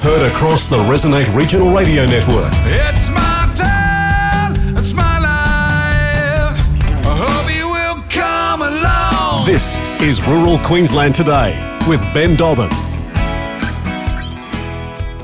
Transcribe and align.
Heard 0.00 0.30
across 0.30 0.70
the 0.70 0.76
Resonate 0.76 1.34
Regional 1.34 1.74
Radio 1.74 2.06
Network. 2.06 2.52
It's 2.66 3.08
my 3.08 3.52
time, 3.56 4.76
it's 4.76 4.92
my 4.92 5.18
life. 5.18 7.04
I 7.04 7.16
hope 7.16 7.52
you 7.52 7.68
will 7.68 8.04
come 8.08 8.62
along. 8.62 9.44
This 9.44 9.76
is 10.00 10.24
Rural 10.24 10.58
Queensland 10.60 11.16
Today 11.16 11.58
with 11.88 12.00
Ben 12.14 12.36
Dobbin. 12.36 12.68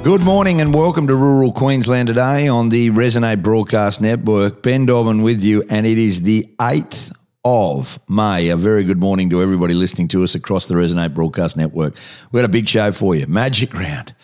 Good 0.02 0.24
morning 0.24 0.60
and 0.60 0.74
welcome 0.74 1.06
to 1.06 1.14
Rural 1.14 1.52
Queensland 1.52 2.08
today 2.08 2.48
on 2.48 2.70
the 2.70 2.90
Resonate 2.90 3.42
Broadcast 3.42 4.00
Network. 4.00 4.64
Ben 4.64 4.86
Dobbin 4.86 5.22
with 5.22 5.44
you, 5.44 5.62
and 5.70 5.86
it 5.86 5.98
is 5.98 6.22
the 6.22 6.52
8th 6.58 7.14
of 7.44 8.00
May. 8.08 8.48
A 8.48 8.56
very 8.56 8.82
good 8.82 8.98
morning 8.98 9.30
to 9.30 9.40
everybody 9.40 9.74
listening 9.74 10.08
to 10.08 10.24
us 10.24 10.34
across 10.34 10.66
the 10.66 10.74
Resonate 10.74 11.14
Broadcast 11.14 11.56
Network. 11.56 11.94
We've 12.32 12.42
got 12.42 12.46
a 12.46 12.52
big 12.52 12.68
show 12.68 12.90
for 12.90 13.14
you. 13.14 13.28
Magic 13.28 13.72
round. 13.72 14.16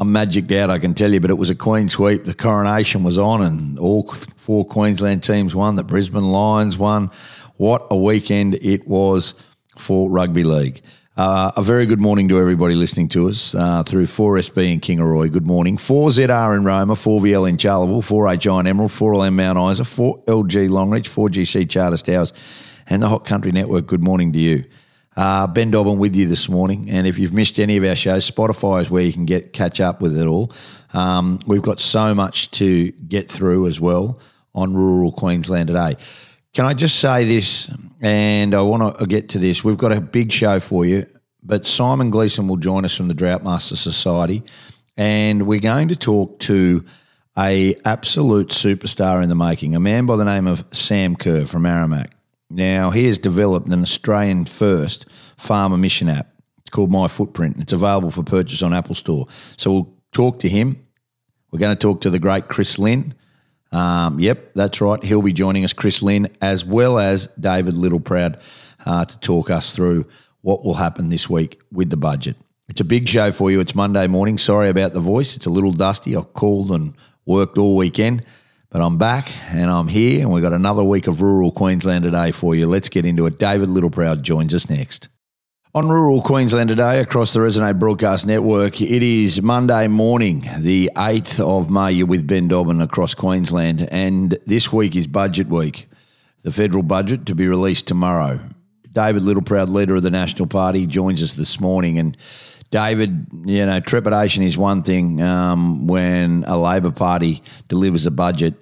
I'm 0.00 0.12
magicked 0.12 0.50
out, 0.52 0.70
I 0.70 0.78
can 0.78 0.94
tell 0.94 1.12
you, 1.12 1.20
but 1.20 1.28
it 1.28 1.36
was 1.36 1.50
a 1.50 1.54
Queen 1.54 1.90
sweep. 1.90 2.24
The 2.24 2.32
coronation 2.32 3.02
was 3.02 3.18
on, 3.18 3.42
and 3.42 3.78
all 3.78 4.10
four 4.34 4.64
Queensland 4.64 5.22
teams 5.22 5.54
won. 5.54 5.76
The 5.76 5.84
Brisbane 5.84 6.30
Lions 6.30 6.78
won. 6.78 7.10
What 7.58 7.86
a 7.90 7.96
weekend 7.96 8.54
it 8.54 8.88
was 8.88 9.34
for 9.76 10.08
rugby 10.08 10.42
league. 10.42 10.80
Uh, 11.18 11.52
a 11.54 11.62
very 11.62 11.84
good 11.84 12.00
morning 12.00 12.30
to 12.30 12.38
everybody 12.38 12.74
listening 12.74 13.08
to 13.08 13.28
us 13.28 13.54
uh, 13.54 13.82
through 13.82 14.06
4SB 14.06 14.72
in 14.72 14.80
Kingaroy. 14.80 15.30
Good 15.30 15.46
morning. 15.46 15.76
4ZR 15.76 16.56
in 16.56 16.64
Roma, 16.64 16.94
4VL 16.94 17.46
in 17.46 17.58
Charleville, 17.58 18.00
4HI 18.00 18.60
in 18.60 18.66
Emerald, 18.68 18.92
4LM 18.92 19.34
Mount 19.34 19.72
Isa, 19.72 19.82
4LG 19.82 20.70
Longreach, 20.70 21.10
4GC 21.10 21.68
Charters 21.68 22.00
Towers, 22.00 22.32
and 22.86 23.02
the 23.02 23.08
Hot 23.08 23.26
Country 23.26 23.52
Network. 23.52 23.86
Good 23.86 24.02
morning 24.02 24.32
to 24.32 24.38
you. 24.38 24.64
Uh, 25.16 25.46
ben 25.46 25.70
Dobbin 25.70 25.98
with 25.98 26.14
you 26.14 26.26
this 26.26 26.48
morning, 26.48 26.88
and 26.88 27.06
if 27.06 27.18
you've 27.18 27.32
missed 27.32 27.58
any 27.58 27.76
of 27.76 27.84
our 27.84 27.96
shows, 27.96 28.30
Spotify 28.30 28.82
is 28.82 28.90
where 28.90 29.02
you 29.02 29.12
can 29.12 29.24
get 29.24 29.52
catch 29.52 29.80
up 29.80 30.00
with 30.00 30.16
it 30.16 30.26
all. 30.26 30.52
Um, 30.92 31.40
we've 31.46 31.62
got 31.62 31.80
so 31.80 32.14
much 32.14 32.50
to 32.52 32.92
get 32.92 33.30
through 33.30 33.66
as 33.66 33.80
well 33.80 34.20
on 34.54 34.74
rural 34.74 35.12
Queensland 35.12 35.66
today. 35.66 35.96
Can 36.54 36.64
I 36.64 36.74
just 36.74 37.00
say 37.00 37.24
this, 37.24 37.70
and 38.00 38.54
I 38.54 38.62
want 38.62 38.98
to 38.98 39.06
get 39.06 39.30
to 39.30 39.38
this. 39.38 39.64
We've 39.64 39.76
got 39.76 39.92
a 39.92 40.00
big 40.00 40.32
show 40.32 40.60
for 40.60 40.84
you, 40.84 41.06
but 41.42 41.66
Simon 41.66 42.10
Gleeson 42.10 42.46
will 42.46 42.56
join 42.56 42.84
us 42.84 42.96
from 42.96 43.08
the 43.08 43.14
Droughtmaster 43.14 43.76
Society, 43.76 44.44
and 44.96 45.46
we're 45.46 45.60
going 45.60 45.88
to 45.88 45.96
talk 45.96 46.38
to 46.40 46.84
a 47.36 47.74
absolute 47.84 48.48
superstar 48.48 49.22
in 49.22 49.28
the 49.28 49.34
making, 49.34 49.74
a 49.74 49.80
man 49.80 50.06
by 50.06 50.16
the 50.16 50.24
name 50.24 50.46
of 50.46 50.64
Sam 50.72 51.16
Kerr 51.16 51.46
from 51.46 51.62
Aramac. 51.64 52.10
Now, 52.50 52.90
he 52.90 53.06
has 53.06 53.16
developed 53.16 53.68
an 53.68 53.82
Australian 53.82 54.44
first 54.44 55.06
farm 55.36 55.72
emissions 55.72 56.10
app. 56.10 56.34
It's 56.58 56.70
called 56.70 56.90
My 56.90 57.08
Footprint. 57.08 57.58
It's 57.58 57.72
available 57.72 58.10
for 58.10 58.22
purchase 58.22 58.62
on 58.62 58.74
Apple 58.74 58.94
Store. 58.94 59.26
So 59.56 59.72
we'll 59.72 59.94
talk 60.12 60.40
to 60.40 60.48
him. 60.48 60.84
We're 61.50 61.60
going 61.60 61.76
to 61.76 61.80
talk 61.80 62.00
to 62.02 62.10
the 62.10 62.18
great 62.18 62.48
Chris 62.48 62.78
Lynn. 62.78 63.14
Um, 63.72 64.18
yep, 64.18 64.52
that's 64.54 64.80
right. 64.80 65.02
He'll 65.02 65.22
be 65.22 65.32
joining 65.32 65.64
us, 65.64 65.72
Chris 65.72 66.02
Lynn, 66.02 66.28
as 66.40 66.64
well 66.64 66.98
as 66.98 67.28
David 67.38 67.74
Littleproud, 67.74 68.40
uh, 68.84 69.04
to 69.04 69.18
talk 69.20 69.50
us 69.50 69.72
through 69.72 70.06
what 70.42 70.64
will 70.64 70.74
happen 70.74 71.08
this 71.08 71.30
week 71.30 71.60
with 71.70 71.90
the 71.90 71.96
budget. 71.96 72.36
It's 72.68 72.80
a 72.80 72.84
big 72.84 73.08
show 73.08 73.32
for 73.32 73.50
you. 73.50 73.60
It's 73.60 73.74
Monday 73.74 74.06
morning. 74.06 74.38
Sorry 74.38 74.68
about 74.68 74.92
the 74.92 75.00
voice. 75.00 75.36
It's 75.36 75.46
a 75.46 75.50
little 75.50 75.72
dusty. 75.72 76.16
I 76.16 76.22
called 76.22 76.70
and 76.70 76.94
worked 77.26 77.58
all 77.58 77.76
weekend, 77.76 78.24
but 78.70 78.80
I'm 78.80 78.98
back 78.98 79.32
and 79.50 79.68
I'm 79.68 79.88
here, 79.88 80.20
and 80.20 80.30
we've 80.30 80.42
got 80.42 80.52
another 80.52 80.84
week 80.84 81.08
of 81.08 81.20
rural 81.20 81.50
Queensland 81.50 82.04
today 82.04 82.30
for 82.30 82.54
you. 82.54 82.68
Let's 82.68 82.88
get 82.88 83.04
into 83.04 83.26
it. 83.26 83.38
David 83.38 83.68
Littleproud 83.68 84.22
joins 84.22 84.54
us 84.54 84.70
next. 84.70 85.08
On 85.74 85.88
rural 85.88 86.22
Queensland 86.22 86.68
today, 86.68 87.00
across 87.00 87.32
the 87.32 87.40
Resonate 87.40 87.78
Broadcast 87.78 88.26
Network, 88.26 88.80
it 88.80 89.02
is 89.02 89.42
Monday 89.42 89.88
morning, 89.88 90.48
the 90.58 90.90
8th 90.96 91.40
of 91.40 91.70
May. 91.70 91.92
You're 91.92 92.06
with 92.06 92.26
Ben 92.26 92.48
Dobbin 92.48 92.80
across 92.80 93.14
Queensland, 93.14 93.88
and 93.90 94.38
this 94.46 94.72
week 94.72 94.96
is 94.96 95.06
budget 95.06 95.48
week. 95.48 95.88
The 96.42 96.52
federal 96.52 96.82
budget 96.82 97.26
to 97.26 97.34
be 97.34 97.46
released 97.46 97.86
tomorrow. 97.86 98.40
David 98.92 99.22
Littleproud, 99.22 99.68
leader 99.68 99.96
of 99.96 100.02
the 100.02 100.10
National 100.10 100.48
Party, 100.48 100.86
joins 100.86 101.22
us 101.22 101.34
this 101.34 101.60
morning. 101.60 101.98
And 101.98 102.16
David, 102.70 103.26
you 103.46 103.66
know, 103.66 103.80
trepidation 103.80 104.42
is 104.42 104.56
one 104.56 104.82
thing 104.82 105.20
um, 105.20 105.86
when 105.86 106.44
a 106.46 106.56
Labor 106.56 106.92
Party 106.92 107.42
delivers 107.68 108.06
a 108.06 108.10
budget 108.10 108.54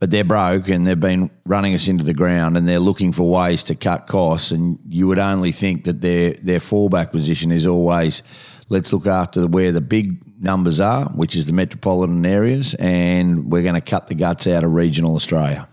but 0.00 0.10
they're 0.10 0.24
broke 0.24 0.68
and 0.68 0.86
they've 0.86 0.98
been 0.98 1.30
running 1.44 1.74
us 1.74 1.86
into 1.86 2.02
the 2.02 2.14
ground 2.14 2.56
and 2.56 2.66
they're 2.66 2.80
looking 2.80 3.12
for 3.12 3.30
ways 3.30 3.62
to 3.64 3.74
cut 3.74 4.06
costs. 4.06 4.50
And 4.50 4.78
you 4.88 5.06
would 5.06 5.18
only 5.18 5.52
think 5.52 5.84
that 5.84 6.00
their 6.00 6.32
their 6.42 6.58
fallback 6.58 7.12
position 7.12 7.52
is 7.52 7.66
always 7.66 8.22
let's 8.70 8.92
look 8.92 9.06
after 9.06 9.46
where 9.46 9.72
the 9.72 9.82
big 9.82 10.22
numbers 10.42 10.80
are, 10.80 11.04
which 11.10 11.36
is 11.36 11.44
the 11.46 11.52
metropolitan 11.52 12.24
areas, 12.24 12.74
and 12.74 13.50
we're 13.52 13.62
going 13.62 13.74
to 13.74 13.82
cut 13.82 14.06
the 14.06 14.14
guts 14.14 14.46
out 14.46 14.64
of 14.64 14.72
regional 14.72 15.14
Australia. 15.14 15.68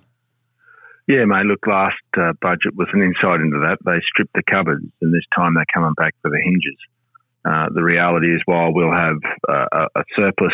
Yeah, 1.08 1.24
mate. 1.24 1.46
Look, 1.46 1.66
last 1.66 1.96
uh, 2.18 2.34
budget 2.42 2.76
was 2.76 2.90
an 2.92 3.02
insight 3.02 3.40
into 3.40 3.60
that. 3.60 3.78
They 3.86 4.02
stripped 4.12 4.34
the 4.34 4.44
cupboards, 4.44 4.84
and 5.02 5.14
this 5.14 5.24
time 5.34 5.54
they're 5.54 5.64
coming 5.74 5.94
back 5.96 6.14
for 6.22 6.30
the 6.30 6.42
hinges. 6.44 6.76
Uh, 7.48 7.70
the 7.74 7.84
reality 7.84 8.28
is, 8.28 8.42
while 8.46 8.74
we'll 8.74 8.92
have 8.92 9.16
uh, 9.48 9.88
a 9.96 10.04
surplus 10.16 10.52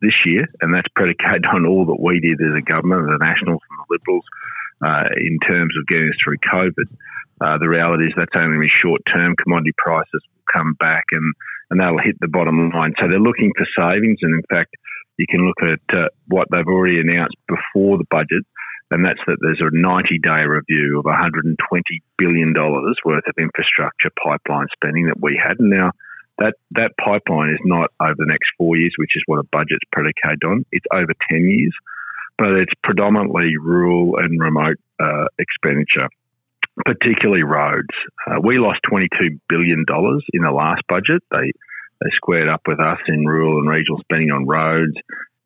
this 0.00 0.14
year, 0.24 0.46
and 0.60 0.72
that's 0.72 0.88
predicated 0.94 1.44
on 1.52 1.66
all 1.66 1.86
that 1.86 1.98
we 1.98 2.20
did 2.20 2.38
as 2.38 2.54
a 2.54 2.62
government, 2.62 3.10
the 3.10 3.18
Nationals 3.18 3.62
and 3.66 3.78
the 3.82 3.88
Liberals, 3.90 4.26
uh, 4.84 5.10
in 5.18 5.38
terms 5.42 5.74
of 5.74 5.86
getting 5.88 6.08
us 6.08 6.18
through 6.22 6.38
COVID. 6.46 6.86
Uh, 7.40 7.58
the 7.58 7.68
reality 7.68 8.04
is 8.06 8.14
that's 8.16 8.36
only 8.36 8.68
short 8.80 9.02
term. 9.12 9.34
Commodity 9.42 9.72
prices 9.76 10.22
will 10.22 10.48
come 10.52 10.74
back 10.78 11.04
and, 11.12 11.34
and 11.70 11.80
that'll 11.80 12.00
hit 12.00 12.16
the 12.20 12.28
bottom 12.28 12.70
line. 12.70 12.94
So 13.00 13.08
they're 13.08 13.20
looking 13.20 13.52
for 13.56 13.66
savings, 13.76 14.18
and 14.22 14.32
in 14.32 14.44
fact, 14.48 14.70
you 15.18 15.26
can 15.28 15.44
look 15.48 15.60
at 15.64 15.82
uh, 15.96 16.08
what 16.28 16.48
they've 16.52 16.68
already 16.68 17.00
announced 17.00 17.36
before 17.48 17.98
the 17.98 18.08
budget, 18.10 18.44
and 18.90 19.04
that's 19.04 19.20
that 19.26 19.40
there's 19.40 19.60
a 19.60 19.74
90 19.74 20.20
day 20.22 20.44
review 20.46 21.00
of 21.00 21.10
$120 21.10 21.56
billion 22.18 22.54
worth 22.54 23.26
of 23.26 23.34
infrastructure 23.36 24.12
pipeline 24.22 24.68
spending 24.72 25.06
that 25.06 25.20
we 25.20 25.40
had. 25.42 25.56
Now, 25.58 25.90
that 26.38 26.54
that 26.72 26.92
pipeline 27.02 27.50
is 27.50 27.60
not 27.64 27.90
over 28.00 28.14
the 28.16 28.26
next 28.26 28.48
four 28.58 28.76
years, 28.76 28.92
which 28.96 29.16
is 29.16 29.22
what 29.26 29.38
a 29.38 29.48
budget's 29.52 29.84
predicated 29.92 30.44
on. 30.44 30.64
It's 30.72 30.86
over 30.92 31.12
ten 31.30 31.48
years, 31.48 31.74
but 32.38 32.52
it's 32.52 32.72
predominantly 32.82 33.56
rural 33.56 34.16
and 34.18 34.40
remote 34.40 34.76
uh, 35.00 35.26
expenditure, 35.38 36.08
particularly 36.84 37.42
roads. 37.42 37.94
Uh, 38.26 38.40
we 38.42 38.58
lost 38.58 38.80
twenty 38.88 39.08
two 39.18 39.38
billion 39.48 39.84
dollars 39.86 40.24
in 40.32 40.42
the 40.42 40.52
last 40.52 40.82
budget. 40.88 41.22
They 41.30 41.52
they 42.00 42.10
squared 42.14 42.48
up 42.48 42.62
with 42.66 42.80
us 42.80 42.98
in 43.08 43.24
rural 43.24 43.58
and 43.58 43.68
regional 43.68 44.00
spending 44.00 44.30
on 44.30 44.46
roads 44.46 44.96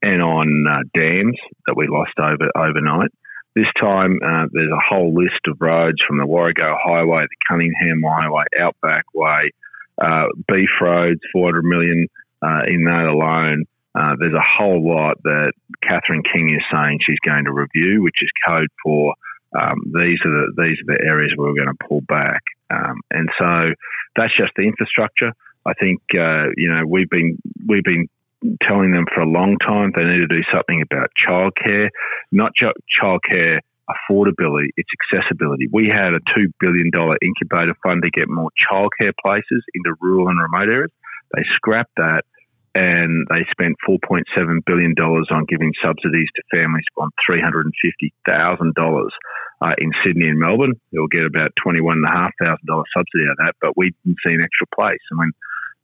and 0.03 0.23
on 0.23 0.65
uh, 0.69 0.83
dams 0.99 1.37
that 1.67 1.77
we 1.77 1.87
lost 1.89 2.19
over 2.19 2.51
overnight. 2.57 3.11
This 3.55 3.67
time, 3.81 4.19
uh, 4.25 4.47
there's 4.53 4.71
a 4.71 4.89
whole 4.89 5.13
list 5.13 5.41
of 5.49 5.61
roads 5.61 5.99
from 6.07 6.19
the 6.19 6.25
Warrego 6.25 6.77
Highway, 6.81 7.25
the 7.25 7.37
Cunningham 7.49 8.01
Highway, 8.07 8.45
Outback 8.59 9.05
Way, 9.13 9.51
uh, 10.01 10.27
beef 10.49 10.71
roads, 10.81 11.21
400 11.33 11.65
million 11.65 12.07
uh, 12.43 12.63
in 12.67 12.85
that 12.85 13.07
alone. 13.07 13.65
Uh, 13.95 14.15
there's 14.19 14.35
a 14.35 14.59
whole 14.59 14.87
lot 14.87 15.17
that 15.25 15.53
Catherine 15.83 16.23
King 16.23 16.55
is 16.55 16.63
saying 16.73 17.01
she's 17.05 17.19
going 17.27 17.45
to 17.45 17.53
review, 17.53 18.03
which 18.03 18.17
is 18.23 18.31
code 18.47 18.69
for 18.85 19.15
um, 19.59 19.83
these 19.87 20.19
are 20.25 20.31
the 20.31 20.53
these 20.57 20.79
are 20.79 20.95
the 20.95 21.05
areas 21.05 21.33
we're 21.37 21.55
going 21.55 21.75
to 21.75 21.87
pull 21.89 22.03
back. 22.03 22.43
Um, 22.71 23.01
and 23.11 23.29
so 23.39 23.75
that's 24.17 24.37
just 24.37 24.53
the 24.57 24.63
infrastructure. 24.63 25.33
I 25.67 25.75
think 25.75 26.01
uh, 26.15 26.55
you 26.57 26.73
know 26.73 26.87
we've 26.87 27.11
been 27.11 27.39
we've 27.67 27.85
been 27.85 28.09
telling 28.63 28.93
them 28.93 29.07
for 29.13 29.21
a 29.21 29.29
long 29.29 29.59
time 29.59 29.93
they 29.95 30.05
need 30.05 30.19
to 30.19 30.29
do 30.29 30.43
something 30.53 30.83
about 30.83 31.11
childcare, 31.19 31.89
not 32.33 32.53
just 32.55 32.77
childcare 33.01 33.61
affordability, 33.91 34.71
it's 34.77 34.91
accessibility. 35.01 35.69
We 35.73 35.89
had 35.89 36.15
a 36.15 36.21
$2 36.37 36.47
billion 36.61 36.91
incubator 37.23 37.75
fund 37.83 38.03
to 38.03 38.11
get 38.11 38.29
more 38.29 38.51
childcare 38.71 39.13
places 39.21 39.65
into 39.75 39.95
rural 40.01 40.29
and 40.29 40.41
remote 40.41 40.69
areas. 40.69 40.93
They 41.35 41.43
scrapped 41.57 41.95
that 41.97 42.23
and 42.75 43.27
they 43.29 43.43
spent 43.51 43.75
$4.7 43.89 44.23
billion 44.65 44.95
on 44.95 45.45
giving 45.49 45.73
subsidies 45.83 46.29
to 46.37 46.43
families 46.55 46.85
on 46.97 47.11
$350,000 47.29 49.09
uh, 49.61 49.75
in 49.79 49.91
Sydney 50.05 50.29
and 50.29 50.39
Melbourne. 50.39 50.75
They'll 50.93 51.11
get 51.11 51.27
about 51.27 51.51
$21,500 51.67 52.31
subsidy 52.95 53.27
out 53.27 53.33
of 53.33 53.37
that, 53.39 53.55
but 53.61 53.77
we 53.77 53.93
didn't 54.05 54.19
see 54.25 54.35
an 54.35 54.43
extra 54.43 54.67
place. 54.75 55.03
And 55.11 55.19
when 55.19 55.33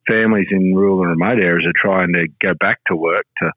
families 0.06 0.46
in 0.50 0.74
rural 0.74 1.02
and 1.02 1.10
remote 1.10 1.42
areas 1.42 1.66
are 1.66 1.74
trying 1.74 2.12
to 2.12 2.28
go 2.40 2.54
back 2.60 2.78
to 2.86 2.96
work 2.96 3.26
to, 3.42 3.50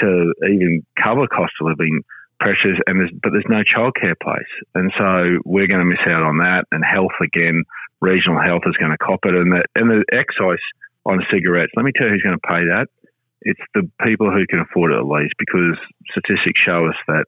to 0.00 0.32
even 0.48 0.84
cover 1.02 1.26
cost 1.28 1.52
of 1.60 1.68
living, 1.68 2.00
pressures, 2.42 2.78
and 2.86 2.98
there's, 2.98 3.14
but 3.22 3.30
there's 3.30 3.46
no 3.48 3.62
childcare 3.62 4.18
place, 4.18 4.52
and 4.74 4.90
so 4.98 5.38
we're 5.46 5.70
going 5.70 5.80
to 5.80 5.86
miss 5.86 6.02
out 6.10 6.26
on 6.26 6.38
that. 6.42 6.66
And 6.74 6.82
health 6.82 7.14
again, 7.22 7.62
regional 8.02 8.42
health 8.42 8.66
is 8.66 8.76
going 8.82 8.90
to 8.90 8.98
cop 8.98 9.22
it, 9.24 9.34
and 9.34 9.54
the 9.54 9.62
and 9.78 9.86
the 9.86 10.02
excise 10.10 10.64
on 11.06 11.22
cigarettes. 11.30 11.72
Let 11.78 11.86
me 11.86 11.92
tell 11.94 12.10
you 12.10 12.18
who's 12.18 12.26
going 12.26 12.38
to 12.38 12.48
pay 12.48 12.62
that. 12.74 12.86
It's 13.42 13.66
the 13.74 13.88
people 14.02 14.30
who 14.30 14.46
can 14.50 14.60
afford 14.60 14.92
it 14.92 14.98
at 14.98 15.06
least, 15.06 15.34
because 15.38 15.78
statistics 16.10 16.60
show 16.66 16.86
us 16.90 16.98
that 17.06 17.26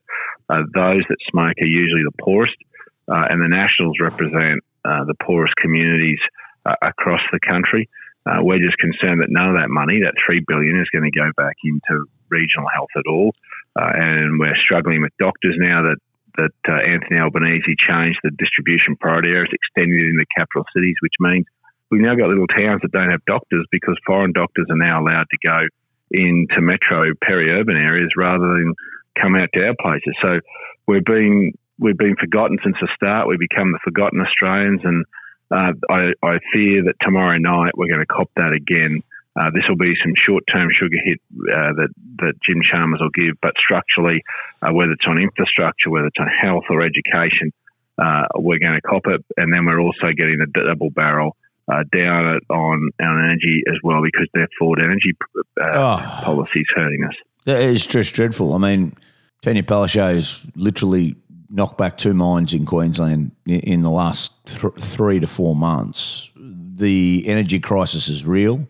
uh, 0.51 0.63
those 0.75 1.03
that 1.09 1.19
smoke 1.31 1.55
are 1.63 1.67
usually 1.67 2.03
the 2.03 2.19
poorest, 2.23 2.59
uh, 3.07 3.31
and 3.31 3.41
the 3.43 3.49
Nationals 3.49 3.97
represent 4.01 4.63
uh, 4.85 5.05
the 5.07 5.15
poorest 5.23 5.55
communities 5.57 6.19
uh, 6.67 6.75
across 6.83 7.23
the 7.33 7.41
country. 7.41 7.89
Uh, 8.27 8.41
we're 8.41 8.59
just 8.59 8.79
concerned 8.79 9.21
that 9.21 9.29
none 9.29 9.51
of 9.51 9.57
that 9.61 9.69
money, 9.69 10.01
that 10.01 10.15
three 10.25 10.43
billion, 10.47 10.81
is 10.81 10.89
going 10.93 11.05
to 11.05 11.19
go 11.19 11.31
back 11.37 11.57
into 11.63 12.07
regional 12.31 12.69
health 12.73 12.89
at 12.97 13.07
all. 13.07 13.35
Uh, 13.79 13.91
and 13.95 14.39
we're 14.39 14.57
struggling 14.63 15.03
with 15.03 15.13
doctors 15.19 15.57
now 15.59 15.83
that 15.83 15.97
that 16.37 16.59
uh, 16.69 16.83
Anthony 16.83 17.21
Albanese 17.21 17.79
changed 17.79 18.19
the 18.25 18.31
distribution 18.39 18.97
priority 18.99 19.31
areas, 19.31 19.51
extending 19.53 19.99
it 19.99 20.11
into 20.11 20.27
capital 20.37 20.65
cities, 20.75 20.97
which 21.01 21.15
means 21.21 21.47
we've 21.91 22.03
now 22.03 22.15
got 22.17 22.29
little 22.29 22.49
towns 22.49 22.83
that 22.83 22.91
don't 22.91 23.11
have 23.11 23.25
doctors 23.25 23.67
because 23.71 23.97
foreign 24.05 24.33
doctors 24.33 24.67
are 24.69 24.77
now 24.77 25.01
allowed 25.01 25.27
to 25.31 25.39
go 25.47 25.63
into 26.11 26.61
metro 26.61 27.13
peri-urban 27.23 27.77
areas 27.77 28.11
rather 28.17 28.47
than 28.47 28.75
come 29.21 29.37
out 29.37 29.49
to 29.55 29.65
our 29.65 29.75
places. 29.81 30.15
So 30.21 30.41
we've 30.87 31.05
been 31.05 31.53
we've 31.79 31.99
been 31.99 32.17
forgotten 32.17 32.59
since 32.63 32.77
the 32.81 32.89
start. 32.95 33.29
We've 33.29 33.39
become 33.39 33.73
the 33.73 33.81
forgotten 33.85 34.21
Australians, 34.21 34.81
and 34.85 35.05
uh, 35.51 35.73
I, 35.91 36.13
I, 36.23 36.39
fear 36.53 36.85
that 36.85 36.95
tomorrow 37.01 37.37
night 37.39 37.77
we're 37.77 37.89
going 37.89 38.01
to 38.01 38.07
cop 38.07 38.31
that 38.37 38.53
again. 38.53 39.03
Uh, 39.37 39.51
this 39.53 39.65
will 39.69 39.77
be 39.77 39.95
some 40.03 40.15
short-term 40.15 40.69
sugar 40.79 40.97
hit 41.05 41.21
uh, 41.51 41.75
that 41.75 41.89
that 42.19 42.35
Jim 42.47 42.63
Chalmers 42.71 43.01
will 43.01 43.11
give, 43.11 43.35
but 43.43 43.53
structurally, 43.59 44.23
uh, 44.63 44.73
whether 44.73 44.93
it's 44.93 45.07
on 45.09 45.19
infrastructure, 45.19 45.91
whether 45.91 46.07
it's 46.07 46.21
on 46.21 46.29
health 46.29 46.65
or 46.71 46.83
education, 46.83 47.53
uh, 47.99 48.27
we're 48.37 48.61
going 48.61 48.75
to 48.75 48.81
cop 48.83 49.07
it, 49.07 49.25
and 49.37 49.53
then 49.53 49.67
we're 49.67 49.81
also 49.81 50.13
getting 50.17 50.39
a 50.41 50.47
double 50.47 50.91
barrel 50.91 51.37
uh, 51.67 51.83
down 51.93 52.39
on 52.49 52.91
on 53.01 53.25
energy 53.25 53.63
as 53.69 53.79
well 53.83 54.03
because 54.03 54.29
their 54.35 54.49
forward 54.59 54.81
energy 54.81 55.13
oh. 55.61 56.21
policy 56.23 56.65
hurting 56.75 57.05
us. 57.05 57.15
It's 57.47 57.87
just 57.87 58.15
dreadful. 58.15 58.55
I 58.55 58.59
mean, 58.59 58.95
Tanya 59.43 59.65
Palaszczuk 59.65 60.15
has 60.15 60.47
literally 60.55 61.17
knocked 61.51 61.77
back 61.77 61.99
two 61.99 62.15
mines 62.15 62.55
in 62.55 62.67
Queensland 62.67 63.33
in 63.47 63.83
the 63.83 63.91
last 63.91 64.47
th- 64.47 64.75
three 64.75 65.21
to 65.21 65.27
four 65.27 65.55
months. 65.57 66.31
The 66.37 67.25
energy 67.27 67.61
crisis 67.61 68.09
is 68.09 68.25
real 68.25 68.69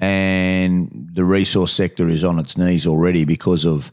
and 0.00 1.10
the 1.12 1.24
resource 1.24 1.72
sector 1.72 2.08
is 2.08 2.24
on 2.24 2.38
its 2.38 2.56
knees 2.56 2.86
already 2.86 3.24
because 3.24 3.66
of 3.66 3.92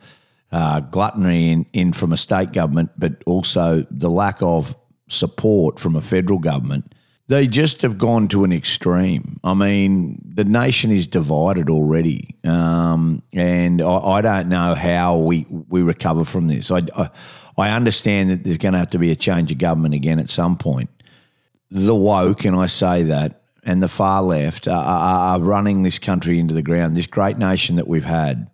uh, 0.51 0.79
gluttony 0.79 1.51
in, 1.51 1.65
in 1.73 1.93
from 1.93 2.13
a 2.13 2.17
state 2.17 2.53
government, 2.53 2.89
but 2.97 3.21
also 3.25 3.85
the 3.91 4.09
lack 4.09 4.41
of 4.41 4.75
support 5.09 5.79
from 5.79 5.95
a 5.95 6.01
federal 6.01 6.39
government. 6.39 6.93
They 7.27 7.45
just 7.45 7.81
have 7.81 7.97
gone 7.97 8.29
to 8.29 8.45
an 8.45 8.53
extreme. 8.53 9.41
I 9.43 9.53
mean, 9.53 10.21
the 10.25 10.45
nation 10.45 10.91
is 10.91 11.07
divided 11.07 11.69
already, 11.69 12.37
um, 12.45 13.21
and 13.33 13.81
I, 13.81 13.97
I, 13.97 14.21
don't 14.21 14.47
know 14.47 14.75
how 14.75 15.17
we, 15.17 15.45
we 15.49 15.81
recover 15.81 16.23
from 16.23 16.47
this. 16.47 16.71
I, 16.71 16.83
I, 16.95 17.09
I 17.57 17.71
understand 17.71 18.29
that 18.29 18.45
there's 18.45 18.57
going 18.57 18.71
to 18.71 18.79
have 18.79 18.91
to 18.91 18.99
be 18.99 19.11
a 19.11 19.15
change 19.15 19.51
of 19.51 19.57
government 19.57 19.93
again 19.93 20.19
at 20.19 20.29
some 20.29 20.57
point. 20.57 20.89
The 21.69 21.95
woke, 21.95 22.45
and 22.45 22.55
I 22.55 22.67
say 22.67 23.03
that, 23.03 23.41
and 23.67 23.83
the 23.83 23.89
far 23.89 24.23
left 24.23 24.67
are, 24.67 24.73
are, 24.73 25.39
running 25.41 25.83
this 25.83 25.99
country 25.99 26.39
into 26.39 26.53
the 26.53 26.63
ground. 26.63 26.95
This 26.95 27.05
great 27.05 27.37
nation 27.37 27.75
that 27.75 27.87
we've 27.87 28.05
had, 28.05 28.49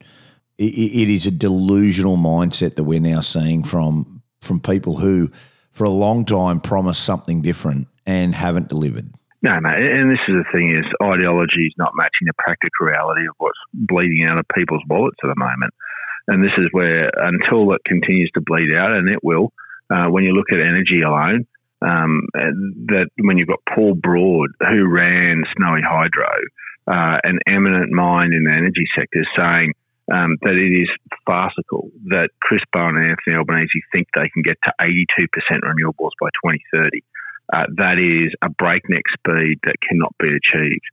it, 0.58 0.74
it 0.74 1.10
is 1.10 1.28
a 1.28 1.32
delusional 1.32 2.18
mindset 2.18 2.76
that 2.76 2.84
we're 2.84 3.00
now 3.00 3.20
seeing 3.20 3.64
from 3.64 4.22
from 4.42 4.60
people 4.60 4.98
who, 4.98 5.32
for 5.72 5.86
a 5.86 5.90
long 5.90 6.26
time, 6.26 6.60
promised 6.60 7.06
something 7.06 7.42
different 7.42 7.88
and 8.06 8.36
haven't 8.36 8.68
delivered. 8.68 9.14
No, 9.42 9.58
mate. 9.62 9.78
And 9.78 10.12
this 10.12 10.20
is 10.28 10.36
the 10.36 10.46
thing: 10.52 10.76
is 10.76 10.86
ideology 11.02 11.68
is 11.68 11.76
not 11.78 11.94
matching 11.96 12.26
the 12.26 12.34
practical 12.40 12.88
reality 12.88 13.28
of 13.28 13.36
what's 13.38 13.60
bleeding 13.72 14.26
out 14.28 14.40
of 14.40 14.46
people's 14.56 14.84
wallets 14.90 15.18
at 15.24 15.28
the 15.28 15.38
moment. 15.38 15.74
And 16.28 16.44
this 16.44 16.58
is 16.58 16.68
where, 16.72 17.12
until 17.16 17.72
it 17.74 17.82
continues 17.86 18.32
to 18.34 18.42
bleed 18.42 18.74
out, 18.76 18.94
and 18.94 19.10
it 19.10 19.20
will, 19.22 19.52
uh, 19.94 20.08
when 20.08 20.24
you 20.24 20.32
look 20.32 20.52
at 20.52 20.60
energy 20.60 21.02
alone, 21.06 21.46
um, 21.84 22.28
that 22.34 23.10
when 23.20 23.38
you've 23.38 23.48
got 23.48 23.60
Paul 23.74 23.96
Broad, 23.96 24.52
who 24.60 24.88
ran 24.88 25.44
Snowy 25.58 25.82
Hydro, 25.82 26.32
uh, 26.88 27.20
an 27.24 27.40
eminent 27.48 27.92
mind 27.92 28.34
in 28.34 28.44
the 28.44 28.52
energy 28.52 28.86
sector, 28.96 29.24
saying 29.38 29.74
um, 30.12 30.38
that 30.42 30.56
it 30.56 30.74
is 30.76 30.90
farcical 31.26 31.90
that 32.10 32.30
Chris 32.42 32.62
Bowen 32.74 32.98
and 32.98 33.12
Anthony 33.12 33.36
Albanese 33.38 33.82
think 33.92 34.08
they 34.16 34.30
can 34.30 34.44
get 34.44 34.58
to 34.64 34.74
82% 34.82 35.28
renewables 35.64 36.12
by 36.20 36.28
2030. 36.44 37.04
Uh, 37.54 37.66
that 37.78 38.00
is 38.00 38.34
a 38.42 38.50
breakneck 38.50 39.04
speed 39.14 39.60
that 39.64 39.76
cannot 39.88 40.14
be 40.20 40.28
achieved. 40.28 40.86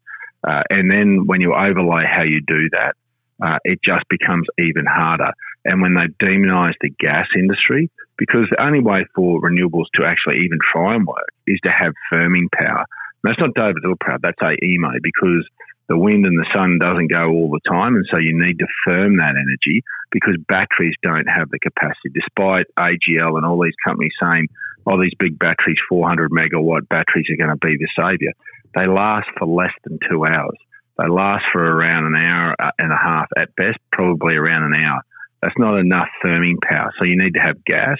Uh, 0.47 0.63
and 0.71 0.91
then 0.91 1.27
when 1.27 1.41
you 1.41 1.55
overlay 1.55 2.05
how 2.07 2.23
you 2.23 2.41
do 2.47 2.69
that, 2.73 2.95
uh, 3.43 3.59
it 3.65 3.81
just 3.85 4.05
becomes 4.09 4.47
even 4.59 4.85
harder. 4.87 5.33
And 5.65 5.83
when 5.83 5.95
they 5.95 6.09
demonise 6.25 6.75
the 6.81 6.91
gas 6.99 7.27
industry, 7.37 7.91
because 8.21 8.45
the 8.53 8.63
only 8.63 8.85
way 8.85 9.09
for 9.17 9.41
renewables 9.41 9.89
to 9.97 10.05
actually 10.05 10.45
even 10.45 10.61
try 10.61 10.95
and 10.95 11.07
work 11.07 11.33
is 11.49 11.59
to 11.65 11.73
have 11.73 11.97
firming 12.13 12.53
power. 12.53 12.85
And 13.25 13.33
that's 13.33 13.41
not 13.41 13.57
David 13.57 13.81
proud. 13.99 14.21
that's 14.21 14.39
AEMO, 14.39 14.93
because 15.03 15.49
the 15.89 15.97
wind 15.97 16.27
and 16.27 16.39
the 16.39 16.47
sun 16.55 16.79
doesn't 16.79 17.09
go 17.09 17.33
all 17.33 17.49
the 17.49 17.65
time, 17.67 17.97
and 17.97 18.05
so 18.11 18.19
you 18.19 18.37
need 18.37 18.61
to 18.61 18.67
firm 18.85 19.17
that 19.17 19.41
energy 19.41 19.83
because 20.13 20.37
batteries 20.49 20.95
don't 21.03 21.27
have 21.27 21.49
the 21.49 21.59
capacity. 21.59 22.13
Despite 22.13 22.67
AGL 22.79 23.41
and 23.41 23.47
all 23.47 23.61
these 23.61 23.81
companies 23.83 24.13
saying, 24.23 24.49
"Oh, 24.87 25.01
these 25.01 25.17
big 25.19 25.39
batteries, 25.39 25.81
400 25.89 26.31
megawatt 26.31 26.89
batteries, 26.89 27.27
are 27.31 27.41
going 27.41 27.57
to 27.59 27.67
be 27.67 27.77
the 27.77 27.89
saviour," 27.97 28.33
they 28.77 28.87
last 28.87 29.29
for 29.39 29.49
less 29.49 29.73
than 29.85 29.99
two 30.09 30.27
hours. 30.27 30.61
They 30.99 31.09
last 31.09 31.47
for 31.51 31.65
around 31.65 32.05
an 32.05 32.17
hour 32.17 32.55
uh, 32.61 32.71
and 32.79 32.93
a 32.93 32.97
half 32.97 33.29
at 33.37 33.57
best, 33.57 33.79
probably 33.91 34.37
around 34.37 34.65
an 34.65 34.75
hour. 34.75 35.01
That's 35.43 35.55
not 35.59 35.79
enough 35.79 36.09
firming 36.25 36.57
power. 36.63 36.93
So 36.99 37.05
you 37.05 37.17
need 37.17 37.35
to 37.35 37.41
have 37.41 37.65
gas. 37.65 37.99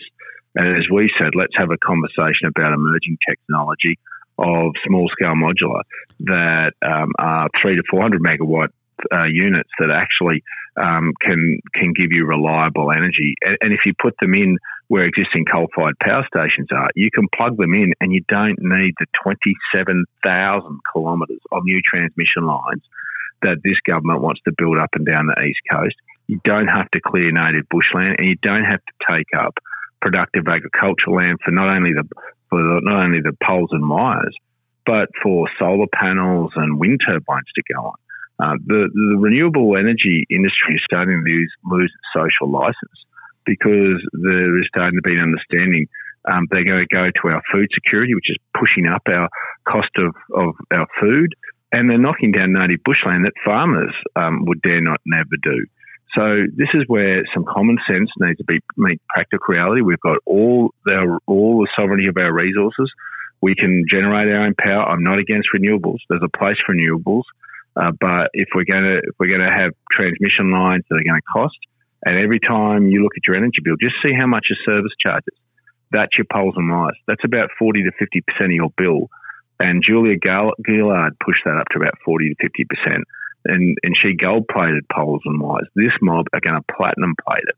And 0.55 0.77
as 0.77 0.85
we 0.93 1.11
said, 1.19 1.31
let's 1.35 1.57
have 1.57 1.71
a 1.71 1.79
conversation 1.79 2.49
about 2.49 2.73
emerging 2.73 3.19
technology 3.29 3.99
of 4.39 4.73
small 4.87 5.09
scale 5.13 5.35
modular 5.35 5.83
that 6.21 6.73
um, 6.85 7.13
are 7.19 7.49
three 7.61 7.77
to 7.77 7.83
400 7.91 8.23
megawatt 8.23 8.69
uh, 9.13 9.25
units 9.25 9.71
that 9.79 9.91
actually 9.91 10.43
um, 10.81 11.13
can 11.21 11.61
can 11.75 11.93
give 11.93 12.13
you 12.13 12.27
reliable 12.27 12.91
energy. 12.91 13.35
And, 13.43 13.57
and, 13.61 13.73
if 13.73 13.81
you 13.87 13.93
put 14.01 14.15
them 14.21 14.35
in 14.35 14.59
where 14.89 15.05
existing 15.05 15.45
coal 15.51 15.69
fired 15.75 15.99
power 16.01 16.27
stations 16.35 16.69
are, 16.73 16.91
you 16.95 17.11
can 17.13 17.27
plug 17.35 17.57
them 17.57 17.75
in 17.75 17.93
and 18.01 18.13
you 18.13 18.23
don't 18.29 18.59
need 18.59 18.95
the 18.99 19.07
27,000 19.23 20.81
kilometres 20.93 21.41
of 21.53 21.63
new 21.65 21.81
transmission 21.85 22.45
lines 22.45 22.83
that 23.43 23.59
this 23.65 23.79
government 23.87 24.21
wants 24.21 24.41
to 24.45 24.53
build 24.57 24.79
up 24.79 24.91
and 24.93 25.07
down 25.07 25.27
the 25.27 25.43
east 25.43 25.61
coast. 25.71 25.97
You 26.31 26.39
don't 26.45 26.69
have 26.69 26.89
to 26.93 27.01
clear 27.05 27.33
native 27.33 27.67
bushland 27.69 28.15
and 28.19 28.29
you 28.29 28.37
don't 28.41 28.63
have 28.63 28.79
to 28.79 28.95
take 29.11 29.27
up 29.37 29.59
productive 30.01 30.47
agricultural 30.47 31.17
land 31.17 31.39
for 31.45 31.51
not 31.51 31.75
only 31.75 31.91
the 31.93 32.07
for 32.49 32.63
not 32.87 33.03
only 33.03 33.19
the 33.21 33.37
poles 33.43 33.71
and 33.73 33.83
wires, 33.91 34.37
but 34.87 35.09
for 35.21 35.49
solar 35.59 35.91
panels 35.93 36.53
and 36.55 36.79
wind 36.79 37.01
turbines 37.05 37.51
to 37.57 37.63
go 37.75 37.83
on. 37.83 37.95
Uh, 38.39 38.55
the, 38.65 38.89
the 38.95 39.19
renewable 39.19 39.77
energy 39.77 40.25
industry 40.31 40.77
is 40.77 40.83
starting 40.85 41.19
to 41.19 41.31
lose, 41.31 41.53
lose 41.65 41.91
its 41.91 42.09
social 42.15 42.49
license 42.49 42.99
because 43.45 43.99
there 44.23 44.57
is 44.57 44.67
starting 44.69 44.99
to 44.99 45.03
be 45.03 45.19
an 45.19 45.35
understanding 45.35 45.87
um, 46.31 46.47
they're 46.51 46.65
going 46.65 46.87
to 46.87 46.95
go 46.95 47.11
to 47.11 47.29
our 47.35 47.43
food 47.51 47.67
security, 47.75 48.15
which 48.15 48.31
is 48.31 48.37
pushing 48.55 48.87
up 48.87 49.03
our 49.09 49.29
cost 49.67 49.91
of, 49.99 50.15
of 50.33 50.55
our 50.71 50.87
food, 51.01 51.35
and 51.73 51.91
they're 51.91 51.99
knocking 51.99 52.31
down 52.31 52.53
native 52.53 52.85
bushland 52.85 53.25
that 53.25 53.33
farmers 53.45 53.95
um, 54.15 54.45
would 54.47 54.63
dare 54.63 54.81
not 54.81 55.01
never 55.05 55.37
do. 55.43 55.67
So 56.17 56.43
this 56.57 56.69
is 56.75 56.83
where 56.89 57.23
some 57.33 57.45
common 57.45 57.79
sense 57.89 58.11
needs 58.19 58.39
to 58.39 58.45
be 58.45 58.61
meet 58.77 59.01
practical 59.09 59.55
reality. 59.55 59.81
We've 59.81 60.01
got 60.01 60.19
all 60.27 60.75
our 60.91 61.21
all 61.27 61.61
the 61.61 61.69
sovereignty 61.77 62.09
of 62.09 62.17
our 62.17 62.33
resources. 62.33 62.91
We 63.41 63.55
can 63.55 63.85
generate 63.89 64.29
our 64.29 64.45
own 64.45 64.55
power. 64.59 64.85
I'm 64.89 65.05
not 65.05 65.19
against 65.19 65.49
renewables. 65.55 65.99
There's 66.09 66.23
a 66.23 66.37
place 66.37 66.57
for 66.67 66.75
renewables, 66.75 67.23
uh, 67.77 67.93
but 68.01 68.31
if 68.35 68.49
we're 68.55 68.65
going 68.65 68.85
to 68.85 68.99
if 68.99 69.15
we're 69.21 69.29
going 69.29 69.47
to 69.47 69.57
have 69.57 69.73
transmission 69.93 70.51
lines 70.51 70.85
that 70.91 70.97
are 70.97 71.05
going 71.05 71.21
to 71.21 71.33
cost, 71.33 71.59
and 72.05 72.19
every 72.19 72.41
time 72.41 72.89
you 72.89 73.03
look 73.03 73.13
at 73.17 73.27
your 73.27 73.37
energy 73.37 73.63
bill, 73.63 73.77
just 73.81 73.95
see 74.03 74.13
how 74.13 74.27
much 74.27 74.47
your 74.51 74.59
service 74.67 74.93
charges. 75.01 75.35
That's 75.93 76.17
your 76.19 76.27
poles 76.33 76.55
and 76.57 76.71
wires. 76.71 76.99
That's 77.07 77.25
about 77.25 77.51
40 77.59 77.85
to 77.85 77.93
50 77.99 78.21
percent 78.23 78.51
of 78.51 78.57
your 78.57 78.71
bill. 78.77 79.09
And 79.61 79.83
Julia 79.87 80.17
Gillard 80.19 81.19
pushed 81.25 81.45
that 81.45 81.57
up 81.57 81.69
to 81.71 81.79
about 81.79 81.95
40 82.05 82.31
to 82.31 82.35
50 82.41 82.65
percent 82.65 83.05
and, 83.45 83.77
and 83.83 83.97
she 84.01 84.15
gold 84.15 84.47
plated 84.49 84.85
poles 84.95 85.23
and 85.25 85.41
wires. 85.41 85.69
This 85.75 85.93
mob 86.01 86.27
are 86.33 86.41
going 86.41 86.61
to 86.61 86.75
platinum 86.77 87.15
plate 87.27 87.45
it. 87.47 87.57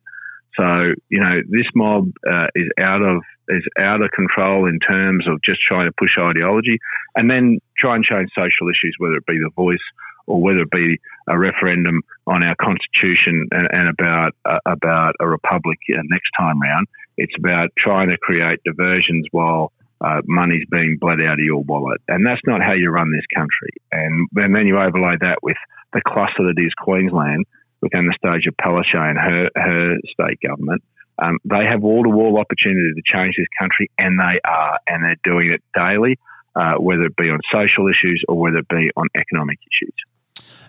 So 0.59 0.93
you 1.09 1.21
know 1.21 1.41
this 1.49 1.67
mob 1.75 2.11
uh, 2.31 2.49
is 2.55 2.69
out 2.79 3.01
of 3.01 3.23
is 3.49 3.65
out 3.79 4.03
of 4.03 4.11
control 4.11 4.67
in 4.67 4.79
terms 4.81 5.27
of 5.27 5.41
just 5.43 5.61
trying 5.67 5.89
to 5.89 5.95
push 5.99 6.19
ideology, 6.19 6.79
and 7.17 7.31
then 7.31 7.59
try 7.79 7.95
and 7.97 8.05
change 8.05 8.29
social 8.35 8.69
issues, 8.69 8.95
whether 8.99 9.17
it 9.17 9.27
be 9.27 9.39
the 9.39 9.51
voice 9.57 9.81
or 10.27 10.41
whether 10.41 10.61
it 10.61 10.71
be 10.71 10.99
a 11.29 11.39
referendum 11.39 12.01
on 12.27 12.43
our 12.43 12.55
constitution 12.61 13.49
and, 13.51 13.69
and 13.73 13.89
about 13.89 14.33
uh, 14.45 14.59
about 14.67 15.15
a 15.21 15.27
republic 15.27 15.79
uh, 15.91 16.03
next 16.05 16.31
time 16.39 16.61
round. 16.61 16.87
It's 17.17 17.35
about 17.39 17.71
trying 17.79 18.09
to 18.11 18.19
create 18.19 18.61
diversions 18.65 19.27
while 19.33 19.73
uh, 20.05 20.21
money's 20.27 20.67
being 20.71 20.99
bled 21.01 21.21
out 21.21 21.35
of 21.35 21.45
your 21.45 21.63
wallet. 21.63 22.01
And 22.09 22.27
that's 22.27 22.41
not 22.47 22.61
how 22.63 22.73
you 22.73 22.91
run 22.91 23.13
this 23.13 23.27
country. 23.35 23.71
And, 23.93 24.29
and 24.37 24.55
then 24.55 24.67
you 24.67 24.79
overlay 24.79 25.17
that 25.21 25.39
with 25.43 25.57
the 25.93 26.03
cluster 26.07 26.45
that 26.49 26.61
is 26.61 26.73
Queensland, 26.79 27.47
with 27.81 27.93
Annastacia 27.93 28.53
Palaszczuk 28.61 29.11
and 29.11 29.19
her, 29.19 29.51
her 29.57 29.97
state 30.13 30.39
government. 30.47 30.83
Um, 31.23 31.39
they 31.45 31.65
have 31.71 31.83
wall 31.83 32.03
to 32.03 32.11
wall 32.11 32.39
opportunity 32.39 32.93
to 32.95 33.03
change 33.05 33.35
this 33.37 33.47
country, 33.59 33.91
and 33.99 34.19
they 34.19 34.41
are, 34.45 34.79
and 34.89 35.05
they're 35.05 35.23
doing 35.23 35.53
it 35.53 35.63
daily. 35.75 36.19
uh, 36.55 36.75
whether 36.75 37.05
it 37.05 37.17
be 37.17 37.31
on 37.31 37.41
social 37.53 37.89
issues 37.89 38.23
or 38.29 38.37
whether 38.37 38.59
it 38.59 38.69
be 38.69 38.91
on 38.97 39.07
economic 39.15 39.59
issues. 39.61 39.95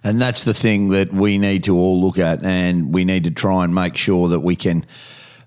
And 0.04 0.22
that's 0.22 0.44
the 0.44 0.54
thing 0.54 0.90
that 0.90 1.14
we 1.14 1.38
need 1.38 1.64
to 1.66 1.78
all 1.78 2.02
look 2.02 2.20
at, 2.20 2.44
and 2.44 2.94
we 2.94 3.06
need 3.06 3.24
to 3.24 3.32
try 3.32 3.64
and 3.64 3.74
make 3.74 3.96
sure 3.96 4.28
that 4.30 4.42
we 4.42 4.56
can 4.56 4.86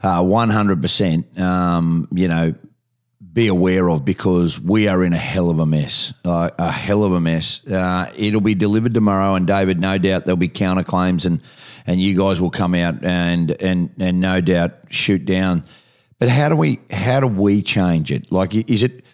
uh, 0.03 0.23
100%, 0.23 1.41
um, 1.41 2.09
you 2.11 2.29
know, 2.29 2.55
be 3.37 3.49
aware 3.49 3.91
of 3.91 4.03
because 4.03 4.59
we 4.59 4.89
are 4.89 5.05
in 5.05 5.13
a 5.13 5.19
hell 5.19 5.51
of 5.51 5.59
a 5.59 5.67
mess, 5.67 6.15
uh, 6.25 6.49
a 6.59 6.73
hell 6.73 7.05
of 7.05 7.13
a 7.13 7.21
mess. 7.21 7.65
Uh, 7.67 8.11
it'll 8.17 8.41
be 8.41 8.55
delivered 8.55 8.95
tomorrow, 8.95 9.35
and 9.35 9.47
David, 9.47 9.79
no 9.79 9.99
doubt 9.99 10.25
there'll 10.25 10.39
be 10.39 10.49
counterclaims, 10.49 11.27
and 11.27 11.43
and 11.87 12.01
you 12.01 12.17
guys 12.17 12.41
will 12.41 12.51
come 12.51 12.75
out 12.75 13.05
and 13.05 13.51
and 13.61 13.91
and 14.01 14.21
no 14.21 14.41
doubt 14.41 14.73
shoot 14.89 15.27
down. 15.27 15.65
But 16.19 16.31
how 16.31 16.49
do 16.49 16.57
we 16.57 16.81
how 16.91 17.21
do 17.21 17.27
we 17.27 17.61
change 17.61 18.11
it? 18.11 18.33
Like, 18.33 18.55
is 18.55 18.83
it 18.83 19.05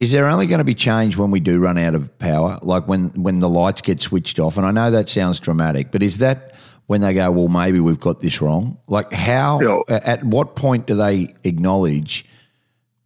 is 0.00 0.10
there 0.12 0.26
only 0.26 0.46
going 0.46 0.60
to 0.60 0.64
be 0.64 0.74
change 0.74 1.18
when 1.18 1.30
we 1.30 1.40
do 1.40 1.60
run 1.60 1.76
out 1.76 1.94
of 1.94 2.18
power, 2.18 2.58
like 2.62 2.88
when 2.88 3.10
when 3.22 3.38
the 3.38 3.50
lights 3.50 3.82
get 3.82 4.00
switched 4.00 4.38
off? 4.38 4.56
And 4.56 4.64
I 4.64 4.70
know 4.70 4.90
that 4.92 5.10
sounds 5.10 5.40
dramatic, 5.40 5.92
but 5.92 6.02
is 6.02 6.18
that 6.18 6.56
when 6.86 7.02
they 7.02 7.12
go, 7.12 7.30
well, 7.30 7.48
maybe 7.48 7.80
we've 7.80 8.00
got 8.00 8.20
this 8.20 8.40
wrong? 8.40 8.78
Like, 8.88 9.12
how? 9.12 9.60
Yeah. 9.60 9.98
At 9.98 10.24
what 10.24 10.56
point 10.56 10.86
do 10.86 10.94
they 10.94 11.34
acknowledge? 11.44 12.24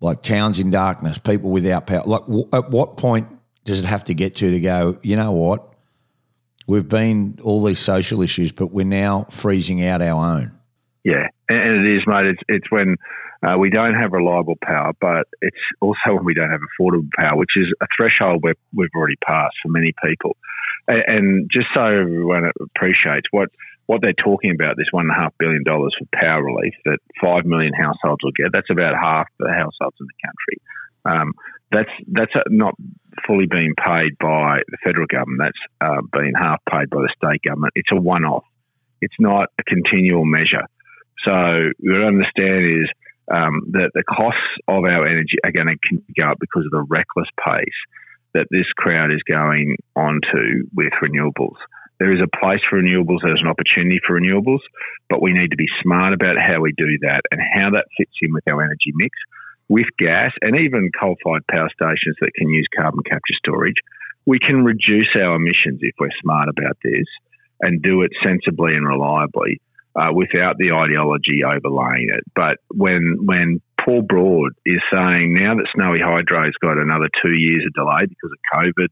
Like 0.00 0.22
towns 0.22 0.60
in 0.60 0.70
darkness, 0.70 1.18
people 1.18 1.50
without 1.50 1.86
power. 1.86 2.02
Like, 2.04 2.22
w- 2.22 2.48
at 2.52 2.70
what 2.70 2.96
point 2.96 3.28
does 3.64 3.80
it 3.80 3.84
have 3.84 4.04
to 4.04 4.14
get 4.14 4.36
to 4.36 4.50
to 4.50 4.60
go? 4.60 4.98
You 5.02 5.16
know 5.16 5.32
what? 5.32 5.72
We've 6.66 6.88
been 6.88 7.38
all 7.42 7.64
these 7.64 7.78
social 7.78 8.22
issues, 8.22 8.52
but 8.52 8.68
we're 8.68 8.86
now 8.86 9.26
freezing 9.30 9.82
out 9.82 10.02
our 10.02 10.36
own. 10.36 10.52
Yeah, 11.04 11.28
and 11.48 11.86
it 11.86 11.96
is, 11.96 12.02
mate. 12.06 12.26
It's 12.26 12.42
it's 12.48 12.70
when 12.70 12.96
uh, 13.46 13.56
we 13.56 13.70
don't 13.70 13.94
have 13.94 14.12
reliable 14.12 14.56
power, 14.62 14.92
but 15.00 15.26
it's 15.40 15.56
also 15.80 16.14
when 16.14 16.24
we 16.24 16.34
don't 16.34 16.50
have 16.50 16.60
affordable 16.60 17.08
power, 17.16 17.36
which 17.36 17.56
is 17.56 17.72
a 17.80 17.86
threshold 17.96 18.40
we've, 18.42 18.54
we've 18.74 18.90
already 18.96 19.16
passed 19.24 19.56
for 19.62 19.68
many 19.68 19.94
people. 20.04 20.36
And, 20.88 21.02
and 21.06 21.50
just 21.50 21.68
so 21.72 21.84
everyone 21.84 22.50
appreciates 22.60 23.26
what 23.30 23.48
what 23.88 24.02
they're 24.02 24.12
talking 24.12 24.52
about, 24.52 24.76
this 24.76 24.92
one 24.92 25.08
and 25.08 25.16
a 25.16 25.20
half 25.20 25.32
billion 25.38 25.64
dollars 25.64 25.96
for 25.98 26.04
power 26.12 26.44
relief 26.44 26.74
that 26.84 26.98
five 27.20 27.46
million 27.46 27.72
households 27.72 28.20
will 28.22 28.36
get. 28.36 28.52
That's 28.52 28.68
about 28.70 28.94
half 28.94 29.26
the 29.38 29.48
households 29.48 29.96
in 29.98 30.06
the 30.06 30.20
country. 30.28 30.56
Um, 31.08 31.32
that's 31.72 31.90
that's 32.12 32.32
not 32.48 32.74
fully 33.26 33.46
being 33.46 33.72
paid 33.80 34.12
by 34.20 34.60
the 34.68 34.76
federal 34.84 35.06
government. 35.06 35.40
That's 35.40 35.64
uh, 35.80 36.02
being 36.12 36.32
half 36.36 36.60
paid 36.70 36.90
by 36.90 37.00
the 37.00 37.12
state 37.16 37.40
government. 37.48 37.72
It's 37.76 37.88
a 37.90 37.96
one-off. 37.96 38.44
It's 39.00 39.16
not 39.18 39.48
a 39.58 39.64
continual 39.64 40.26
measure. 40.26 40.68
So 41.24 41.32
what 41.80 41.98
to 41.98 42.06
understand 42.06 42.84
is 42.84 42.88
um, 43.32 43.72
that 43.72 43.90
the 43.94 44.04
costs 44.04 44.52
of 44.68 44.84
our 44.84 45.06
energy 45.06 45.40
are 45.44 45.52
going 45.52 45.72
to 45.72 45.96
go 46.18 46.30
up 46.30 46.38
because 46.40 46.64
of 46.66 46.72
the 46.72 46.84
reckless 46.88 47.28
pace 47.42 47.80
that 48.34 48.46
this 48.50 48.68
crowd 48.76 49.12
is 49.12 49.22
going 49.26 49.76
onto 49.96 50.68
with 50.74 50.92
renewables. 51.02 51.56
There 51.98 52.12
is 52.12 52.20
a 52.20 52.36
place 52.38 52.60
for 52.68 52.80
renewables, 52.80 53.22
there's 53.22 53.42
an 53.42 53.48
opportunity 53.48 54.00
for 54.06 54.20
renewables, 54.20 54.62
but 55.08 55.22
we 55.22 55.32
need 55.32 55.50
to 55.50 55.56
be 55.56 55.66
smart 55.82 56.12
about 56.12 56.36
how 56.38 56.60
we 56.60 56.72
do 56.76 56.98
that 57.02 57.22
and 57.30 57.40
how 57.40 57.70
that 57.70 57.86
fits 57.96 58.12
in 58.22 58.32
with 58.32 58.46
our 58.46 58.62
energy 58.62 58.92
mix 58.94 59.18
with 59.68 59.86
gas 59.98 60.32
and 60.40 60.56
even 60.56 60.90
coal 60.98 61.16
fired 61.22 61.46
power 61.46 61.68
stations 61.72 62.16
that 62.20 62.32
can 62.34 62.48
use 62.48 62.66
carbon 62.74 63.02
capture 63.04 63.34
storage. 63.36 63.76
We 64.26 64.38
can 64.38 64.64
reduce 64.64 65.08
our 65.14 65.36
emissions 65.36 65.80
if 65.82 65.94
we're 65.98 66.08
smart 66.22 66.48
about 66.48 66.76
this 66.82 67.06
and 67.60 67.82
do 67.82 68.02
it 68.02 68.12
sensibly 68.24 68.74
and 68.74 68.86
reliably 68.86 69.60
uh, 69.96 70.12
without 70.12 70.56
the 70.58 70.72
ideology 70.72 71.42
overlaying 71.44 72.08
it. 72.14 72.24
But 72.34 72.58
when 72.74 73.18
when 73.24 73.60
Paul 73.84 74.02
Broad 74.02 74.52
is 74.64 74.80
saying 74.92 75.34
now 75.34 75.54
that 75.54 75.68
Snowy 75.74 76.00
Hydro's 76.00 76.56
got 76.60 76.78
another 76.78 77.08
two 77.22 77.32
years 77.32 77.64
of 77.66 77.74
delay 77.74 78.06
because 78.06 78.30
of 78.30 78.38
COVID 78.54 78.88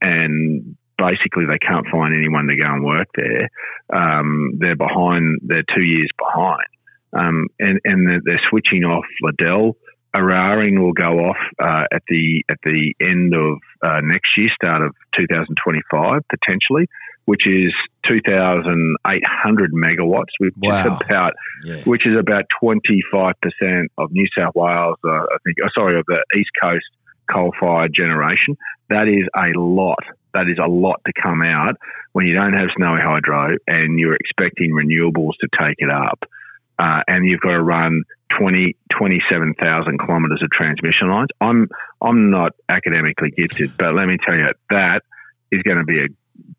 and 0.00 0.76
basically 1.02 1.46
they 1.46 1.58
can't 1.58 1.86
find 1.90 2.14
anyone 2.14 2.46
to 2.46 2.56
go 2.56 2.66
and 2.70 2.84
work 2.84 3.08
there. 3.16 3.48
Um, 3.92 4.52
they're 4.60 4.76
behind. 4.76 5.40
They're 5.42 5.64
two 5.74 5.82
years 5.82 6.08
behind, 6.18 6.68
um, 7.12 7.46
and 7.58 7.80
and 7.84 8.06
they're, 8.06 8.22
they're 8.24 8.46
switching 8.50 8.84
off 8.84 9.04
Liddell. 9.22 9.76
Eraring 10.14 10.78
will 10.78 10.92
go 10.92 11.12
off 11.30 11.40
uh, 11.58 11.84
at 11.92 12.02
the 12.08 12.44
at 12.50 12.58
the 12.64 12.94
end 13.00 13.34
of 13.34 13.56
uh, 13.82 14.00
next 14.04 14.28
year, 14.36 14.50
start 14.54 14.82
of 14.82 14.94
2025 15.18 16.20
potentially, 16.28 16.86
which 17.24 17.46
is 17.46 17.72
2,800 18.06 19.72
megawatts, 19.72 20.32
which 20.38 20.54
Wow. 20.58 20.80
is 20.80 20.86
about 21.06 21.32
Yeah. 21.64 21.82
which 21.84 22.06
is 22.06 22.16
about 22.18 22.44
25 22.60 23.34
percent 23.40 23.90
of 23.98 24.10
New 24.12 24.26
South 24.36 24.54
Wales. 24.54 24.98
Uh, 25.04 25.10
I 25.10 25.36
think, 25.44 25.56
oh, 25.64 25.68
sorry, 25.74 25.98
of 25.98 26.04
the 26.06 26.22
East 26.36 26.50
Coast 26.62 26.84
coal-fired 27.32 27.92
generation. 27.94 28.56
That 28.88 29.08
is 29.08 29.28
a 29.34 29.58
lot. 29.58 30.04
That 30.34 30.48
is 30.48 30.58
a 30.58 30.68
lot 30.68 31.00
to 31.06 31.12
come 31.20 31.42
out 31.42 31.76
when 32.12 32.26
you 32.26 32.34
don't 32.34 32.52
have 32.52 32.68
snowy 32.76 33.00
hydro 33.00 33.56
and 33.66 33.98
you're 33.98 34.16
expecting 34.16 34.72
renewables 34.72 35.32
to 35.40 35.48
take 35.58 35.76
it 35.78 35.90
up. 35.90 36.24
Uh, 36.78 37.00
and 37.06 37.26
you've 37.26 37.40
got 37.40 37.52
to 37.52 37.62
run 37.62 38.02
20, 38.38 38.76
27,000 38.90 39.98
kilometres 39.98 40.42
of 40.42 40.50
transmission 40.50 41.10
lines. 41.10 41.28
I'm, 41.40 41.68
I'm 42.00 42.30
not 42.30 42.52
academically 42.68 43.30
gifted, 43.30 43.70
but 43.78 43.94
let 43.94 44.06
me 44.06 44.16
tell 44.24 44.34
you, 44.34 44.48
that 44.70 45.02
is 45.50 45.62
going 45.62 45.78
to 45.78 45.84
be 45.84 46.00
a 46.00 46.08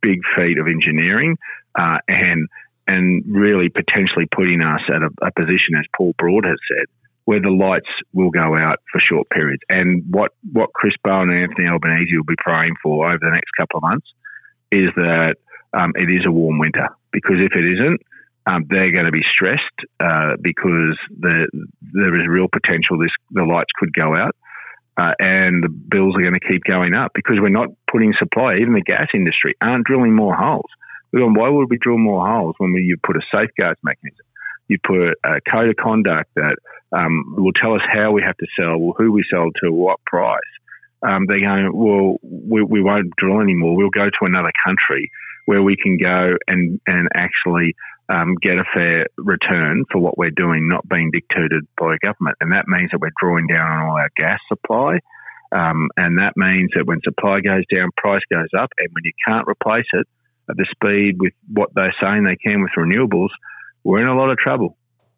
big 0.02 0.22
feat 0.36 0.60
of 0.60 0.68
engineering 0.68 1.38
uh, 1.78 1.98
and, 2.08 2.48
and 2.88 3.24
really 3.28 3.70
potentially 3.70 4.28
putting 4.34 4.62
us 4.62 4.82
at 4.88 5.02
a, 5.02 5.10
a 5.22 5.32
position, 5.32 5.76
as 5.78 5.86
Paul 5.96 6.14
Broad 6.18 6.46
has 6.46 6.58
said, 6.70 6.86
where 7.26 7.40
the 7.40 7.50
lights 7.50 7.90
will 8.12 8.30
go 8.30 8.56
out 8.56 8.80
for 8.92 9.00
short 9.00 9.30
periods. 9.30 9.62
And 9.70 10.04
what, 10.10 10.32
what 10.52 10.74
Chris 10.74 10.94
Bowen 11.04 11.30
and 11.30 11.50
Anthony 11.50 11.68
Albanese 11.68 12.16
will 12.16 12.26
be 12.26 12.36
praying 12.38 12.76
for 12.84 13.08
over 13.08 13.20
the 13.22 13.32
next 13.32 13.52
couple 13.58 13.78
of 13.78 13.84
months 13.84 14.08
is 14.72 14.90
that 14.96 15.36
um, 15.74 15.94
it 15.96 16.12
is 16.12 16.26
a 16.28 16.32
warm 16.32 16.60
winter. 16.60 16.90
Because 17.12 17.38
if 17.40 17.56
it 17.56 17.64
isn't, 17.64 18.02
um, 18.46 18.66
they're 18.70 18.92
going 18.92 19.06
to 19.06 19.12
be 19.12 19.24
stressed 19.32 19.80
uh, 20.00 20.36
because 20.42 20.98
the, 21.18 21.48
there 21.94 22.20
is 22.20 22.28
real 22.28 22.48
potential 22.52 22.98
this 23.00 23.14
the 23.32 23.44
lights 23.44 23.72
could 23.80 23.94
go 23.94 24.16
out. 24.16 24.36
Uh, 24.96 25.14
and 25.18 25.64
the 25.64 25.70
bills 25.70 26.14
are 26.16 26.22
going 26.22 26.38
to 26.38 26.48
keep 26.48 26.64
going 26.66 26.94
up 26.94 27.12
because 27.16 27.38
we're 27.40 27.50
not 27.50 27.70
putting 27.92 28.14
supply. 28.20 28.58
Even 28.62 28.74
the 28.74 28.82
gas 28.86 29.08
industry 29.14 29.56
aren't 29.60 29.86
drilling 29.86 30.14
more 30.16 30.36
holes. 30.36 30.70
Why 31.12 31.50
would 31.50 31.70
we 31.70 31.78
drill 31.78 31.98
more 31.98 32.28
holes 32.28 32.56
when 32.58 32.74
we, 32.74 32.82
you 32.82 32.98
put 33.04 33.16
a 33.16 33.22
safeguards 33.32 33.80
mechanism? 33.84 34.26
You 34.68 34.78
put 34.86 35.14
a 35.24 35.42
code 35.50 35.70
of 35.70 35.76
conduct 35.76 36.30
that 36.36 36.56
um, 36.96 37.36
will 37.38 37.54
tell 37.54 37.74
us 37.74 37.82
how 37.92 38.12
we 38.12 38.22
have 38.22 38.38
to 38.38 38.48
sell, 38.58 38.94
who 38.98 39.12
we 39.12 39.24
sell 39.32 39.50
to, 39.64 39.72
what 39.72 40.00
price. 40.06 40.40
Um, 41.08 41.26
they're 41.28 41.42
going, 41.42 41.72
well, 41.74 42.18
we, 42.22 42.64
we 42.64 42.82
won't 42.82 43.14
drill 43.18 43.42
anymore. 43.42 43.76
We'll 43.76 43.90
go 43.90 44.06
to 44.06 44.26
another 44.26 44.52
country 44.66 45.12
where 45.46 45.62
we 45.62 45.76
can 45.76 45.98
go 45.98 46.38
and, 46.48 46.80
and 46.88 47.10
actually 47.14 47.76
um, 48.10 48.36
get 48.42 48.58
a 48.58 48.64
fair 48.74 49.08
return 49.18 49.84
for 49.92 50.00
what 50.00 50.18
we're 50.18 50.32
doing, 50.32 50.70
not 50.70 50.88
being 50.88 51.12
dictated 51.12 51.64
by 51.78 51.98
government. 52.02 52.38
And 52.40 52.52
that 52.54 52.68
means 52.68 52.92
that 52.92 53.00
we're 53.00 53.12
drawing 53.20 53.48
down 53.48 53.70
on 53.70 53.88
all 53.88 53.98
our 53.98 54.10
gas 54.16 54.40
supply. 54.48 55.00
Um, 55.52 55.90
and 55.98 56.18
that 56.20 56.34
means 56.36 56.72
that 56.76 56.86
when 56.86 57.00
supply 57.04 57.40
goes 57.42 57.64
down, 57.74 57.90
price 57.98 58.24
goes 58.32 58.50
up. 58.58 58.70
And 58.78 58.90
when 58.94 59.04
you 59.04 59.14
can't 59.26 59.48
replace 59.48 59.86
it 59.94 60.08
at 60.50 60.58
the 60.58 60.66
speed 60.72 61.16
with 61.20 61.34
what 61.52 61.70
they're 61.76 61.96
saying 62.02 62.24
they 62.24 62.36
can 62.36 62.62
with 62.62 62.72
renewables, 62.78 63.30
we're 63.84 64.02
in 64.02 64.08
a 64.08 64.16
lot 64.16 64.30
of 64.30 64.38
trouble. 64.38 64.78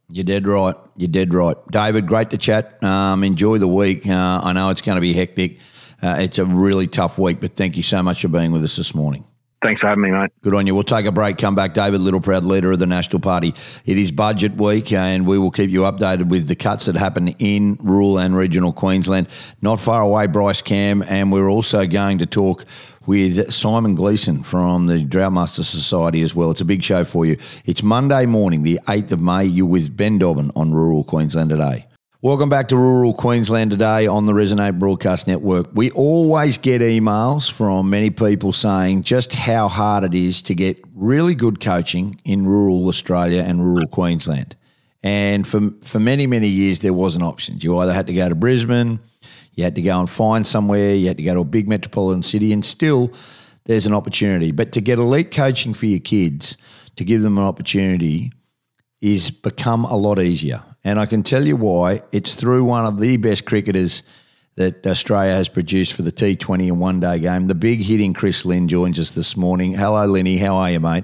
You're 0.10 0.24
dead 0.24 0.48
right. 0.48 0.76
You're 0.98 1.10
dead 1.10 1.34
right. 1.34 1.58
David, 1.72 2.08
great 2.08 2.30
to 2.30 2.38
chat. 2.38 2.84
Um, 2.84 3.24
enjoy 3.24 3.58
the 3.58 3.68
week. 3.68 4.08
Uh, 4.08 4.42
I 4.44 4.54
know 4.54 4.70
it's 4.70 4.82
going 4.82 4.98
to 4.98 5.02
be 5.02 5.14
hectic. 5.14 5.60
Uh, 6.02 6.18
it's 6.20 6.38
a 6.38 6.46
really 6.46 6.88
tough 6.88 7.18
week, 7.18 7.40
but 7.40 7.54
thank 7.54 7.78
you 7.78 7.84
so 7.84 8.04
much 8.04 8.22
for 8.22 8.28
being 8.28 8.52
with 8.52 8.64
us 8.64 8.76
this 8.76 8.94
morning. 8.94 9.26
Thanks 9.66 9.82
for 9.82 9.88
having 9.88 10.04
me, 10.04 10.12
mate. 10.12 10.30
Good 10.44 10.54
on 10.54 10.68
you. 10.68 10.76
We'll 10.76 10.84
take 10.84 11.08
a 11.08 11.12
break, 11.12 11.40
come 11.40 11.56
back. 11.56 11.74
David 11.74 12.00
Littleproud, 12.00 12.44
leader 12.44 12.72
of 12.72 12.78
the 12.78 12.86
National 12.86 13.20
Party. 13.20 13.56
It 13.84 13.98
is 13.98 14.12
budget 14.12 14.58
week, 14.58 14.94
and 14.94 15.26
we 15.26 15.40
will 15.40 15.50
keep 15.50 15.72
you 15.72 15.82
updated 15.82 16.28
with 16.28 16.48
the 16.48 16.56
cuts 16.56 16.86
that 16.86 16.96
happen 16.96 17.30
in 17.40 17.80
rural 17.82 18.20
and 18.20 18.38
regional 18.38 18.72
Queensland. 18.72 19.28
Not 19.64 19.80
far 19.80 20.02
away, 20.02 20.28
Bryce 20.28 20.62
Cam, 20.62 21.02
and 21.02 21.32
we're 21.32 21.50
also 21.50 21.88
going 21.88 22.20
to 22.20 22.28
talk 22.28 22.64
with 23.08 23.52
Simon 23.52 23.96
Gleeson 23.96 24.44
from 24.44 24.86
the 24.86 25.04
Droughtmaster 25.04 25.64
Society 25.64 26.22
as 26.22 26.36
well. 26.36 26.52
It's 26.52 26.62
a 26.62 26.66
big 26.66 26.84
show 26.84 27.04
for 27.04 27.26
you. 27.26 27.36
It's 27.66 27.82
Monday 27.82 28.28
morning, 28.28 28.62
the 28.62 28.80
8th 28.88 29.14
of 29.14 29.20
May. 29.20 29.46
You're 29.46 29.66
with 29.66 29.98
Ben 29.98 30.20
Dobbin 30.20 30.52
on 30.56 30.76
Rural 30.76 31.04
Queensland 31.04 31.50
Today. 31.50 31.88
Welcome 32.26 32.50
back 32.50 32.70
to 32.70 32.76
Rural 32.76 33.14
Queensland 33.14 33.70
today 33.70 34.08
on 34.08 34.26
the 34.26 34.34
Resonate 34.34 34.80
Broadcast 34.80 35.28
Network. 35.28 35.68
We 35.76 35.92
always 35.92 36.58
get 36.58 36.82
emails 36.82 37.52
from 37.52 37.92
many 37.92 38.10
people 38.10 38.52
saying 38.52 39.04
just 39.04 39.36
how 39.36 39.68
hard 39.68 40.04
it 40.04 40.16
is 40.16 40.42
to 40.42 40.56
get 40.56 40.84
really 40.96 41.36
good 41.36 41.60
coaching 41.60 42.20
in 42.26 42.48
rural 42.48 42.88
Australia 42.88 43.44
and 43.44 43.64
rural 43.64 43.86
Queensland. 43.88 44.56
And 45.04 45.48
for, 45.48 45.70
for 45.84 46.00
many, 46.00 46.26
many 46.26 46.48
years, 46.48 46.80
there 46.80 46.94
wasn't 46.94 47.24
options. 47.24 47.64
You 47.64 47.78
either 47.78 47.94
had 47.94 48.08
to 48.08 48.14
go 48.16 48.28
to 48.28 48.34
Brisbane, 48.34 49.00
you 49.54 49.64
had 49.64 49.76
to 49.76 49.84
go 49.84 50.00
and 50.00 50.10
find 50.10 50.48
somewhere, 50.48 50.96
you 50.96 51.06
had 51.06 51.18
to 51.18 51.24
go 51.24 51.36
to 51.36 51.42
a 51.42 51.46
big 51.46 51.68
metropolitan 51.68 52.24
city, 52.24 52.52
and 52.52 52.66
still 52.66 53.14
there's 53.66 53.86
an 53.86 53.94
opportunity. 53.94 54.50
But 54.52 54.72
to 54.72 54.82
get 54.82 54.98
elite 54.98 55.30
coaching 55.30 55.76
for 55.76 55.86
your 55.86 56.00
kids, 56.00 56.58
to 56.96 57.06
give 57.06 57.22
them 57.22 57.38
an 57.38 57.44
opportunity, 57.44 58.32
is 59.00 59.30
become 59.30 59.86
a 59.86 59.96
lot 59.96 60.18
easier. 60.18 60.64
And 60.86 61.00
I 61.00 61.08
can 61.08 61.24
tell 61.24 61.46
you 61.46 61.58
why. 61.58 62.04
It's 62.12 62.36
through 62.36 62.64
one 62.64 62.86
of 62.86 63.02
the 63.02 63.18
best 63.18 63.46
cricketers 63.46 64.04
that 64.56 64.86
Australia 64.86 65.34
has 65.34 65.50
produced 65.50 65.94
for 65.94 66.04
the 66.04 66.12
T20 66.12 66.68
and 66.68 66.80
one 66.80 67.00
day 67.00 67.20
game. 67.20 67.48
The 67.48 67.56
big 67.56 67.82
hitting 67.82 68.14
Chris 68.14 68.46
Lynn 68.46 68.68
joins 68.68 69.00
us 69.00 69.10
this 69.12 69.36
morning. 69.36 69.74
Hello, 69.74 70.06
Linny. 70.06 70.38
How 70.38 70.56
are 70.56 70.72
you, 70.72 70.80
mate? 70.80 71.04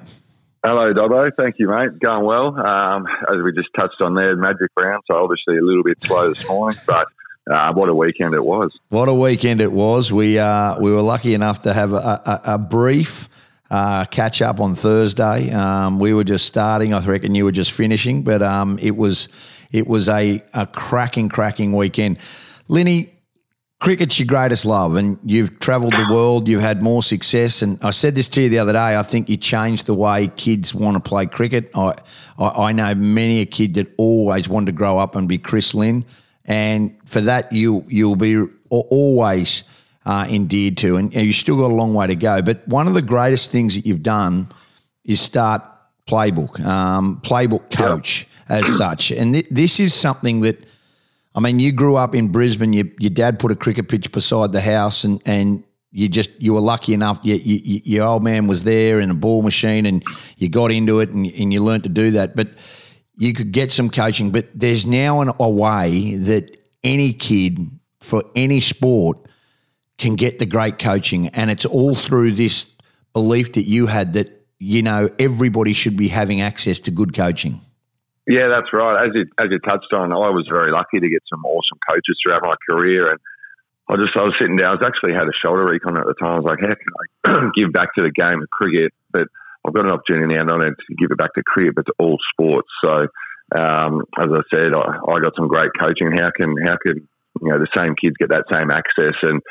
Hello, 0.63 0.93
Dobbo. 0.93 1.31
Thank 1.35 1.55
you, 1.57 1.67
mate. 1.67 1.99
Going 1.99 2.23
well. 2.23 2.55
Um, 2.55 3.07
as 3.27 3.41
we 3.43 3.51
just 3.53 3.69
touched 3.75 3.99
on 3.99 4.13
there, 4.13 4.35
magic 4.35 4.69
round, 4.77 5.01
so 5.07 5.15
obviously 5.15 5.57
a 5.57 5.63
little 5.63 5.83
bit 5.83 5.97
slow 6.03 6.31
this 6.31 6.47
morning, 6.47 6.79
but 6.85 7.07
uh, 7.51 7.73
what 7.73 7.89
a 7.89 7.95
weekend 7.95 8.35
it 8.35 8.45
was. 8.45 8.71
What 8.89 9.09
a 9.09 9.13
weekend 9.13 9.59
it 9.59 9.71
was. 9.71 10.13
We 10.13 10.37
uh, 10.37 10.79
we 10.79 10.93
were 10.93 11.01
lucky 11.01 11.33
enough 11.33 11.63
to 11.63 11.73
have 11.73 11.93
a, 11.93 11.95
a, 11.95 12.41
a 12.53 12.57
brief 12.59 13.27
uh, 13.71 14.05
catch 14.05 14.43
up 14.43 14.59
on 14.59 14.75
Thursday. 14.75 15.51
Um, 15.51 15.97
we 15.97 16.13
were 16.13 16.23
just 16.23 16.45
starting. 16.45 16.93
I 16.93 17.03
reckon 17.03 17.33
you 17.33 17.45
were 17.45 17.51
just 17.51 17.71
finishing, 17.71 18.21
but 18.21 18.43
um, 18.43 18.77
it 18.79 18.95
was 18.95 19.29
it 19.71 19.87
was 19.87 20.09
a, 20.09 20.43
a 20.53 20.67
cracking, 20.67 21.29
cracking 21.29 21.73
weekend. 21.73 22.19
Linny, 22.67 23.13
cricket's 23.79 24.19
your 24.19 24.27
greatest 24.27 24.65
love, 24.65 24.95
and 24.95 25.19
you've 25.23 25.59
travelled 25.59 25.93
the 25.93 26.07
world. 26.13 26.47
You've 26.47 26.61
had 26.61 26.81
more 26.81 27.03
success, 27.03 27.61
and 27.61 27.77
I 27.83 27.89
said 27.89 28.15
this 28.15 28.27
to 28.29 28.41
you 28.41 28.49
the 28.49 28.59
other 28.59 28.73
day. 28.73 28.95
I 28.97 29.03
think 29.03 29.29
you 29.29 29.37
changed 29.37 29.87
the 29.87 29.93
way 29.93 30.27
kids 30.27 30.73
want 30.73 30.95
to 30.95 31.01
play 31.01 31.25
cricket. 31.25 31.71
I 31.75 31.95
I, 32.37 32.47
I 32.47 32.71
know 32.71 32.95
many 32.95 33.41
a 33.41 33.45
kid 33.45 33.73
that 33.73 33.93
always 33.97 34.47
wanted 34.47 34.67
to 34.67 34.71
grow 34.73 34.99
up 34.99 35.15
and 35.15 35.27
be 35.27 35.37
Chris 35.37 35.73
Lynn, 35.73 36.05
and 36.45 36.95
for 37.05 37.21
that 37.21 37.51
you 37.51 37.83
you'll 37.89 38.15
be 38.15 38.45
always 38.69 39.63
uh, 40.05 40.25
endeared 40.29 40.77
to, 40.77 40.95
and 40.95 41.13
you've 41.13 41.35
still 41.35 41.57
got 41.57 41.71
a 41.71 41.75
long 41.75 41.93
way 41.93 42.07
to 42.07 42.15
go. 42.15 42.41
But 42.41 42.65
one 42.67 42.87
of 42.87 42.93
the 42.93 43.01
greatest 43.01 43.51
things 43.51 43.75
that 43.75 43.85
you've 43.85 44.03
done 44.03 44.49
is 45.03 45.19
start 45.19 45.63
playbook, 46.07 46.63
um, 46.65 47.19
playbook 47.23 47.69
coach 47.71 48.27
as 48.51 48.77
such, 48.77 49.11
and 49.11 49.33
th- 49.33 49.47
this 49.49 49.79
is 49.79 49.93
something 49.93 50.41
that 50.41 50.65
I 51.33 51.39
mean, 51.39 51.59
you 51.59 51.71
grew 51.71 51.95
up 51.95 52.13
in 52.13 52.27
Brisbane. 52.27 52.73
You, 52.73 52.91
your 52.99 53.09
dad 53.09 53.39
put 53.39 53.51
a 53.51 53.55
cricket 53.55 53.87
pitch 53.87 54.11
beside 54.11 54.51
the 54.51 54.61
house, 54.61 55.03
and 55.03 55.21
and 55.25 55.63
you 55.91 56.09
just 56.09 56.29
you 56.39 56.53
were 56.53 56.61
lucky 56.61 56.93
enough. 56.93 57.19
You, 57.23 57.35
you, 57.35 57.81
your 57.83 58.05
old 58.05 58.23
man 58.23 58.47
was 58.47 58.63
there 58.63 58.99
in 58.99 59.09
a 59.09 59.13
ball 59.13 59.41
machine, 59.41 59.85
and 59.85 60.03
you 60.37 60.49
got 60.49 60.71
into 60.71 60.99
it, 60.99 61.09
and, 61.09 61.25
and 61.25 61.53
you 61.53 61.63
learned 61.63 61.83
to 61.83 61.89
do 61.89 62.11
that. 62.11 62.35
But 62.35 62.49
you 63.17 63.33
could 63.33 63.51
get 63.51 63.71
some 63.71 63.89
coaching. 63.89 64.31
But 64.31 64.47
there's 64.53 64.85
now 64.85 65.21
an, 65.21 65.31
a 65.39 65.49
way 65.49 66.15
that 66.15 66.57
any 66.83 67.13
kid 67.13 67.59
for 67.99 68.23
any 68.35 68.59
sport 68.59 69.19
can 69.97 70.15
get 70.15 70.39
the 70.39 70.45
great 70.45 70.79
coaching, 70.79 71.29
and 71.29 71.49
it's 71.49 71.65
all 71.65 71.95
through 71.95 72.33
this 72.33 72.65
belief 73.13 73.53
that 73.53 73.67
you 73.67 73.87
had 73.87 74.13
that 74.13 74.45
you 74.59 74.81
know 74.81 75.09
everybody 75.17 75.71
should 75.71 75.95
be 75.95 76.09
having 76.09 76.41
access 76.41 76.81
to 76.81 76.91
good 76.91 77.13
coaching. 77.13 77.61
Yeah, 78.27 78.49
that's 78.53 78.71
right. 78.71 79.01
As 79.01 79.11
you 79.15 79.25
as 79.39 79.49
you 79.49 79.59
touched 79.59 79.93
on, 79.93 80.11
I 80.13 80.29
was 80.29 80.45
very 80.49 80.71
lucky 80.71 80.99
to 80.99 81.09
get 81.09 81.23
some 81.29 81.43
awesome 81.43 81.79
coaches 81.89 82.17
throughout 82.21 82.43
my 82.43 82.55
career, 82.69 83.09
and 83.09 83.19
I 83.89 83.97
just 83.97 84.15
I 84.15 84.21
was 84.21 84.35
sitting 84.39 84.57
down. 84.57 84.77
I 84.77 84.77
was 84.77 84.85
actually 84.85 85.17
had 85.17 85.25
a 85.25 85.35
shoulder 85.41 85.65
recon 85.65 85.97
at 85.97 86.05
the 86.05 86.13
time. 86.13 86.37
I 86.37 86.39
was 86.39 86.45
like, 86.45 86.61
how 86.61 86.77
can 86.77 86.93
I 86.95 87.49
give 87.57 87.73
back 87.73 87.93
to 87.95 88.03
the 88.05 88.13
game 88.13 88.41
of 88.41 88.49
cricket? 88.53 88.93
But 89.11 89.25
I've 89.65 89.73
got 89.73 89.85
an 89.85 89.91
opportunity 89.91 90.33
now 90.33 90.45
not 90.45 90.61
only 90.61 90.77
to 90.77 90.95
give 90.95 91.09
it 91.09 91.17
back 91.17 91.33
to 91.33 91.43
cricket, 91.43 91.75
but 91.75 91.85
to 91.89 91.93
all 91.97 92.17
sports. 92.33 92.69
So, 92.85 93.09
um, 93.57 94.05
as 94.17 94.29
I 94.29 94.41
said, 94.53 94.77
I, 94.77 95.01
I 95.01 95.19
got 95.19 95.33
some 95.35 95.49
great 95.49 95.73
coaching. 95.77 96.13
How 96.13 96.29
can 96.29 96.53
how 96.61 96.77
can 96.77 97.01
you 97.41 97.49
know 97.49 97.57
the 97.57 97.73
same 97.73 97.97
kids 97.97 98.21
get 98.21 98.29
that 98.29 98.45
same 98.53 98.69
access? 98.69 99.17
And 99.25 99.41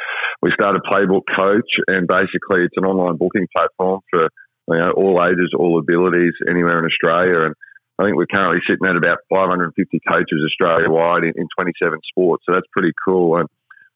we 0.42 0.54
started 0.54 0.86
Playbook 0.86 1.26
Coach, 1.26 1.70
and 1.90 2.06
basically 2.06 2.70
it's 2.70 2.78
an 2.78 2.86
online 2.86 3.18
booking 3.18 3.50
platform 3.50 3.98
for 4.14 4.30
you 4.70 4.78
know 4.78 4.94
all 4.94 5.18
ages, 5.26 5.50
all 5.58 5.82
abilities, 5.82 6.38
anywhere 6.48 6.78
in 6.78 6.86
Australia, 6.86 7.50
and 7.50 7.54
I 8.00 8.04
think 8.04 8.16
we're 8.16 8.32
currently 8.32 8.64
sitting 8.66 8.88
at 8.88 8.96
about 8.96 9.18
550 9.28 9.76
coaches 10.08 10.40
Australia 10.46 10.88
wide 10.88 11.24
in, 11.24 11.34
in 11.36 11.48
27 11.54 12.00
sports. 12.08 12.44
So 12.46 12.54
that's 12.54 12.66
pretty 12.72 12.92
cool. 13.04 13.34
I 13.34 13.44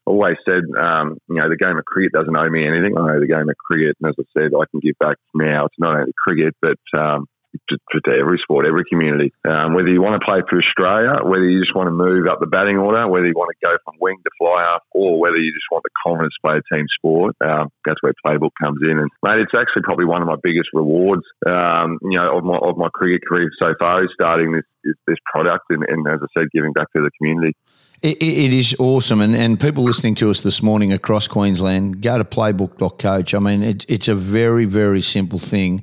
always 0.05 0.37
said, 0.45 0.61
um, 0.77 1.17
you 1.27 1.41
know, 1.41 1.49
the 1.49 1.57
game 1.57 1.75
of 1.75 1.85
cricket 1.85 2.13
doesn't 2.13 2.35
owe 2.35 2.49
me 2.49 2.67
anything. 2.67 2.95
I 2.95 3.01
know 3.01 3.19
the 3.19 3.25
game 3.25 3.49
of 3.49 3.57
cricket, 3.57 3.97
and 3.99 4.09
as 4.09 4.15
I 4.19 4.25
said, 4.37 4.53
I 4.53 4.69
can 4.69 4.79
give 4.79 4.93
back 4.99 5.17
now 5.33 5.65
to 5.65 5.77
not 5.79 5.97
only 5.97 6.13
cricket 6.21 6.55
but 6.61 6.77
um, 6.93 7.25
to, 7.69 7.77
to, 7.77 8.11
every 8.11 8.39
sport, 8.41 8.65
every 8.65 8.83
community. 8.85 9.33
Um, 9.47 9.73
whether 9.73 9.89
you 9.89 10.01
want 10.01 10.19
to 10.19 10.25
play 10.25 10.41
for 10.49 10.59
Australia, 10.59 11.23
whether 11.23 11.47
you 11.47 11.59
just 11.59 11.75
want 11.75 11.87
to 11.87 11.95
move 11.95 12.27
up 12.27 12.39
the 12.39 12.47
batting 12.47 12.77
order, 12.77 13.07
whether 13.07 13.27
you 13.27 13.33
want 13.35 13.51
to 13.51 13.65
go 13.65 13.75
from 13.83 13.95
wing 13.99 14.17
to 14.23 14.31
fly 14.37 14.63
half, 14.67 14.81
or 14.91 15.19
whether 15.19 15.37
you 15.37 15.51
just 15.51 15.65
want 15.71 15.83
the 15.83 15.93
confidence 16.05 16.33
to 16.35 16.47
play 16.47 16.57
a 16.57 16.75
team 16.75 16.85
sport, 16.97 17.35
um, 17.43 17.69
that's 17.85 18.01
where 18.01 18.13
Playbook 18.25 18.51
comes 18.61 18.79
in. 18.81 18.97
And 18.99 19.09
mate, 19.23 19.39
it's 19.39 19.55
actually 19.55 19.83
probably 19.83 20.05
one 20.05 20.21
of 20.21 20.27
my 20.27 20.37
biggest 20.41 20.69
rewards, 20.73 21.23
um, 21.45 21.99
you 22.01 22.17
know, 22.17 22.37
of 22.37 22.43
my 22.43 22.57
of 22.57 22.77
my 22.77 22.89
cricket 22.93 23.21
career 23.27 23.49
so 23.59 23.73
far 23.79 24.03
is 24.03 24.09
starting 24.13 24.53
this 24.53 24.65
this 25.07 25.17
product 25.31 25.65
and, 25.69 25.83
and 25.87 26.07
as 26.07 26.19
I 26.21 26.27
said, 26.37 26.47
giving 26.51 26.73
back 26.73 26.91
to 26.93 27.01
the 27.01 27.11
community. 27.17 27.55
It, 28.01 28.21
it 28.21 28.53
is 28.53 28.75
awesome, 28.77 29.21
and, 29.21 29.35
and 29.35 29.59
people 29.59 29.83
listening 29.83 30.15
to 30.15 30.29
us 30.29 30.41
this 30.41 30.61
morning 30.61 30.93
across 30.93 31.27
Queensland, 31.27 32.01
go 32.01 32.17
to 32.17 32.25
playbook.coach. 32.25 33.33
I 33.33 33.39
mean, 33.39 33.63
it, 33.63 33.85
it's 33.89 34.07
a 34.07 34.13
very, 34.13 34.65
very 34.65 35.01
simple 35.01 35.39
thing 35.39 35.81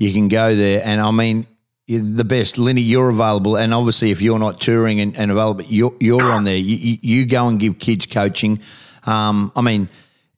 you 0.00 0.12
can 0.12 0.28
go 0.28 0.56
there. 0.56 0.80
And 0.82 1.00
I 1.00 1.10
mean, 1.12 1.46
the 1.86 2.24
best. 2.24 2.56
Linny, 2.58 2.80
you're 2.80 3.10
available. 3.10 3.56
And 3.56 3.72
obviously, 3.74 4.10
if 4.10 4.22
you're 4.22 4.38
not 4.38 4.60
touring 4.60 4.98
and, 4.98 5.16
and 5.16 5.30
available, 5.30 5.62
you're, 5.64 5.94
you're 6.00 6.32
on 6.32 6.44
there. 6.44 6.56
You, 6.56 6.98
you, 7.02 7.26
go 7.26 7.46
and 7.48 7.60
give 7.60 7.78
kids 7.78 8.06
coaching. 8.06 8.60
Um, 9.04 9.52
I 9.54 9.60
mean, 9.60 9.88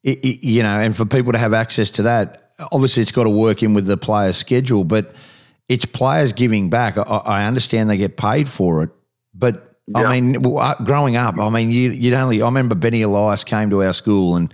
it, 0.02 0.18
it, 0.18 0.44
you 0.46 0.64
know, 0.64 0.80
and 0.80 0.96
for 0.96 1.06
people 1.06 1.32
to 1.32 1.38
have 1.38 1.54
access 1.54 1.90
to 1.92 2.02
that, 2.02 2.50
obviously 2.72 3.02
it's 3.02 3.12
got 3.12 3.24
to 3.24 3.30
work 3.30 3.62
in 3.62 3.72
with 3.72 3.86
the 3.86 3.96
player's 3.96 4.36
schedule, 4.36 4.82
but 4.82 5.14
it's 5.68 5.84
players 5.84 6.32
giving 6.32 6.68
back. 6.68 6.98
I, 6.98 7.02
I 7.02 7.44
understand 7.44 7.88
they 7.88 7.96
get 7.96 8.16
paid 8.16 8.48
for 8.48 8.82
it, 8.82 8.90
but 9.32 9.76
yeah. 9.86 10.02
I 10.02 10.20
mean, 10.20 10.44
uh, 10.44 10.74
growing 10.84 11.16
up, 11.16 11.38
I 11.38 11.48
mean, 11.50 11.70
you, 11.70 12.10
would 12.10 12.18
only, 12.18 12.42
I 12.42 12.46
remember 12.46 12.74
Benny 12.74 13.02
Elias 13.02 13.44
came 13.44 13.70
to 13.70 13.82
our 13.84 13.92
school 13.92 14.36
and 14.36 14.52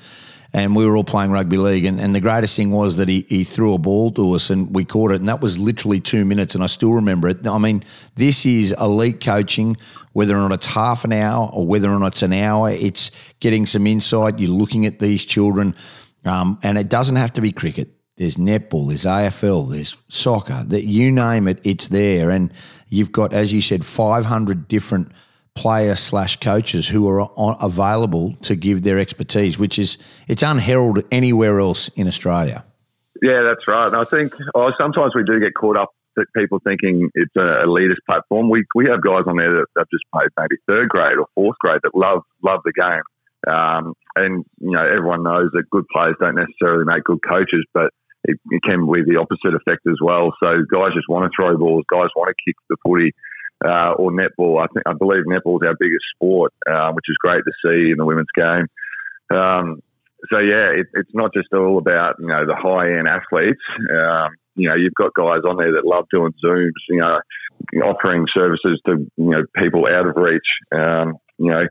and 0.52 0.74
we 0.74 0.86
were 0.86 0.96
all 0.96 1.04
playing 1.04 1.30
rugby 1.30 1.58
league. 1.58 1.84
And, 1.84 2.00
and 2.00 2.14
the 2.14 2.20
greatest 2.20 2.56
thing 2.56 2.70
was 2.70 2.96
that 2.96 3.08
he, 3.08 3.26
he 3.28 3.44
threw 3.44 3.74
a 3.74 3.78
ball 3.78 4.10
to 4.12 4.32
us 4.32 4.48
and 4.48 4.74
we 4.74 4.84
caught 4.84 5.12
it. 5.12 5.20
And 5.20 5.28
that 5.28 5.42
was 5.42 5.58
literally 5.58 6.00
two 6.00 6.24
minutes. 6.24 6.54
And 6.54 6.64
I 6.64 6.66
still 6.66 6.92
remember 6.92 7.28
it. 7.28 7.46
I 7.46 7.58
mean, 7.58 7.84
this 8.16 8.46
is 8.46 8.72
elite 8.80 9.20
coaching, 9.20 9.76
whether 10.12 10.36
or 10.36 10.48
not 10.48 10.52
it's 10.52 10.66
half 10.66 11.04
an 11.04 11.12
hour 11.12 11.50
or 11.52 11.66
whether 11.66 11.90
or 11.90 11.98
not 11.98 12.12
it's 12.12 12.22
an 12.22 12.32
hour, 12.32 12.70
it's 12.70 13.10
getting 13.40 13.66
some 13.66 13.86
insight. 13.86 14.38
You're 14.38 14.50
looking 14.50 14.86
at 14.86 15.00
these 15.00 15.24
children. 15.24 15.74
Um, 16.24 16.58
and 16.62 16.78
it 16.78 16.88
doesn't 16.88 17.16
have 17.16 17.32
to 17.34 17.40
be 17.40 17.52
cricket. 17.52 17.90
There's 18.16 18.36
netball, 18.36 18.88
there's 18.88 19.04
AFL, 19.04 19.70
there's 19.70 19.96
soccer, 20.08 20.64
that 20.66 20.84
you 20.84 21.12
name 21.12 21.46
it, 21.46 21.60
it's 21.62 21.86
there. 21.86 22.30
And 22.30 22.52
you've 22.88 23.12
got, 23.12 23.32
as 23.32 23.52
you 23.52 23.60
said, 23.60 23.84
500 23.84 24.66
different– 24.66 25.12
player 25.58 25.96
slash 25.96 26.36
coaches 26.36 26.86
who 26.86 27.08
are 27.08 27.22
on, 27.22 27.56
available 27.60 28.36
to 28.42 28.54
give 28.54 28.84
their 28.84 28.96
expertise, 28.96 29.58
which 29.58 29.76
is 29.76 29.98
it's 30.28 30.44
unheralded 30.44 31.04
anywhere 31.10 31.58
else 31.58 31.88
in 31.96 32.06
Australia. 32.06 32.64
Yeah, 33.20 33.42
that's 33.42 33.66
right. 33.66 33.88
And 33.88 33.96
I 33.96 34.04
think 34.04 34.34
oh, 34.54 34.70
sometimes 34.78 35.12
we 35.16 35.24
do 35.24 35.40
get 35.40 35.54
caught 35.54 35.76
up 35.76 35.90
that 36.14 36.26
people 36.36 36.60
thinking 36.62 37.10
it's 37.14 37.34
a 37.36 37.66
elitist 37.66 38.06
platform. 38.06 38.50
We 38.50 38.64
we 38.76 38.86
have 38.86 39.02
guys 39.02 39.24
on 39.26 39.36
there 39.36 39.52
that 39.52 39.66
have 39.76 39.90
just 39.92 40.04
played 40.14 40.30
maybe 40.38 40.56
third 40.68 40.88
grade 40.88 41.18
or 41.18 41.26
fourth 41.34 41.58
grade 41.58 41.80
that 41.82 41.94
love 41.94 42.22
love 42.44 42.60
the 42.64 42.72
game. 42.72 43.02
Um, 43.52 43.94
and 44.14 44.44
you 44.60 44.70
know 44.70 44.86
everyone 44.86 45.24
knows 45.24 45.50
that 45.54 45.64
good 45.70 45.86
players 45.92 46.14
don't 46.20 46.36
necessarily 46.36 46.84
make 46.84 47.02
good 47.02 47.20
coaches, 47.28 47.66
but 47.74 47.90
it, 48.24 48.38
it 48.50 48.62
can 48.62 48.86
be 48.86 49.02
the 49.02 49.18
opposite 49.18 49.58
effect 49.58 49.82
as 49.90 49.98
well. 50.00 50.30
So 50.38 50.62
guys 50.70 50.94
just 50.94 51.08
want 51.08 51.26
to 51.26 51.34
throw 51.34 51.56
balls, 51.58 51.84
guys 51.90 52.14
want 52.14 52.30
to 52.30 52.38
kick 52.46 52.54
the 52.70 52.76
footy 52.86 53.12
uh, 53.64 53.92
or 53.92 54.10
netball. 54.10 54.62
I 54.62 54.66
think 54.72 54.84
I 54.86 54.92
believe 54.92 55.24
netball 55.24 55.62
is 55.62 55.66
our 55.66 55.76
biggest 55.78 56.04
sport, 56.14 56.52
uh, 56.70 56.92
which 56.92 57.06
is 57.08 57.16
great 57.20 57.42
to 57.44 57.52
see 57.64 57.90
in 57.90 57.96
the 57.98 58.04
women's 58.04 58.32
game. 58.36 58.66
Um, 59.30 59.82
so 60.30 60.38
yeah, 60.38 60.70
it, 60.74 60.86
it's 60.94 61.14
not 61.14 61.32
just 61.32 61.52
all 61.52 61.78
about 61.78 62.16
you 62.18 62.26
know 62.26 62.44
the 62.46 62.56
high 62.56 62.98
end 62.98 63.08
athletes. 63.08 63.62
Um, 63.90 64.30
you 64.54 64.68
know, 64.68 64.74
you've 64.74 64.94
got 64.94 65.14
guys 65.14 65.42
on 65.48 65.56
there 65.56 65.72
that 65.72 65.86
love 65.86 66.06
doing 66.10 66.32
zooms. 66.44 66.72
You 66.88 67.00
know, 67.00 67.20
offering 67.84 68.26
services 68.34 68.80
to 68.86 68.96
you 69.16 69.30
know 69.30 69.42
people 69.56 69.86
out 69.86 70.06
of 70.06 70.16
reach. 70.16 70.48
Um, 70.72 71.14
you 71.38 71.50
know, 71.50 71.64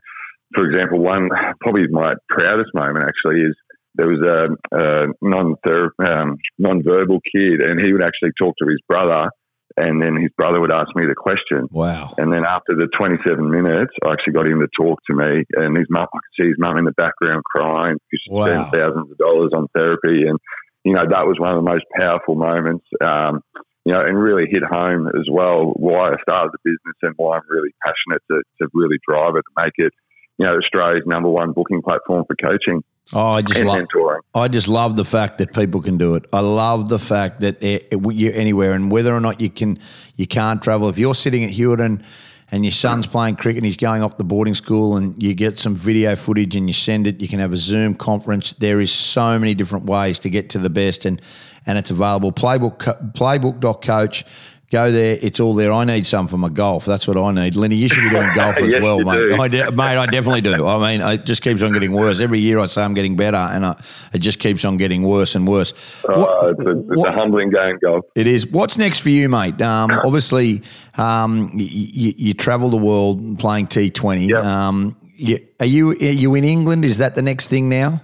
for 0.54 0.64
example, 0.64 0.98
one 0.98 1.28
probably 1.60 1.86
my 1.90 2.14
proudest 2.28 2.70
moment 2.74 3.04
actually 3.06 3.42
is 3.42 3.54
there 3.94 4.08
was 4.08 4.22
a, 4.22 4.76
a 4.76 5.06
non 5.20 5.56
um, 5.66 6.38
non-verbal 6.58 7.20
kid, 7.32 7.60
and 7.60 7.80
he 7.80 7.92
would 7.92 8.02
actually 8.02 8.30
talk 8.38 8.54
to 8.58 8.68
his 8.68 8.80
brother 8.88 9.28
and 9.76 10.02
then 10.02 10.16
his 10.16 10.30
brother 10.36 10.60
would 10.60 10.72
ask 10.72 10.94
me 10.96 11.06
the 11.06 11.14
question. 11.14 11.68
Wow. 11.70 12.14
And 12.18 12.32
then 12.32 12.44
after 12.44 12.74
the 12.74 12.88
27 12.96 13.38
minutes, 13.50 13.92
I 14.04 14.12
actually 14.12 14.32
got 14.32 14.46
him 14.46 14.60
to 14.60 14.68
talk 14.76 14.98
to 15.06 15.14
me. 15.14 15.44
And 15.54 15.76
his 15.76 15.86
mum, 15.90 16.08
I 16.12 16.18
could 16.18 16.34
see 16.42 16.48
his 16.48 16.58
mum 16.58 16.78
in 16.78 16.84
the 16.84 16.96
background 16.96 17.44
crying 17.44 17.96
because 17.96 18.22
she 18.24 18.32
wow. 18.32 18.44
spent 18.46 18.72
thousands 18.72 19.10
of 19.10 19.18
dollars 19.18 19.52
on 19.54 19.68
therapy. 19.74 20.26
And, 20.26 20.38
you 20.84 20.94
know, 20.94 21.04
that 21.08 21.26
was 21.26 21.38
one 21.38 21.52
of 21.52 21.62
the 21.62 21.70
most 21.70 21.84
powerful 21.94 22.34
moments, 22.34 22.86
um, 23.04 23.42
you 23.84 23.92
know, 23.92 24.00
and 24.00 24.18
really 24.18 24.46
hit 24.50 24.64
home 24.64 25.06
as 25.08 25.28
well 25.30 25.72
why 25.76 26.10
I 26.10 26.16
started 26.22 26.52
the 26.52 26.64
business 26.64 26.96
and 27.02 27.14
why 27.16 27.36
I'm 27.36 27.48
really 27.48 27.74
passionate 27.84 28.22
to, 28.30 28.42
to 28.60 28.68
really 28.74 28.98
drive 29.06 29.36
it, 29.36 29.44
to 29.46 29.62
make 29.62 29.76
it, 29.76 29.92
you 30.38 30.46
know, 30.46 30.56
Australia's 30.56 31.06
number 31.06 31.28
one 31.28 31.52
booking 31.52 31.82
platform 31.82 32.24
for 32.26 32.36
coaching. 32.36 32.82
Oh, 33.12 33.30
I 33.30 33.42
just 33.42 33.64
love. 33.64 33.86
I 34.34 34.48
just 34.48 34.68
love 34.68 34.96
the 34.96 35.04
fact 35.04 35.38
that 35.38 35.54
people 35.54 35.80
can 35.80 35.96
do 35.96 36.14
it. 36.14 36.26
I 36.32 36.40
love 36.40 36.88
the 36.88 36.98
fact 36.98 37.40
that 37.40 37.62
you're 37.62 38.34
anywhere, 38.34 38.72
and 38.72 38.90
whether 38.90 39.14
or 39.14 39.20
not 39.20 39.40
you 39.40 39.48
can, 39.50 39.78
you 40.16 40.26
can't 40.26 40.62
travel. 40.62 40.88
If 40.88 40.98
you're 40.98 41.14
sitting 41.14 41.42
at 41.44 41.50
Hewitt 41.50 41.80
and 41.80 42.64
your 42.64 42.72
son's 42.72 43.06
playing 43.06 43.36
cricket 43.36 43.58
and 43.58 43.66
he's 43.66 43.76
going 43.76 44.02
off 44.02 44.16
the 44.18 44.24
boarding 44.24 44.54
school 44.54 44.96
and 44.96 45.22
you 45.22 45.34
get 45.34 45.58
some 45.58 45.74
video 45.74 46.16
footage 46.16 46.54
and 46.54 46.68
you 46.68 46.74
send 46.74 47.06
it, 47.06 47.20
you 47.20 47.28
can 47.28 47.40
have 47.40 47.52
a 47.52 47.56
Zoom 47.56 47.94
conference. 47.94 48.52
There 48.54 48.80
is 48.80 48.92
so 48.92 49.38
many 49.38 49.54
different 49.54 49.86
ways 49.86 50.18
to 50.20 50.30
get 50.30 50.50
to 50.50 50.58
the 50.58 50.70
best 50.70 51.04
and 51.04 51.20
and 51.66 51.76
it's 51.76 51.90
available. 51.90 52.32
Playbook 52.32 53.12
playbook.coach. 53.12 54.24
Go 54.70 54.92
there. 54.92 55.16
It's 55.22 55.40
all 55.40 55.54
there. 55.54 55.72
I 55.72 55.84
need 55.84 56.06
some 56.06 56.28
for 56.28 56.36
my 56.36 56.50
golf. 56.50 56.84
That's 56.84 57.08
what 57.08 57.16
I 57.16 57.32
need. 57.32 57.56
Linny, 57.56 57.76
you 57.76 57.88
should 57.88 58.02
be 58.02 58.10
doing 58.10 58.28
golf 58.34 58.56
as 58.58 58.70
Yes, 58.74 58.82
well, 58.82 59.00
mate. 59.00 59.40
I 59.40 59.48
de- 59.48 59.72
mate, 59.72 59.96
I 59.96 60.04
definitely 60.04 60.42
do. 60.42 60.66
I 60.66 60.78
mean, 60.98 61.00
it 61.08 61.24
just 61.24 61.40
keeps 61.42 61.62
on 61.62 61.72
getting 61.72 61.92
worse. 61.92 62.20
Every 62.20 62.38
year 62.38 62.58
I 62.58 62.66
say 62.66 62.82
I'm 62.82 62.92
getting 62.92 63.16
better, 63.16 63.38
and 63.38 63.64
I, 63.64 63.80
it 64.12 64.18
just 64.18 64.40
keeps 64.40 64.66
on 64.66 64.76
getting 64.76 65.04
worse 65.04 65.34
and 65.34 65.48
worse. 65.48 65.72
Uh, 66.04 66.12
What- 66.16 66.50
it's, 66.50 66.66
a, 66.66 66.70
it's 66.80 66.88
what- 67.00 67.08
a 67.08 67.12
humbling 67.12 67.48
game, 67.50 67.78
golf. 67.80 68.04
it 68.14 68.26
is. 68.26 68.46
What's 68.46 68.76
next 68.76 69.00
for 69.00 69.08
you, 69.08 69.30
mate? 69.30 69.58
Um, 69.62 69.90
obviously, 70.04 70.60
um, 70.98 71.46
y- 71.54 71.60
y- 71.70 72.14
you 72.18 72.34
travel 72.34 72.68
the 72.68 72.76
world 72.76 73.38
playing 73.38 73.68
T20. 73.68 74.28
Yep. 74.28 74.44
Um, 74.44 74.96
you, 75.16 75.38
are 75.60 75.66
you 75.66 75.92
are 75.92 75.94
you 75.94 76.34
in 76.34 76.44
England? 76.44 76.84
Is 76.84 76.98
that 76.98 77.14
the 77.14 77.22
next 77.22 77.46
thing 77.48 77.70
now? 77.70 78.02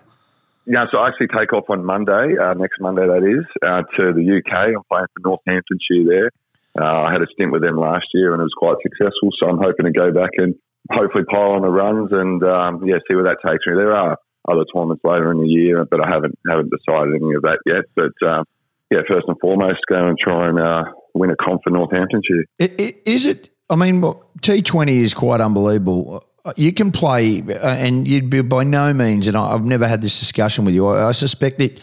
Yeah, 0.67 0.87
so 0.91 0.97
I 0.97 1.09
actually 1.09 1.27
take 1.29 1.53
off 1.53 1.65
on 1.69 1.85
Monday, 1.85 2.39
uh, 2.43 2.55
next 2.55 2.81
Monday 2.81 3.07
that 3.07 3.23
is, 3.23 3.45
uh, 3.63 3.83
to 3.99 4.15
the 4.15 4.23
UK. 4.39 4.69
I'm 4.75 4.83
playing 4.91 5.07
for 5.15 5.21
Northamptonshire 5.29 6.07
there. 6.09 6.31
Uh, 6.79 6.85
I 7.07 7.13
had 7.13 7.23
a 7.23 7.27
stint 7.33 7.53
with 7.53 7.63
them 7.63 7.77
last 7.79 8.07
year 8.15 8.33
and 8.35 8.41
it 8.41 8.45
was 8.45 8.57
quite 8.57 8.77
successful, 8.83 9.31
so 9.39 9.49
I'm 9.49 9.59
hoping 9.59 9.87
to 9.87 9.93
go 9.93 10.13
back 10.13 10.31
and 10.37 10.55
hopefully 10.91 11.25
pile 11.31 11.53
on 11.53 11.63
the 11.63 11.69
runs 11.69 12.11
and 12.13 12.43
um, 12.43 12.85
yeah, 12.85 12.97
see 13.09 13.15
where 13.15 13.25
that 13.25 13.39
takes 13.47 13.65
me. 13.67 13.75
There 13.77 13.95
are 13.95 14.19
other 14.49 14.65
tournaments 14.75 15.03
later 15.05 15.31
in 15.33 15.41
the 15.41 15.49
year, 15.49 15.85
but 15.91 16.01
I 16.05 16.09
haven't 16.11 16.37
haven't 16.49 16.71
decided 16.71 17.15
any 17.15 17.35
of 17.35 17.43
that 17.43 17.59
yet. 17.65 17.85
But 17.97 18.13
um, 18.29 18.45
yeah, 18.91 19.01
first 19.09 19.27
and 19.29 19.37
foremost, 19.41 19.79
go 19.89 20.07
and 20.09 20.19
try 20.19 20.49
and 20.49 20.59
uh, 20.59 20.85
win 21.15 21.31
a 21.31 21.37
comp 21.37 21.63
for 21.65 21.71
Northamptonshire. 21.71 22.45
I- 22.61 22.75
I- 22.79 22.95
Is 23.07 23.25
it? 23.25 23.51
I 23.71 23.77
mean, 23.77 24.05
T 24.43 24.61
Twenty 24.61 24.99
is 24.99 25.15
quite 25.15 25.41
unbelievable. 25.41 26.23
You 26.57 26.73
can 26.75 26.93
play, 26.93 27.41
uh, 27.41 27.67
and 27.67 28.07
you'd 28.07 28.29
be 28.29 28.43
by 28.43 28.65
no 28.65 28.93
means. 28.93 29.27
And 29.29 29.37
I've 29.37 29.65
never 29.65 29.89
had 29.89 30.03
this 30.03 30.21
discussion 30.21 30.67
with 30.67 30.75
you. 30.75 30.87
I, 30.87 31.09
I 31.09 31.13
suspect 31.13 31.59
that 31.61 31.81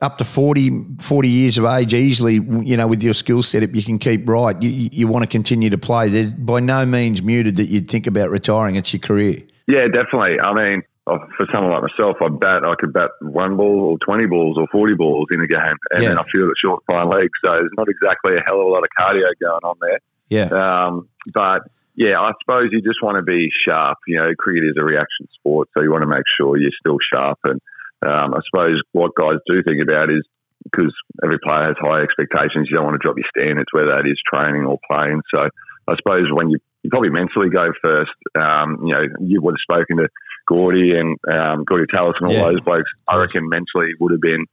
up 0.00 0.18
to 0.18 0.24
40, 0.24 0.84
40 1.00 1.28
years 1.28 1.58
of 1.58 1.64
age, 1.64 1.92
easily, 1.92 2.34
you 2.34 2.76
know, 2.76 2.86
with 2.86 3.02
your 3.02 3.14
skill 3.14 3.42
setup, 3.42 3.74
you 3.74 3.82
can 3.82 3.98
keep 3.98 4.28
right. 4.28 4.60
You, 4.62 4.88
you, 4.92 5.08
want 5.08 5.24
to 5.24 5.26
continue 5.28 5.70
to 5.70 5.78
play. 5.78 6.08
They're 6.08 6.30
by 6.30 6.60
no 6.60 6.86
means 6.86 7.22
muted 7.22 7.56
that 7.56 7.66
you'd 7.66 7.90
think 7.90 8.06
about 8.06 8.30
retiring. 8.30 8.76
It's 8.76 8.92
your 8.92 9.00
career. 9.00 9.42
Yeah, 9.66 9.86
definitely. 9.92 10.38
I 10.40 10.54
mean, 10.54 10.82
for 11.04 11.46
someone 11.52 11.72
like 11.72 11.82
myself, 11.82 12.16
I 12.20 12.28
bat. 12.28 12.64
I 12.64 12.74
could 12.78 12.92
bat 12.92 13.10
one 13.20 13.56
ball 13.56 13.80
or 13.80 13.98
twenty 14.04 14.26
balls 14.26 14.56
or 14.58 14.66
forty 14.70 14.94
balls 14.94 15.28
in 15.30 15.40
a 15.40 15.46
game, 15.46 15.76
and 15.90 16.02
Yeah. 16.02 16.10
then 16.10 16.18
I 16.18 16.24
feel 16.30 16.46
the 16.46 16.54
short 16.62 16.82
fine 16.86 17.08
legs. 17.08 17.32
So 17.42 17.50
there's 17.50 17.70
not 17.76 17.88
exactly 17.88 18.36
a 18.36 18.40
hell 18.44 18.60
of 18.60 18.66
a 18.66 18.70
lot 18.70 18.84
of 18.84 18.90
cardio 18.98 19.26
going 19.40 19.64
on 19.64 19.76
there. 19.80 19.98
Yeah. 20.28 20.48
Um, 20.52 21.08
but 21.32 21.62
yeah, 21.96 22.20
I 22.20 22.32
suppose 22.40 22.68
you 22.72 22.80
just 22.82 23.02
want 23.02 23.16
to 23.16 23.22
be 23.22 23.48
sharp. 23.66 23.98
You 24.06 24.18
know, 24.18 24.30
cricket 24.38 24.64
is 24.64 24.76
a 24.78 24.84
reaction 24.84 25.26
sport, 25.32 25.68
so 25.74 25.82
you 25.82 25.90
want 25.90 26.02
to 26.02 26.08
make 26.08 26.24
sure 26.38 26.56
you're 26.56 26.70
still 26.78 26.98
sharp. 27.12 27.38
And 27.44 27.60
um, 28.06 28.34
I 28.34 28.40
suppose 28.50 28.80
what 28.92 29.12
guys 29.18 29.38
do 29.46 29.62
think 29.62 29.82
about 29.82 30.10
is 30.10 30.22
because 30.64 30.92
every 31.22 31.38
player 31.42 31.68
has 31.68 31.76
high 31.80 32.02
expectations, 32.02 32.68
you 32.70 32.76
don't 32.76 32.84
want 32.84 32.94
to 33.00 33.04
drop 33.04 33.16
your 33.16 33.28
standards, 33.30 33.68
whether 33.72 33.88
that 33.94 34.06
is 34.06 34.18
training 34.26 34.66
or 34.66 34.78
playing. 34.90 35.22
So 35.32 35.48
I 35.88 35.96
suppose 35.96 36.26
when 36.30 36.50
you 36.50 36.58
you 36.82 36.90
probably 36.90 37.10
mentally 37.10 37.50
go 37.50 37.72
first. 37.82 38.12
Um, 38.38 38.78
you 38.86 38.94
know, 38.94 39.02
you 39.20 39.42
would 39.42 39.54
have 39.58 39.66
spoken 39.66 39.96
to 39.98 40.08
Gordy 40.46 40.94
and 40.96 41.18
um, 41.30 41.64
Gordy 41.64 41.86
Tallis 41.92 42.14
and 42.20 42.28
all 42.30 42.34
Yeah. 42.36 42.52
those 42.52 42.60
blokes. 42.60 42.90
I 43.08 43.16
reckon 43.16 43.48
mentally 43.48 43.90
would 43.98 44.12
have 44.12 44.20
been, 44.20 44.46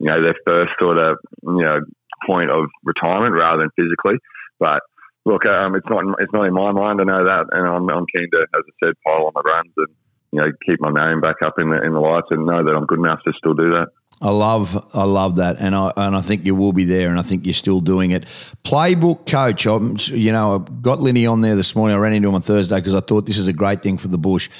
you 0.00 0.06
know, 0.06 0.20
their 0.20 0.34
first 0.44 0.72
sort 0.80 0.98
of 0.98 1.18
you 1.42 1.62
know 1.62 1.80
point 2.26 2.50
of 2.50 2.66
retirement 2.84 3.34
rather 3.34 3.62
than 3.62 3.70
physically. 3.76 4.18
But 4.58 4.80
look, 5.24 5.46
um, 5.46 5.74
it's 5.76 5.86
not 5.88 6.02
it's 6.18 6.32
not 6.32 6.44
in 6.44 6.54
my 6.54 6.72
mind. 6.72 7.00
I 7.00 7.04
know 7.04 7.24
that, 7.24 7.46
and 7.52 7.66
I'm, 7.66 7.88
I'm 7.88 8.06
keen 8.12 8.28
to, 8.32 8.40
as 8.54 8.62
I 8.66 8.86
said, 8.86 8.94
pile 9.06 9.26
on 9.26 9.32
the 9.34 9.42
runs 9.42 9.72
and 9.76 9.94
you 10.32 10.40
know 10.40 10.52
keep 10.64 10.80
my 10.80 10.90
name 10.90 11.20
back 11.20 11.36
up 11.44 11.58
in 11.58 11.70
the 11.70 11.82
in 11.82 11.92
the 11.92 12.00
lights 12.00 12.28
and 12.30 12.44
know 12.44 12.64
that 12.64 12.70
I'm 12.70 12.86
good 12.86 12.98
enough 12.98 13.22
to 13.24 13.32
still 13.36 13.54
do 13.54 13.70
that. 13.70 13.88
I 14.22 14.30
love, 14.30 14.86
I 14.92 15.04
love 15.04 15.36
that, 15.36 15.56
and 15.60 15.74
I 15.74 15.92
and 15.96 16.14
I 16.14 16.20
think 16.20 16.44
you 16.44 16.54
will 16.54 16.72
be 16.72 16.84
there, 16.84 17.08
and 17.08 17.18
I 17.18 17.22
think 17.22 17.46
you're 17.46 17.54
still 17.54 17.80
doing 17.80 18.10
it. 18.10 18.24
Playbook 18.64 19.26
coach, 19.26 19.66
I'm, 19.66 19.96
you 20.08 20.30
know, 20.30 20.56
I 20.56 20.70
got 20.82 21.00
Linny 21.00 21.26
on 21.26 21.40
there 21.40 21.56
this 21.56 21.74
morning. 21.74 21.96
I 21.96 22.00
ran 22.00 22.12
into 22.12 22.28
him 22.28 22.34
on 22.34 22.42
Thursday 22.42 22.76
because 22.76 22.94
I 22.94 23.00
thought 23.00 23.26
this 23.26 23.38
is 23.38 23.48
a 23.48 23.52
great 23.52 23.82
thing 23.82 23.96
for 23.96 24.08
the 24.08 24.18
bush. 24.18 24.50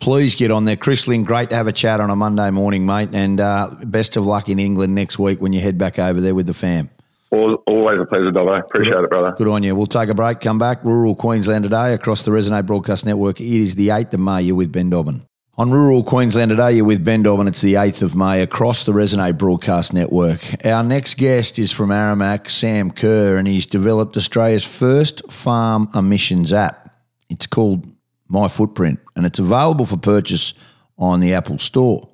Please 0.00 0.34
get 0.34 0.50
on 0.50 0.66
there, 0.66 0.76
Chris 0.76 1.08
Lynn. 1.08 1.24
Great 1.24 1.48
to 1.48 1.56
have 1.56 1.66
a 1.66 1.72
chat 1.72 2.00
on 2.00 2.10
a 2.10 2.16
Monday 2.16 2.50
morning, 2.50 2.84
mate, 2.84 3.08
and 3.12 3.40
uh, 3.40 3.74
best 3.84 4.16
of 4.16 4.26
luck 4.26 4.50
in 4.50 4.58
England 4.58 4.94
next 4.94 5.18
week 5.18 5.40
when 5.40 5.54
you 5.54 5.60
head 5.60 5.78
back 5.78 5.98
over 5.98 6.20
there 6.20 6.34
with 6.34 6.46
the 6.46 6.54
fam. 6.54 6.90
Al- 7.32 7.62
Always 7.66 8.00
a 8.00 8.04
pleasure, 8.06 8.30
Dobbo. 8.30 8.58
Appreciate 8.60 8.94
it, 8.96 9.10
brother. 9.10 9.34
Good 9.36 9.48
on 9.48 9.62
you. 9.62 9.74
We'll 9.74 9.86
take 9.86 10.08
a 10.08 10.14
break, 10.14 10.40
come 10.40 10.58
back. 10.58 10.84
Rural 10.84 11.14
Queensland 11.14 11.64
today 11.64 11.92
across 11.92 12.22
the 12.22 12.30
Resonate 12.30 12.66
Broadcast 12.66 13.04
Network. 13.04 13.40
It 13.40 13.46
is 13.46 13.74
the 13.74 13.88
8th 13.88 14.14
of 14.14 14.20
May. 14.20 14.42
You're 14.42 14.54
with 14.56 14.72
Ben 14.72 14.90
Dobbin. 14.90 15.26
On 15.58 15.70
Rural 15.70 16.04
Queensland 16.04 16.50
today, 16.50 16.72
you're 16.72 16.84
with 16.84 17.02
Ben 17.04 17.22
Dobbin. 17.22 17.48
It's 17.48 17.62
the 17.62 17.74
8th 17.74 18.02
of 18.02 18.14
May 18.14 18.42
across 18.42 18.84
the 18.84 18.92
Resonate 18.92 19.38
Broadcast 19.38 19.92
Network. 19.94 20.40
Our 20.66 20.84
next 20.84 21.16
guest 21.16 21.58
is 21.58 21.72
from 21.72 21.88
Aramac, 21.88 22.50
Sam 22.50 22.90
Kerr, 22.90 23.38
and 23.38 23.48
he's 23.48 23.64
developed 23.66 24.16
Australia's 24.18 24.64
first 24.66 25.22
farm 25.32 25.88
emissions 25.94 26.52
app. 26.52 26.94
It's 27.30 27.46
called 27.46 27.90
My 28.28 28.48
Footprint, 28.48 29.00
and 29.16 29.24
it's 29.24 29.38
available 29.38 29.86
for 29.86 29.96
purchase 29.96 30.52
on 30.98 31.20
the 31.20 31.32
Apple 31.32 31.58
Store. 31.58 32.08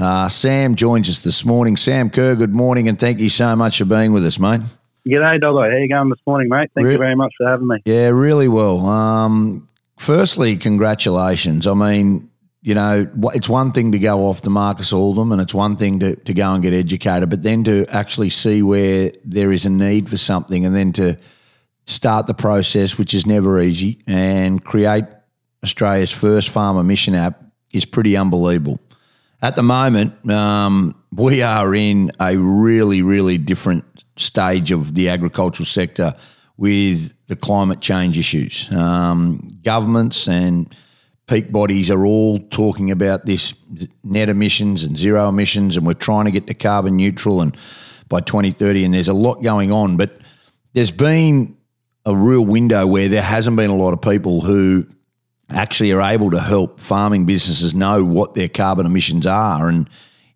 Uh, 0.00 0.30
Sam 0.30 0.76
joins 0.76 1.10
us 1.10 1.18
this 1.18 1.44
morning. 1.44 1.76
Sam 1.76 2.08
Kerr, 2.08 2.34
good 2.34 2.54
morning, 2.54 2.88
and 2.88 2.98
thank 2.98 3.20
you 3.20 3.28
so 3.28 3.54
much 3.54 3.76
for 3.76 3.84
being 3.84 4.14
with 4.14 4.24
us, 4.24 4.38
mate. 4.38 4.62
G'day, 5.06 5.38
Dobbo. 5.38 5.60
How 5.60 5.76
are 5.76 5.78
you 5.78 5.88
going 5.90 6.08
this 6.08 6.20
morning, 6.26 6.48
mate? 6.48 6.70
Thank 6.74 6.86
Re- 6.86 6.92
you 6.92 6.98
very 6.98 7.14
much 7.14 7.34
for 7.36 7.46
having 7.46 7.66
me. 7.66 7.82
Yeah, 7.84 8.08
really 8.08 8.48
well. 8.48 8.86
Um, 8.86 9.66
firstly, 9.98 10.56
congratulations. 10.56 11.66
I 11.66 11.74
mean, 11.74 12.30
you 12.62 12.74
know, 12.74 13.10
it's 13.34 13.48
one 13.48 13.72
thing 13.72 13.92
to 13.92 13.98
go 13.98 14.26
off 14.26 14.40
to 14.42 14.50
Marcus 14.50 14.90
Oldham 14.90 15.32
and 15.32 15.40
it's 15.40 15.52
one 15.52 15.76
thing 15.76 15.98
to, 16.00 16.16
to 16.16 16.32
go 16.32 16.54
and 16.54 16.62
get 16.62 16.72
educated, 16.72 17.28
but 17.28 17.42
then 17.42 17.62
to 17.64 17.84
actually 17.90 18.30
see 18.30 18.62
where 18.62 19.12
there 19.22 19.52
is 19.52 19.66
a 19.66 19.70
need 19.70 20.08
for 20.08 20.16
something 20.16 20.64
and 20.64 20.74
then 20.74 20.92
to 20.92 21.18
start 21.84 22.26
the 22.26 22.34
process, 22.34 22.96
which 22.96 23.12
is 23.12 23.26
never 23.26 23.60
easy, 23.60 24.02
and 24.06 24.64
create 24.64 25.04
Australia's 25.62 26.12
first 26.12 26.48
farm 26.48 26.78
emissions 26.78 27.18
app 27.18 27.42
is 27.70 27.84
pretty 27.84 28.16
unbelievable. 28.16 28.80
At 29.42 29.56
the 29.56 29.62
moment, 29.62 30.30
um, 30.30 30.94
we 31.12 31.42
are 31.42 31.74
in 31.74 32.12
a 32.20 32.36
really, 32.36 33.00
really 33.00 33.38
different 33.38 33.84
stage 34.16 34.70
of 34.70 34.94
the 34.94 35.08
agricultural 35.08 35.64
sector 35.64 36.14
with 36.58 37.14
the 37.26 37.36
climate 37.36 37.80
change 37.80 38.18
issues. 38.18 38.70
Um, 38.70 39.48
governments 39.62 40.28
and 40.28 40.74
peak 41.26 41.50
bodies 41.50 41.90
are 41.90 42.04
all 42.04 42.38
talking 42.38 42.90
about 42.90 43.24
this 43.24 43.54
net 44.04 44.28
emissions 44.28 44.84
and 44.84 44.98
zero 44.98 45.28
emissions, 45.30 45.78
and 45.78 45.86
we're 45.86 45.94
trying 45.94 46.26
to 46.26 46.30
get 46.30 46.46
to 46.46 46.54
carbon 46.54 46.96
neutral 46.96 47.40
and 47.40 47.56
by 48.10 48.20
2030. 48.20 48.84
And 48.84 48.92
there's 48.92 49.08
a 49.08 49.14
lot 49.14 49.42
going 49.42 49.72
on, 49.72 49.96
but 49.96 50.20
there's 50.74 50.92
been 50.92 51.56
a 52.04 52.14
real 52.14 52.44
window 52.44 52.86
where 52.86 53.08
there 53.08 53.22
hasn't 53.22 53.56
been 53.56 53.70
a 53.70 53.76
lot 53.76 53.94
of 53.94 54.02
people 54.02 54.42
who 54.42 54.86
actually 55.52 55.92
are 55.92 56.00
able 56.00 56.30
to 56.30 56.40
help 56.40 56.80
farming 56.80 57.26
businesses 57.26 57.74
know 57.74 58.04
what 58.04 58.34
their 58.34 58.48
carbon 58.48 58.86
emissions 58.86 59.26
are. 59.26 59.68
And 59.68 59.88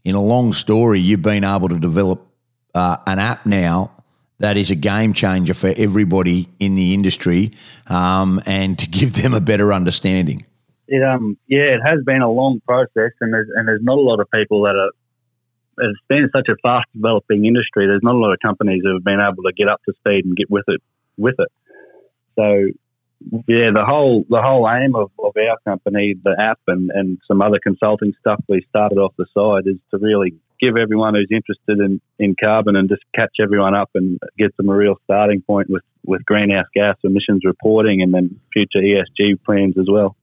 in 0.04 0.14
a 0.14 0.22
long 0.22 0.52
story, 0.52 1.00
you've 1.00 1.22
been 1.22 1.44
able 1.44 1.68
to 1.68 1.78
develop 1.78 2.26
uh, 2.74 2.98
an 3.06 3.18
app 3.18 3.46
now 3.46 3.94
that 4.38 4.56
is 4.56 4.70
a 4.70 4.74
game 4.74 5.12
changer 5.12 5.54
for 5.54 5.72
everybody 5.76 6.48
in 6.58 6.74
the 6.74 6.92
industry 6.92 7.52
um, 7.86 8.40
and 8.46 8.78
to 8.78 8.86
give 8.88 9.14
them 9.14 9.34
a 9.34 9.40
better 9.40 9.72
understanding. 9.72 10.44
It 10.86 11.02
um 11.02 11.38
yeah, 11.48 11.76
it 11.76 11.80
has 11.82 12.04
been 12.04 12.20
a 12.20 12.30
long 12.30 12.60
process, 12.66 13.12
and 13.20 13.32
there's 13.32 13.48
and 13.56 13.66
there's 13.66 13.82
not 13.82 13.96
a 13.96 14.02
lot 14.02 14.20
of 14.20 14.30
people 14.30 14.62
that 14.64 14.76
are. 14.76 14.90
It's 15.78 15.98
been 16.08 16.28
such 16.30 16.48
a 16.48 16.56
fast 16.62 16.86
developing 16.92 17.46
industry. 17.46 17.86
There's 17.86 18.02
not 18.02 18.14
a 18.14 18.18
lot 18.18 18.32
of 18.32 18.38
companies 18.40 18.82
who 18.84 18.92
have 18.92 19.02
been 19.02 19.18
able 19.18 19.42
to 19.44 19.52
get 19.56 19.66
up 19.66 19.80
to 19.86 19.94
speed 19.94 20.24
and 20.24 20.36
get 20.36 20.50
with 20.50 20.66
it 20.68 20.82
with 21.16 21.36
it. 21.38 21.50
So 22.36 22.68
yeah, 23.46 23.70
the 23.72 23.84
whole 23.86 24.24
the 24.28 24.42
whole 24.42 24.68
aim 24.68 24.94
of, 24.94 25.10
of 25.18 25.32
our 25.36 25.58
company, 25.64 26.14
the 26.22 26.36
app 26.38 26.60
and, 26.66 26.90
and 26.90 27.18
some 27.26 27.42
other 27.42 27.58
consulting 27.62 28.12
stuff 28.20 28.42
we 28.48 28.64
started 28.68 28.98
off 28.98 29.14
the 29.16 29.26
side 29.34 29.66
is 29.66 29.78
to 29.90 29.98
really 29.98 30.34
give 30.60 30.76
everyone 30.76 31.14
who's 31.14 31.28
interested 31.30 31.78
in, 31.84 32.00
in 32.18 32.34
carbon 32.38 32.76
and 32.76 32.88
just 32.88 33.02
catch 33.14 33.36
everyone 33.42 33.74
up 33.74 33.90
and 33.94 34.18
get 34.38 34.56
them 34.56 34.68
a 34.68 34.74
real 34.74 34.94
starting 35.04 35.42
point 35.42 35.68
with, 35.68 35.82
with 36.04 36.24
greenhouse 36.24 36.66
gas 36.74 36.96
emissions 37.04 37.42
reporting 37.44 38.02
and 38.02 38.14
then 38.14 38.40
future 38.52 38.78
ESG 38.78 39.42
plans 39.44 39.76
as 39.78 39.86
well. 39.88 40.16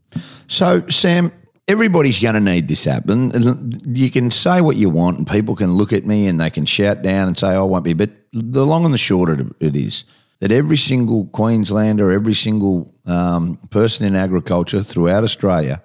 So, 0.47 0.87
Sam, 0.89 1.31
everybody's 1.67 2.19
going 2.19 2.35
to 2.35 2.41
need 2.41 2.67
this 2.67 2.87
app. 2.87 3.09
And 3.09 3.85
you 3.85 4.09
can 4.09 4.31
say 4.31 4.61
what 4.61 4.77
you 4.77 4.89
want, 4.89 5.17
and 5.17 5.27
people 5.27 5.55
can 5.55 5.71
look 5.71 5.93
at 5.93 6.05
me 6.05 6.27
and 6.27 6.39
they 6.39 6.49
can 6.49 6.65
shout 6.65 7.01
down 7.01 7.27
and 7.27 7.37
say, 7.37 7.55
oh, 7.55 7.61
I 7.61 7.67
won't 7.67 7.83
be. 7.83 7.93
But 7.93 8.11
the 8.33 8.65
long 8.65 8.85
and 8.85 8.93
the 8.93 8.99
short 8.99 9.29
it 9.59 9.75
is 9.75 10.05
that 10.41 10.51
every 10.51 10.77
single 10.77 11.25
Queenslander, 11.27 12.11
every 12.11 12.33
single 12.33 12.93
um, 13.05 13.57
person 13.69 14.05
in 14.05 14.15
agriculture 14.15 14.81
throughout 14.81 15.23
Australia, 15.23 15.81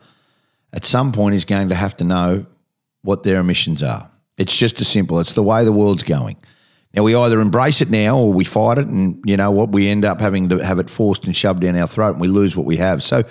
at 0.73 0.85
some 0.85 1.13
point 1.13 1.35
is 1.35 1.45
going 1.45 1.69
to 1.69 1.75
have 1.75 1.97
to 1.99 2.05
know 2.05 2.47
what 3.03 3.23
their 3.23 3.39
emissions 3.39 3.83
are. 3.83 4.11
It's 4.39 4.57
just 4.57 4.81
as 4.81 4.89
simple. 4.89 5.21
It's 5.21 5.35
the 5.35 5.43
way 5.43 5.65
the 5.65 5.73
world's 5.73 6.03
going. 6.03 6.37
Now 6.95 7.03
we 7.03 7.15
either 7.15 7.41
embrace 7.41 7.83
it 7.83 7.91
now 7.91 8.17
or 8.17 8.33
we 8.33 8.45
fight 8.45 8.79
it, 8.79 8.87
and 8.87 9.23
you 9.27 9.37
know 9.37 9.51
what? 9.51 9.73
We 9.73 9.89
end 9.89 10.07
up 10.07 10.21
having 10.21 10.49
to 10.49 10.59
have 10.59 10.79
it 10.79 10.89
forced 10.89 11.25
and 11.27 11.37
shoved 11.37 11.61
down 11.61 11.77
our 11.77 11.87
throat, 11.87 12.13
and 12.13 12.21
we 12.21 12.29
lose 12.29 12.57
what 12.57 12.65
we 12.65 12.79
have. 12.79 13.03
So, 13.03 13.25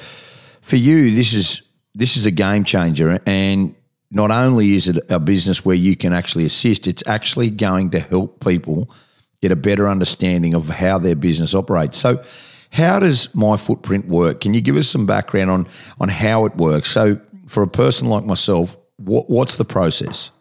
for 0.61 0.75
you, 0.75 1.09
this 1.09 1.33
is 1.33 1.63
this 1.95 2.17
is 2.17 2.27
a 2.27 2.31
game 2.31 2.63
changer, 2.63 3.19
and 3.25 3.73
not 4.11 4.29
only 4.29 4.75
is 4.75 4.87
it 4.87 5.03
a 5.09 5.19
business 5.19 5.65
where 5.65 5.75
you 5.75 5.95
can 5.95 6.13
actually 6.13 6.45
assist, 6.45 6.85
it's 6.85 7.03
actually 7.07 7.49
going 7.49 7.89
to 7.91 7.99
help 7.99 8.45
people 8.45 8.91
get 9.45 9.51
a 9.51 9.61
better 9.69 9.87
understanding 9.87 10.55
of 10.55 10.69
how 10.69 10.97
their 10.97 11.15
business 11.15 11.53
operates. 11.53 11.99
So, 11.99 12.23
how 12.71 12.99
does 12.99 13.33
my 13.35 13.57
footprint 13.57 14.07
work? 14.07 14.41
Can 14.41 14.53
you 14.53 14.61
give 14.61 14.75
us 14.75 14.89
some 14.89 15.05
background 15.05 15.51
on 15.51 15.67
on 15.99 16.09
how 16.09 16.45
it 16.45 16.55
works? 16.55 16.89
So, 16.89 17.19
for 17.47 17.61
a 17.61 17.67
person 17.67 18.09
like 18.09 18.25
myself, 18.25 18.75
what, 18.97 19.29
what's 19.29 19.55
the 19.55 19.65
process? 19.65 20.31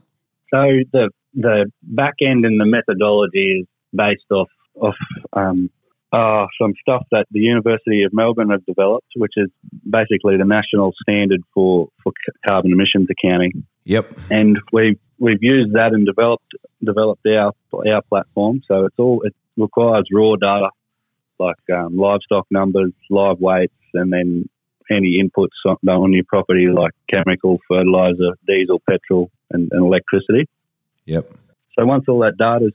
So 0.52 0.62
the 0.92 1.10
the 1.34 1.70
back 1.82 2.14
end 2.22 2.44
and 2.44 2.60
the 2.60 2.66
methodology 2.66 3.60
is 3.60 3.66
based 3.92 4.30
off 4.30 4.48
off 4.80 4.96
um, 5.34 5.70
uh, 6.12 6.46
some 6.60 6.72
stuff 6.80 7.02
that 7.10 7.26
the 7.30 7.40
University 7.40 8.04
of 8.04 8.12
Melbourne 8.12 8.50
have 8.50 8.64
developed, 8.66 9.08
which 9.16 9.32
is 9.36 9.50
basically 9.88 10.36
the 10.36 10.44
national 10.44 10.92
standard 11.02 11.40
for, 11.52 11.88
for 12.02 12.12
carbon 12.46 12.72
emissions 12.72 13.08
accounting. 13.10 13.64
Yep. 13.84 14.12
And 14.30 14.58
we've 14.72 14.98
we've 15.18 15.42
used 15.42 15.74
that 15.74 15.92
and 15.92 16.06
developed 16.06 16.52
developed 16.82 17.26
our 17.26 17.52
our 17.72 18.02
platform. 18.02 18.62
So 18.66 18.86
it's 18.86 18.98
all 18.98 19.22
it 19.22 19.34
requires 19.56 20.04
raw 20.12 20.36
data 20.36 20.70
like 21.38 21.56
um, 21.72 21.96
livestock 21.96 22.46
numbers, 22.50 22.92
live 23.10 23.40
weights, 23.40 23.74
and 23.92 24.12
then 24.12 24.48
any 24.90 25.20
inputs 25.22 25.48
on, 25.66 25.76
on 25.88 26.12
your 26.12 26.24
property 26.28 26.68
like 26.72 26.92
chemical, 27.10 27.58
fertilizer, 27.68 28.36
diesel, 28.46 28.80
petrol, 28.88 29.30
and, 29.50 29.68
and 29.72 29.84
electricity. 29.84 30.48
Yep. 31.06 31.30
So 31.78 31.84
once 31.84 32.04
all 32.08 32.20
that 32.20 32.36
data 32.38 32.66
is 32.66 32.72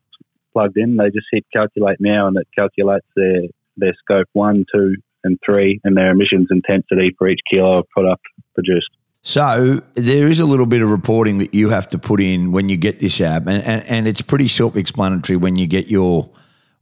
plugged 0.53 0.77
in, 0.77 0.97
they 0.97 1.05
just 1.05 1.27
hit 1.31 1.45
calculate 1.53 1.97
now, 1.99 2.27
and 2.27 2.37
it 2.37 2.47
calculates 2.55 3.07
their 3.15 3.43
their 3.77 3.93
scope 4.03 4.27
one, 4.33 4.65
two, 4.73 4.95
and 5.23 5.39
three, 5.45 5.79
and 5.83 5.95
their 5.95 6.11
emissions 6.11 6.47
intensity 6.51 7.15
for 7.17 7.29
each 7.29 7.39
kilo 7.49 7.79
of 7.79 7.89
product 7.89 8.23
produced. 8.53 8.89
So 9.21 9.81
there 9.95 10.27
is 10.27 10.39
a 10.39 10.45
little 10.45 10.65
bit 10.65 10.81
of 10.81 10.89
reporting 10.89 11.39
that 11.39 11.53
you 11.53 11.69
have 11.69 11.89
to 11.89 11.99
put 11.99 12.21
in 12.21 12.51
when 12.51 12.69
you 12.69 12.77
get 12.77 12.99
this 12.99 13.19
app, 13.19 13.47
and, 13.47 13.63
and, 13.63 13.83
and 13.87 14.07
it's 14.07 14.21
pretty 14.21 14.47
self-explanatory 14.47 15.35
when 15.37 15.55
you 15.55 15.67
get 15.67 15.87
your 15.87 16.29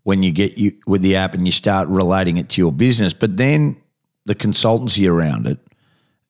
when 0.04 0.24
you 0.24 0.32
get 0.32 0.58
you 0.58 0.72
with 0.86 1.02
the 1.02 1.16
app 1.18 1.34
and 1.34 1.46
you 1.46 1.52
start 1.52 1.88
relating 1.90 2.38
it 2.38 2.48
to 2.50 2.62
your 2.62 2.72
business. 2.72 3.14
But 3.14 3.36
then 3.38 3.76
the 4.26 4.36
consultancy 4.36 5.10
around 5.10 5.48
it. 5.48 5.58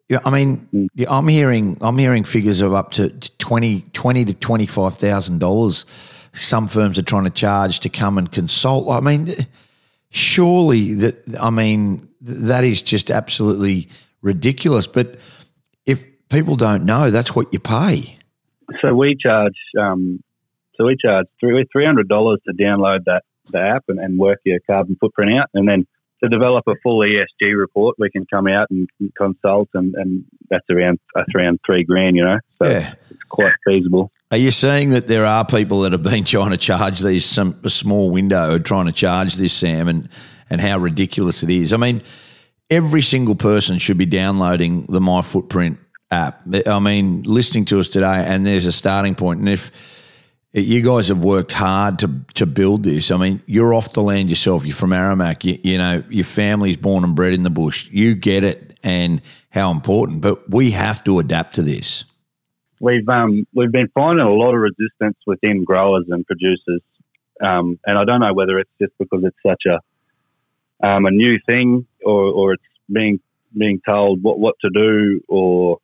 Yeah, 0.10 0.20
I 0.26 0.30
mean, 0.30 0.68
Mm. 0.74 0.88
yeah, 0.96 1.08
I'm 1.10 1.28
hearing 1.28 1.78
I'm 1.82 1.98
hearing 1.98 2.24
figures 2.24 2.62
of 2.62 2.74
up 2.74 2.92
to 2.94 3.10
20, 3.10 3.82
20 3.92 4.26
to 4.26 4.34
twenty 4.34 4.66
five 4.66 4.96
thousand 4.98 5.40
dollars. 5.40 5.86
Some 6.34 6.68
firms 6.68 6.98
are 6.98 7.04
trying 7.04 7.26
to 7.26 7.30
charge 7.30 7.82
to 7.82 7.90
come 7.90 8.18
and 8.18 8.32
consult. 8.32 8.90
I 8.90 9.02
mean, 9.02 9.36
surely 10.10 10.94
that 10.96 11.18
I 11.40 11.50
mean 11.50 12.08
that 12.22 12.64
is 12.64 12.82
just 12.82 13.12
absolutely 13.12 13.90
ridiculous. 14.22 14.88
But 14.88 15.20
people 16.30 16.56
don't 16.56 16.86
know, 16.86 17.12
that's 17.12 17.36
what 17.36 17.52
you 17.54 17.60
pay. 17.60 18.18
So 18.82 18.94
we 18.94 19.16
charge 19.22 19.56
um, 19.80 20.22
so 20.76 20.86
we 20.86 20.98
charge 21.04 21.26
three 21.40 21.66
three 21.72 21.86
hundred 21.86 22.08
dollars 22.08 22.40
to 22.48 22.54
download 22.54 23.06
that 23.06 23.24
the 23.50 23.60
app 23.60 23.86
and, 23.88 23.98
and 24.00 24.20
work 24.20 24.40
your 24.44 24.60
carbon 24.68 24.98
footprint 25.00 25.32
out, 25.40 25.50
and 25.54 25.68
then 25.68 25.88
to 26.24 26.30
develop 26.30 26.64
a 26.68 26.74
full 26.82 27.00
ESG 27.00 27.56
report, 27.58 27.96
we 28.00 28.10
can 28.10 28.26
come 28.26 28.48
out 28.48 28.68
and 28.72 28.88
consult, 29.16 29.70
and, 29.74 29.94
and 29.96 30.26
that's 30.50 30.66
around 30.70 31.00
that's 31.16 31.30
around 31.36 31.60
three 31.66 31.84
grand, 31.84 32.16
you 32.16 32.24
know. 32.26 32.40
So 32.62 32.70
Yeah. 32.70 32.94
it's 33.10 33.24
quite 33.30 33.54
feasible. 33.66 34.12
Are 34.32 34.38
you 34.38 34.52
saying 34.52 34.90
that 34.90 35.08
there 35.08 35.26
are 35.26 35.46
people 35.46 35.82
that 35.82 35.94
have 35.94 36.04
been 36.04 36.24
trying 36.26 36.52
to 36.52 36.58
charge 36.58 37.00
these 37.00 37.26
some 37.26 37.58
a 37.64 37.70
small 37.70 38.10
window 38.12 38.58
trying 38.58 38.88
to 38.88 38.92
charge 38.92 39.36
this 39.36 39.54
Sam 39.54 39.88
and 39.88 40.10
and 40.50 40.60
how 40.60 40.78
ridiculous 40.78 41.44
it 41.44 41.50
is? 41.50 41.72
I 41.72 41.78
mean, 41.78 42.02
every 42.70 43.02
single 43.02 43.36
person 43.36 43.78
should 43.78 43.98
be 43.98 44.06
downloading 44.06 44.88
the 44.88 45.00
My 45.00 45.22
Footprint 45.22 45.78
app. 46.12 46.42
I 46.66 46.80
mean, 46.80 47.24
listening 47.24 47.66
to 47.66 47.80
us 47.80 47.88
today, 47.88 48.24
and 48.26 48.46
there's 48.46 48.66
a 48.66 48.72
starting 48.72 49.16
point. 49.16 49.40
And 49.40 49.50
if 49.50 49.72
you 50.54 50.82
guys 50.82 51.10
have 51.10 51.24
worked 51.24 51.52
hard 51.52 52.00
to 52.00 52.22
to 52.36 52.46
build 52.46 52.84
this, 52.84 53.12
I 53.12 53.18
mean, 53.18 53.42
you're 53.46 53.74
off 53.74 53.94
the 53.94 54.02
land 54.02 54.30
yourself. 54.30 54.66
You're 54.66 54.76
from 54.76 54.92
Aramac. 54.92 55.44
You, 55.44 55.60
you 55.64 55.78
know, 55.78 56.04
your 56.10 56.26
family's 56.26 56.78
born 56.78 57.04
and 57.04 57.16
bred 57.16 57.34
in 57.34 57.44
the 57.44 57.50
bush. 57.50 57.90
You 57.92 58.16
get 58.16 58.44
it 58.44 58.78
and 58.84 59.22
how 59.50 59.72
important. 59.72 60.22
But 60.22 60.50
we 60.50 60.72
have 60.72 61.04
to 61.06 61.20
adapt 61.20 61.56
to 61.56 61.62
this. 61.62 62.06
We've 62.80 63.08
um, 63.10 63.46
we've 63.54 63.72
been 63.72 63.90
finding 63.94 64.26
a 64.26 64.32
lot 64.32 64.54
of 64.54 64.62
resistance 64.62 65.18
within 65.26 65.64
growers 65.64 66.06
and 66.10 66.26
producers, 66.26 66.82
um, 67.44 67.80
and 67.86 67.98
I 67.98 68.06
don't 68.06 68.20
know 68.20 68.34
whether 68.34 68.60
it's 68.60 68.72
just 68.80 68.94
because 69.00 69.24
it's 69.24 69.38
such 69.46 69.64
a 69.66 69.80
um, 70.86 71.06
a 71.06 71.12
new 71.12 71.40
thing 71.46 71.88
or, 72.06 72.24
or 72.24 72.54
it's 72.54 72.64
being 72.92 73.20
being 73.58 73.82
told 73.86 74.22
what, 74.22 74.40
what 74.40 74.56
to 74.62 74.70
do 74.70 75.22
or 75.28 75.80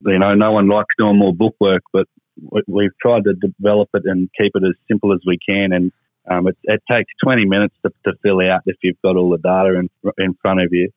you 0.00 0.18
know 0.18 0.34
no 0.34 0.52
one 0.52 0.68
likes 0.68 0.94
doing 0.98 1.16
more 1.18 1.34
bookwork, 1.34 1.82
but 1.92 2.06
we- 2.50 2.62
we've 2.66 2.96
tried 3.00 3.24
to 3.24 3.34
develop 3.34 3.88
it 3.94 4.02
and 4.04 4.28
keep 4.38 4.52
it 4.54 4.62
as 4.64 4.74
simple 4.86 5.12
as 5.12 5.20
we 5.26 5.38
can, 5.38 5.72
and 5.72 5.92
um, 6.30 6.46
it, 6.46 6.56
it 6.64 6.82
takes 6.90 7.12
20 7.24 7.46
minutes 7.46 7.74
to, 7.84 7.90
to 8.04 8.12
fill 8.22 8.40
out 8.40 8.60
if 8.66 8.76
you've 8.82 9.00
got 9.02 9.16
all 9.16 9.30
the 9.30 9.38
data 9.38 9.78
in, 9.78 9.88
in 10.18 10.34
front 10.42 10.60
of 10.60 10.68
you. 10.72 10.90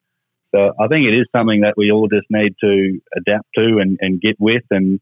So 0.54 0.74
I 0.80 0.88
think 0.88 1.06
it 1.08 1.14
is 1.18 1.28
something 1.34 1.62
that 1.62 1.76
we 1.78 1.92
all 1.92 2.10
just 2.10 2.28
need 2.30 2.54
to 2.62 3.00
adapt 3.16 3.48
to 3.56 3.78
and, 3.80 3.98
and 4.02 4.20
get 4.20 4.36
with 4.40 4.64
and 4.70 5.00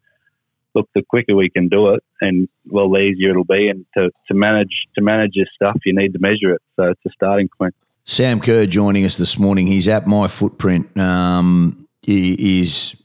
look 0.76 0.88
the 0.94 1.02
quicker 1.02 1.36
we 1.36 1.50
can 1.50 1.68
do 1.68 1.96
it 1.96 2.04
and 2.22 2.48
well 2.70 2.92
the 2.92 3.00
easier 3.00 3.32
it'll 3.32 3.44
be 3.44 3.70
and 3.70 3.88
to, 3.98 4.12
to 4.28 4.34
manage 4.36 4.86
to 4.94 5.02
manage 5.02 5.32
your 5.34 5.48
stuff 5.56 5.76
you 5.86 5.96
need 5.96 6.14
to 6.14 6.20
measure 6.20 6.54
it. 6.54 6.62
So 6.76 6.90
it's 6.90 7.02
a 7.08 7.10
starting 7.10 7.50
point. 7.58 7.74
Sam 8.06 8.40
Kerr 8.40 8.68
joining 8.68 9.06
us 9.06 9.18
this 9.18 9.40
morning. 9.40 9.66
He's 9.68 9.88
at 9.88 10.06
My 10.06 10.28
Footprint. 10.28 10.96
Um, 10.98 11.88
he 12.04 12.62
is 12.62 12.96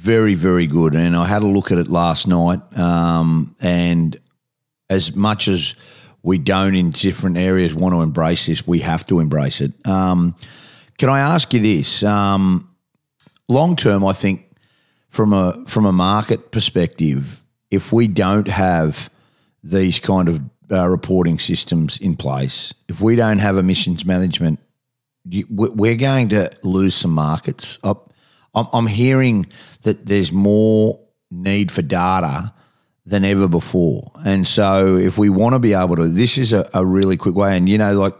very, 0.00 0.34
very 0.34 0.66
good. 0.66 0.94
And 0.94 1.14
I 1.14 1.26
had 1.26 1.42
a 1.42 1.46
look 1.46 1.70
at 1.70 1.78
it 1.78 1.88
last 1.88 2.26
night. 2.26 2.60
Um, 2.78 3.54
and 3.60 4.18
as 4.88 5.14
much 5.14 5.46
as 5.46 5.74
we 6.22 6.38
don't 6.38 6.74
in 6.74 6.90
different 6.90 7.36
areas 7.36 7.74
want 7.74 7.94
to 7.94 8.00
embrace 8.00 8.46
this, 8.46 8.66
we 8.66 8.78
have 8.80 9.06
to 9.08 9.20
embrace 9.20 9.60
it. 9.60 9.72
Um, 9.86 10.34
can 10.96 11.10
I 11.10 11.20
ask 11.20 11.52
you 11.52 11.60
this? 11.60 12.02
Um, 12.02 12.68
long 13.48 13.76
term, 13.76 14.04
I 14.04 14.14
think 14.14 14.50
from 15.10 15.32
a 15.32 15.64
from 15.66 15.84
a 15.84 15.92
market 15.92 16.50
perspective, 16.50 17.42
if 17.70 17.92
we 17.92 18.08
don't 18.08 18.48
have 18.48 19.10
these 19.62 19.98
kind 19.98 20.28
of 20.28 20.40
uh, 20.70 20.88
reporting 20.88 21.38
systems 21.38 21.98
in 21.98 22.16
place, 22.16 22.72
if 22.88 23.00
we 23.02 23.16
don't 23.16 23.38
have 23.40 23.58
emissions 23.58 24.06
management, 24.06 24.60
we're 25.50 25.96
going 25.96 26.30
to 26.30 26.50
lose 26.62 26.94
some 26.94 27.12
markets. 27.12 27.78
I- 27.84 28.09
I'm, 28.54 28.66
I'm 28.72 28.86
hearing 28.86 29.46
that 29.82 30.06
there's 30.06 30.32
more 30.32 31.00
need 31.30 31.70
for 31.70 31.82
data 31.82 32.52
than 33.06 33.24
ever 33.24 33.48
before. 33.48 34.12
And 34.24 34.46
so, 34.46 34.96
if 34.96 35.18
we 35.18 35.28
want 35.28 35.54
to 35.54 35.58
be 35.58 35.74
able 35.74 35.96
to, 35.96 36.08
this 36.08 36.38
is 36.38 36.52
a, 36.52 36.68
a 36.74 36.84
really 36.84 37.16
quick 37.16 37.34
way. 37.34 37.56
And, 37.56 37.68
you 37.68 37.78
know, 37.78 37.92
like, 37.94 38.14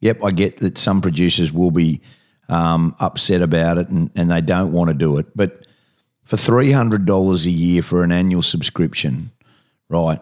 yep, 0.00 0.22
I 0.24 0.30
get 0.30 0.58
that 0.58 0.78
some 0.78 1.00
producers 1.00 1.52
will 1.52 1.70
be 1.70 2.00
um, 2.48 2.94
upset 3.00 3.42
about 3.42 3.78
it 3.78 3.88
and, 3.88 4.10
and 4.14 4.30
they 4.30 4.40
don't 4.40 4.72
want 4.72 4.88
to 4.88 4.94
do 4.94 5.18
it. 5.18 5.26
But 5.36 5.66
for 6.24 6.36
$300 6.36 7.46
a 7.46 7.50
year 7.50 7.82
for 7.82 8.02
an 8.02 8.12
annual 8.12 8.42
subscription, 8.42 9.32
right, 9.88 10.20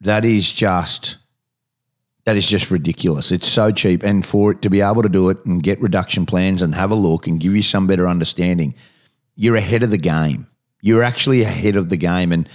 that 0.00 0.24
is 0.24 0.50
just 0.52 1.18
that 2.24 2.36
is 2.36 2.46
just 2.46 2.70
ridiculous. 2.70 3.32
It's 3.32 3.48
so 3.48 3.70
cheap, 3.70 4.02
and 4.02 4.24
for 4.24 4.52
it 4.52 4.60
to 4.60 4.68
be 4.68 4.82
able 4.82 5.02
to 5.02 5.08
do 5.08 5.30
it 5.30 5.38
and 5.46 5.62
get 5.62 5.80
reduction 5.80 6.26
plans 6.26 6.60
and 6.60 6.74
have 6.74 6.90
a 6.90 6.94
look 6.94 7.26
and 7.26 7.40
give 7.40 7.56
you 7.56 7.62
some 7.62 7.86
better 7.86 8.06
understanding, 8.06 8.74
you're 9.38 9.56
ahead 9.56 9.84
of 9.84 9.90
the 9.90 9.98
game. 9.98 10.48
You're 10.82 11.04
actually 11.04 11.42
ahead 11.42 11.76
of 11.76 11.88
the 11.88 11.96
game, 11.96 12.32
and 12.32 12.48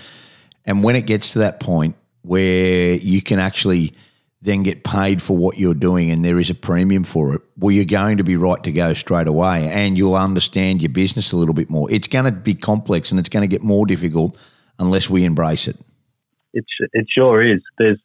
and 0.66 0.84
when 0.84 0.96
it 0.96 1.08
gets 1.08 1.32
to 1.32 1.40
that 1.40 1.60
point 1.60 1.96
where 2.22 2.96
you 2.96 3.22
can 3.22 3.40
actually 3.40 3.94
then 4.42 4.64
get 4.64 4.84
paid 4.84 5.22
for 5.22 5.36
what 5.36 5.58
you're 5.58 5.74
doing 5.74 6.12
and 6.12 6.24
there 6.24 6.38
is 6.38 6.50
a 6.50 6.56
premium 6.56 7.04
for 7.04 7.34
it, 7.34 7.42
well, 7.58 7.72
you're 7.72 7.86
going 7.86 8.18
to 8.18 8.24
be 8.24 8.36
right 8.36 8.62
to 8.64 8.72
go 8.72 8.94
straight 8.94 9.28
away, 9.28 9.68
and 9.70 9.98
you'll 9.98 10.16
understand 10.16 10.82
your 10.82 10.90
business 10.90 11.32
a 11.32 11.38
little 11.38 11.54
bit 11.54 11.70
more. 11.70 11.90
It's 11.90 12.08
going 12.08 12.26
to 12.26 12.32
be 12.32 12.54
complex, 12.54 13.12
and 13.12 13.20
it's 13.20 13.30
going 13.30 13.42
to 13.42 13.48
get 13.48 13.64
more 13.64 13.86
difficult 13.86 14.38
unless 14.78 15.10
we 15.10 15.24
embrace 15.24 15.68
it. 15.68 15.78
It 16.54 16.66
it 16.92 17.08
sure 17.10 17.42
is. 17.42 17.62
There's 17.78 18.00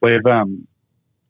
we've 0.00 0.26
um 0.26 0.66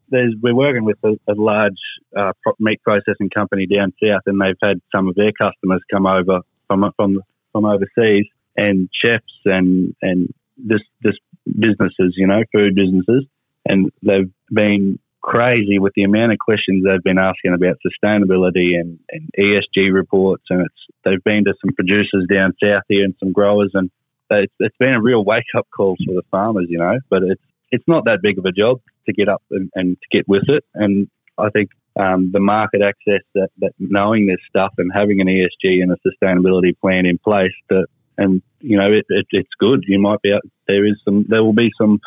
there's 0.09 0.35
we're 0.43 0.55
working 0.55 0.85
with 0.85 0.99
a, 1.05 1.13
a 1.29 1.35
large 1.37 1.73
uh, 2.17 2.33
meat 2.59 2.83
processing 2.83 3.29
company 3.29 3.67
down 3.67 3.93
south, 4.03 4.23
and 4.27 4.41
they've 4.41 4.57
had 4.63 4.81
some 4.95 5.09
of 5.09 5.15
their 5.15 5.33
customers 5.33 5.83
come 5.91 6.07
over 6.07 6.41
from 6.73 6.93
from 6.97 7.23
from 7.53 7.65
overseas, 7.65 8.27
and 8.57 8.89
chefs 8.93 9.25
and 9.45 9.95
and 10.03 10.33
this 10.57 10.81
this 11.03 11.17
businesses, 11.47 12.15
you 12.17 12.27
know, 12.27 12.43
food 12.53 12.75
businesses, 12.75 13.25
and 13.67 13.91
they've 14.03 14.31
been 14.51 14.99
crazy 15.21 15.79
with 15.79 15.93
the 15.95 16.03
amount 16.03 16.33
of 16.33 16.39
questions 16.39 16.85
they've 16.85 17.03
been 17.03 17.19
asking 17.19 17.55
about 17.55 17.79
sustainability 17.87 18.79
and, 18.79 18.99
and 19.11 19.31
ESG 19.39 19.93
reports, 19.93 20.45
and 20.51 20.63
it's 20.63 20.97
they've 21.05 21.23
been 21.25 21.45
to 21.45 21.55
some 21.65 21.75
producers 21.75 22.27
down 22.33 22.53
south 22.63 22.83
here 22.89 23.05
and 23.05 23.15
some 23.21 23.33
growers, 23.33 23.71
and 23.75 23.91
it's, 24.31 24.53
it's 24.59 24.77
been 24.79 24.95
a 24.95 25.01
real 25.01 25.25
wake 25.25 25.45
up 25.57 25.67
call 25.75 25.97
for 26.07 26.15
the 26.15 26.23
farmers, 26.31 26.67
you 26.69 26.79
know. 26.79 26.99
But 27.11 27.23
it's 27.23 27.43
it's 27.71 27.85
not 27.87 28.05
that 28.05 28.21
big 28.23 28.39
of 28.39 28.45
a 28.45 28.53
job 28.53 28.81
to 29.07 29.13
get 29.13 29.29
up 29.29 29.43
and, 29.51 29.71
and 29.75 29.97
to 29.97 30.17
get 30.17 30.29
with 30.29 30.45
it. 30.49 30.65
And 30.75 31.09
I 31.39 31.51
think 31.51 31.71
um, 31.99 32.31
the 32.33 32.41
market 32.41 32.81
access 32.83 33.23
that, 33.35 33.49
that 33.59 33.73
knowing 33.79 34.27
this 34.27 34.41
stuff 34.49 34.73
and 34.79 34.91
having 34.95 35.21
an 35.21 35.27
ESG 35.27 35.83
and 35.83 35.93
a 35.93 35.97
sustainability 36.07 36.79
plan 36.81 37.07
in 37.07 37.19
place 37.19 37.53
that 37.69 37.87
and 38.19 38.43
you 38.61 38.79
know 38.79 38.93
it, 38.93 39.07
it, 39.09 39.27
it's 39.31 39.51
good. 39.59 39.85
You 39.87 39.99
might 39.99 40.21
be 40.23 40.35
there 40.69 40.87
is 40.87 40.95
some 41.05 41.25
there 41.29 41.43
will 41.43 41.55
be 41.55 41.71
some 41.79 42.01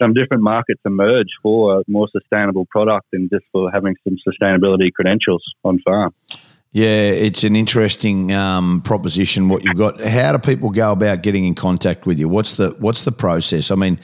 some 0.00 0.12
different 0.12 0.42
markets 0.42 0.80
emerge 0.84 1.28
for 1.42 1.80
a 1.80 1.82
more 1.88 2.08
sustainable 2.12 2.66
product 2.66 3.06
and 3.12 3.30
just 3.30 3.44
for 3.52 3.70
having 3.70 3.94
some 4.04 4.16
sustainability 4.26 4.92
credentials 4.92 5.42
on 5.64 5.80
farm. 5.80 6.14
Yeah, 6.72 7.08
it's 7.08 7.42
an 7.44 7.56
interesting 7.56 8.32
um, 8.32 8.82
proposition. 8.82 9.48
What 9.48 9.64
you've 9.64 9.78
got. 9.78 10.00
How 10.00 10.32
do 10.32 10.38
people 10.38 10.70
go 10.70 10.92
about 10.92 11.22
getting 11.22 11.46
in 11.46 11.54
contact 11.54 12.04
with 12.04 12.18
you? 12.18 12.28
What's 12.28 12.56
the 12.56 12.76
What's 12.78 13.02
the 13.02 13.12
process? 13.12 13.70
I 13.70 13.76
mean, 13.76 13.98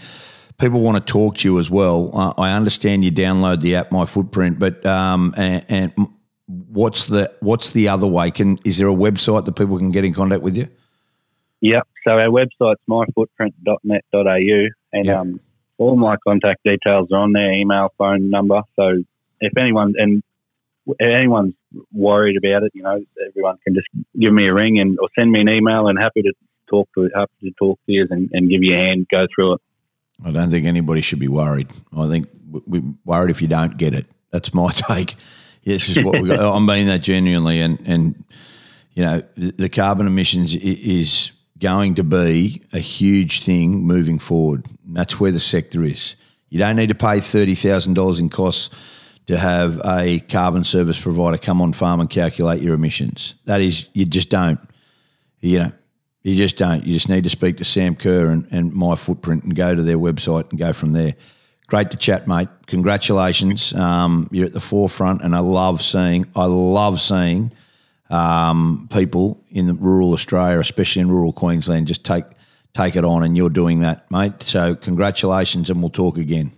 people 0.58 0.80
want 0.80 1.04
to 1.04 1.12
talk 1.12 1.36
to 1.38 1.48
you 1.48 1.58
as 1.58 1.70
well. 1.70 2.10
Uh, 2.14 2.34
I 2.38 2.52
understand 2.52 3.04
you 3.04 3.12
download 3.12 3.60
the 3.60 3.76
app 3.76 3.92
My 3.92 4.04
Footprint, 4.04 4.58
but 4.58 4.84
um, 4.86 5.34
and, 5.36 5.64
and 5.68 5.92
what's 6.46 7.06
the 7.06 7.32
What's 7.40 7.70
the 7.70 7.88
other 7.88 8.06
way? 8.06 8.30
Can 8.30 8.58
is 8.64 8.78
there 8.78 8.88
a 8.88 8.94
website 8.94 9.44
that 9.46 9.56
people 9.56 9.78
can 9.78 9.90
get 9.90 10.04
in 10.04 10.14
contact 10.14 10.42
with 10.42 10.56
you? 10.56 10.68
Yep. 11.60 11.86
So 12.04 12.10
our 12.12 12.28
website's 12.28 12.80
myfootprint.net.au, 12.88 14.68
and 14.92 15.06
Yep. 15.06 15.18
um, 15.18 15.40
all 15.78 15.96
my 15.96 16.16
contact 16.26 16.62
details 16.64 17.08
are 17.12 17.18
on 17.18 17.32
there: 17.32 17.52
email, 17.52 17.92
phone 17.96 18.30
number. 18.30 18.62
So 18.76 19.02
if 19.40 19.56
anyone 19.56 19.94
and 19.96 20.22
if 20.86 21.00
anyone's 21.00 21.54
worried 21.92 22.36
about 22.36 22.64
it, 22.64 22.72
you 22.74 22.82
know, 22.82 23.00
everyone 23.28 23.58
can 23.64 23.74
just 23.74 23.86
give 24.18 24.32
me 24.32 24.48
a 24.48 24.54
ring 24.54 24.80
and 24.80 24.98
or 25.00 25.08
send 25.16 25.30
me 25.30 25.40
an 25.40 25.48
email, 25.48 25.88
and 25.88 25.98
happy 25.98 26.22
to 26.22 26.32
talk 26.68 26.88
to 26.94 27.08
happy 27.14 27.32
to 27.42 27.50
talk 27.58 27.78
to 27.86 27.92
you 27.92 28.06
and, 28.10 28.30
and 28.32 28.50
give 28.50 28.62
you 28.62 28.74
a 28.74 28.78
hand, 28.78 29.06
go 29.10 29.26
through 29.34 29.54
it. 29.54 29.60
I 30.24 30.30
don't 30.30 30.50
think 30.50 30.66
anybody 30.66 31.00
should 31.00 31.18
be 31.18 31.28
worried. 31.28 31.68
I 31.96 32.08
think 32.08 32.26
we- 32.50 32.60
we're 32.66 32.94
worried 33.04 33.30
if 33.30 33.42
you 33.42 33.48
don't 33.48 33.76
get 33.76 33.94
it. 33.94 34.06
That's 34.30 34.52
my 34.54 34.70
take. 34.74 35.14
This 35.64 35.88
is 35.88 36.02
what 36.02 36.20
we 36.20 36.28
got. 36.28 36.40
I 36.40 36.58
mean 36.58 36.86
that 36.88 37.02
genuinely, 37.02 37.60
and 37.60 37.78
and 37.86 38.24
you 38.94 39.04
know 39.04 39.22
the, 39.36 39.52
the 39.52 39.68
carbon 39.68 40.06
emissions 40.06 40.54
is 40.54 41.30
going 41.60 41.94
to 41.94 42.02
be 42.04 42.62
a 42.72 42.78
huge 42.80 43.44
thing 43.44 43.84
moving 43.86 44.18
forward. 44.18 44.66
And 44.86 44.96
that's 44.96 45.20
where 45.20 45.30
the 45.30 45.38
sector 45.40 45.84
is. 45.84 46.16
You 46.48 46.58
don't 46.58 46.76
need 46.76 46.88
to 46.88 46.94
pay 46.96 47.20
thirty 47.20 47.54
thousand 47.54 47.94
dollars 47.94 48.18
in 48.18 48.28
costs 48.28 48.70
to 49.26 49.36
have 49.38 49.80
a 49.84 50.18
carbon 50.28 50.64
service 50.64 51.00
provider 51.00 51.38
come 51.38 51.62
on 51.62 51.72
farm 51.72 52.00
and 52.00 52.10
calculate 52.10 52.60
your 52.60 52.74
emissions. 52.74 53.36
That 53.44 53.60
is, 53.60 53.88
you 53.92 54.04
just 54.04 54.28
don't. 54.30 54.58
You 55.40 55.58
know, 55.60 55.72
you 56.22 56.36
just 56.36 56.56
don't. 56.56 56.86
You 56.86 56.94
just 56.94 57.08
need 57.08 57.24
to 57.24 57.30
speak 57.30 57.56
to 57.58 57.64
Sam 57.64 57.96
Kerr 57.96 58.26
and, 58.26 58.46
and 58.50 58.72
My 58.72 58.94
Footprint 58.94 59.44
and 59.44 59.54
go 59.54 59.74
to 59.74 59.82
their 59.82 59.98
website 59.98 60.50
and 60.50 60.58
go 60.58 60.72
from 60.72 60.92
there. 60.92 61.14
Great 61.66 61.90
to 61.90 61.96
chat, 61.96 62.28
mate. 62.28 62.48
Congratulations. 62.66 63.72
Um, 63.72 64.28
you're 64.30 64.46
at 64.46 64.52
the 64.52 64.60
forefront, 64.60 65.22
and 65.22 65.34
I 65.34 65.40
love 65.40 65.82
seeing. 65.82 66.26
I 66.36 66.44
love 66.44 67.00
seeing 67.00 67.50
um, 68.10 68.88
people 68.92 69.42
in 69.50 69.66
the 69.66 69.74
rural 69.74 70.12
Australia, 70.12 70.58
especially 70.58 71.02
in 71.02 71.10
rural 71.10 71.32
Queensland, 71.32 71.86
just 71.86 72.04
take 72.04 72.24
take 72.74 72.94
it 72.94 73.04
on, 73.04 73.22
and 73.22 73.36
you're 73.36 73.50
doing 73.50 73.80
that, 73.80 74.10
mate. 74.10 74.42
So 74.42 74.74
congratulations, 74.74 75.70
and 75.70 75.80
we'll 75.80 75.90
talk 75.90 76.18
again. 76.18 76.52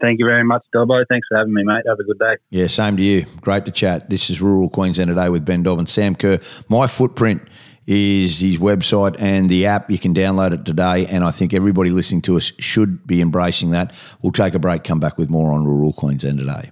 Thank 0.00 0.18
you 0.18 0.24
very 0.24 0.44
much, 0.44 0.64
Dobbo. 0.74 1.04
Thanks 1.08 1.28
for 1.28 1.36
having 1.36 1.52
me, 1.52 1.62
mate. 1.62 1.82
Have 1.86 1.98
a 1.98 2.04
good 2.04 2.18
day. 2.18 2.36
Yeah, 2.48 2.68
same 2.68 2.96
to 2.96 3.02
you. 3.02 3.26
Great 3.42 3.66
to 3.66 3.70
chat. 3.70 4.08
This 4.08 4.30
is 4.30 4.40
Rural 4.40 4.70
Queensland 4.70 5.08
Today 5.08 5.28
with 5.28 5.44
Ben 5.44 5.62
Dobbin. 5.62 5.86
Sam 5.86 6.14
Kerr. 6.14 6.38
My 6.68 6.86
footprint 6.86 7.42
is 7.90 8.38
his 8.38 8.58
website 8.58 9.16
and 9.18 9.50
the 9.50 9.66
app. 9.66 9.90
You 9.90 9.98
can 9.98 10.14
download 10.14 10.52
it 10.52 10.64
today. 10.64 11.06
And 11.06 11.24
I 11.24 11.32
think 11.32 11.52
everybody 11.52 11.90
listening 11.90 12.22
to 12.22 12.36
us 12.36 12.52
should 12.60 13.04
be 13.04 13.20
embracing 13.20 13.72
that. 13.72 13.92
We'll 14.22 14.30
take 14.30 14.54
a 14.54 14.60
break, 14.60 14.84
come 14.84 15.00
back 15.00 15.18
with 15.18 15.28
more 15.28 15.52
on 15.52 15.64
Rural 15.64 15.92
Queensland 15.92 16.38
Today. 16.38 16.70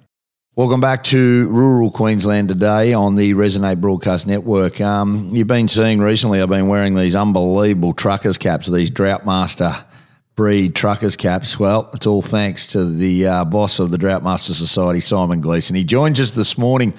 Welcome 0.54 0.80
back 0.80 1.02
to 1.04 1.48
Rural 1.48 1.90
Queensland 1.90 2.48
today 2.48 2.92
on 2.92 3.16
the 3.16 3.34
Resonate 3.34 3.80
Broadcast 3.80 4.28
Network. 4.28 4.80
Um, 4.80 5.30
you've 5.32 5.46
been 5.46 5.68
seeing 5.68 6.00
recently, 6.00 6.40
I've 6.40 6.48
been 6.48 6.68
wearing 6.68 6.94
these 6.94 7.14
unbelievable 7.16 7.92
truckers 7.92 8.38
caps, 8.38 8.68
these 8.68 8.90
Droughtmaster 8.90 9.84
breed 10.36 10.76
truckers 10.76 11.16
caps. 11.16 11.58
Well, 11.58 11.90
it's 11.94 12.06
all 12.06 12.22
thanks 12.22 12.68
to 12.68 12.84
the 12.84 13.26
uh, 13.26 13.44
boss 13.44 13.80
of 13.80 13.90
the 13.90 13.98
Droughtmaster 13.98 14.52
Society, 14.52 15.00
Simon 15.00 15.40
Gleeson. 15.40 15.74
He 15.74 15.84
joins 15.84 16.20
us 16.20 16.30
this 16.30 16.56
morning. 16.56 16.94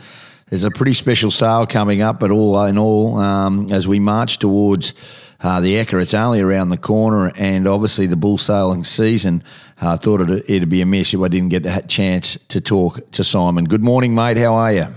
There's 0.49 0.63
a 0.63 0.71
pretty 0.71 0.95
special 0.95 1.29
sale 1.29 1.67
coming 1.67 2.01
up, 2.01 2.19
but 2.19 2.31
all 2.31 2.63
in 2.63 2.77
all, 2.77 3.19
um, 3.19 3.67
as 3.71 3.87
we 3.87 3.99
march 3.99 4.39
towards 4.39 4.95
uh, 5.41 5.61
the 5.61 5.75
Ekka, 5.75 6.01
it's 6.01 6.15
only 6.15 6.41
around 6.41 6.69
the 6.69 6.77
corner, 6.77 7.31
and 7.35 7.67
obviously 7.67 8.07
the 8.07 8.17
bull 8.17 8.37
sailing 8.39 8.83
season. 8.83 9.43
I 9.79 9.95
thought 9.95 10.21
it'd, 10.21 10.49
it'd 10.49 10.69
be 10.69 10.81
a 10.81 10.87
miss 10.87 11.13
if 11.13 11.21
I 11.21 11.27
didn't 11.27 11.49
get 11.49 11.65
a 11.67 11.81
chance 11.87 12.37
to 12.47 12.59
talk 12.59 13.11
to 13.11 13.23
Simon. 13.23 13.65
Good 13.65 13.83
morning, 13.83 14.15
mate. 14.15 14.37
How 14.37 14.55
are 14.55 14.73
you? 14.73 14.87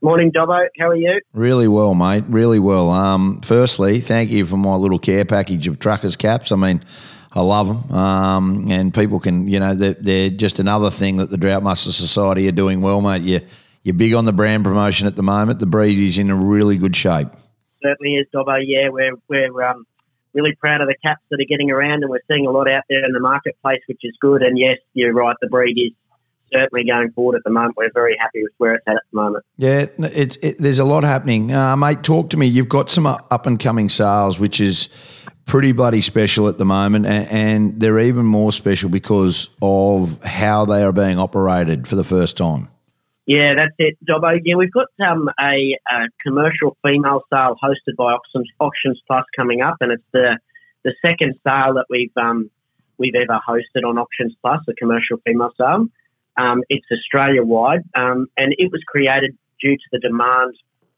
Morning, 0.00 0.30
Dobbo. 0.30 0.66
How 0.78 0.88
are 0.88 0.96
you? 0.96 1.20
Really 1.34 1.68
well, 1.68 1.94
mate. 1.94 2.24
Really 2.28 2.60
well. 2.60 2.90
Um, 2.90 3.40
firstly, 3.42 4.00
thank 4.00 4.30
you 4.30 4.46
for 4.46 4.56
my 4.56 4.74
little 4.76 4.98
care 4.98 5.24
package 5.24 5.66
of 5.66 5.80
truckers 5.80 6.16
caps. 6.16 6.52
I 6.52 6.56
mean, 6.56 6.82
I 7.32 7.42
love 7.42 7.66
them, 7.66 7.96
um, 7.96 8.70
and 8.70 8.94
people 8.94 9.20
can, 9.20 9.48
you 9.48 9.60
know, 9.60 9.74
they're, 9.74 9.94
they're 9.94 10.30
just 10.30 10.60
another 10.60 10.90
thing 10.90 11.16
that 11.18 11.30
the 11.30 11.36
Droughtmaster 11.36 11.92
Society 11.92 12.48
are 12.48 12.52
doing 12.52 12.80
well, 12.80 13.00
mate. 13.00 13.22
You 13.22 13.40
you're 13.82 13.94
big 13.94 14.14
on 14.14 14.24
the 14.24 14.32
brand 14.32 14.64
promotion 14.64 15.06
at 15.06 15.16
the 15.16 15.22
moment. 15.22 15.58
The 15.58 15.66
breed 15.66 15.98
is 15.98 16.18
in 16.18 16.30
a 16.30 16.36
really 16.36 16.76
good 16.76 16.96
shape. 16.96 17.28
Certainly 17.82 18.16
is, 18.16 18.26
Dobbo. 18.34 18.58
Yeah, 18.62 18.90
we're 18.90 19.14
we're 19.28 19.62
um, 19.64 19.86
really 20.34 20.54
proud 20.60 20.80
of 20.80 20.88
the 20.88 20.96
caps 21.02 21.22
that 21.30 21.40
are 21.40 21.48
getting 21.48 21.70
around, 21.70 22.02
and 22.02 22.10
we're 22.10 22.20
seeing 22.28 22.46
a 22.46 22.50
lot 22.50 22.68
out 22.68 22.84
there 22.88 23.04
in 23.04 23.12
the 23.12 23.20
marketplace, 23.20 23.80
which 23.88 24.00
is 24.02 24.16
good. 24.20 24.42
And 24.42 24.58
yes, 24.58 24.78
you're 24.92 25.14
right. 25.14 25.36
The 25.40 25.48
breed 25.48 25.76
is 25.78 25.92
certainly 26.52 26.84
going 26.84 27.10
forward 27.12 27.36
at 27.36 27.44
the 27.44 27.50
moment. 27.50 27.74
We're 27.76 27.92
very 27.92 28.16
happy 28.20 28.42
with 28.42 28.52
where 28.58 28.74
it's 28.74 28.84
at 28.86 28.96
at 28.96 29.02
the 29.12 29.20
moment. 29.20 29.44
Yeah, 29.56 29.86
it, 29.98 30.36
it, 30.42 30.56
there's 30.58 30.78
a 30.78 30.84
lot 30.84 31.04
happening, 31.04 31.52
uh, 31.52 31.76
mate. 31.76 32.02
Talk 32.02 32.30
to 32.30 32.36
me. 32.36 32.46
You've 32.46 32.68
got 32.68 32.90
some 32.90 33.06
up 33.06 33.46
and 33.46 33.58
coming 33.58 33.88
sales, 33.88 34.38
which 34.38 34.60
is 34.60 34.88
pretty 35.46 35.72
bloody 35.72 36.02
special 36.02 36.48
at 36.48 36.58
the 36.58 36.64
moment, 36.64 37.06
and, 37.06 37.28
and 37.28 37.80
they're 37.80 37.98
even 37.98 38.26
more 38.26 38.52
special 38.52 38.90
because 38.90 39.48
of 39.62 40.22
how 40.22 40.64
they 40.64 40.82
are 40.82 40.92
being 40.92 41.18
operated 41.18 41.88
for 41.88 41.96
the 41.96 42.04
first 42.04 42.36
time. 42.36 42.68
Yeah, 43.30 43.54
that's 43.54 43.76
it, 43.78 43.96
Dobbo. 44.04 44.40
Yeah, 44.42 44.56
we've 44.56 44.72
got 44.72 44.88
um, 45.08 45.30
a, 45.38 45.78
a 45.88 46.08
commercial 46.20 46.76
female 46.82 47.22
sale 47.32 47.54
hosted 47.62 47.94
by 47.96 48.16
Auctions, 48.58 49.00
Plus 49.06 49.24
coming 49.36 49.62
up, 49.62 49.76
and 49.80 49.92
it's 49.92 50.02
the 50.12 50.36
the 50.82 50.92
second 51.00 51.34
sale 51.46 51.74
that 51.74 51.84
we've 51.88 52.10
um, 52.16 52.50
we've 52.98 53.14
ever 53.14 53.38
hosted 53.48 53.88
on 53.88 53.98
Auctions 53.98 54.34
Plus, 54.42 54.58
a 54.68 54.72
commercial 54.72 55.18
female 55.24 55.52
sale. 55.56 55.86
Um, 56.36 56.64
it's 56.68 56.86
Australia 56.90 57.44
wide, 57.44 57.84
um, 57.94 58.26
and 58.36 58.52
it 58.58 58.72
was 58.72 58.82
created 58.88 59.38
due 59.62 59.76
to 59.76 59.88
the 59.92 60.00
demand 60.00 60.56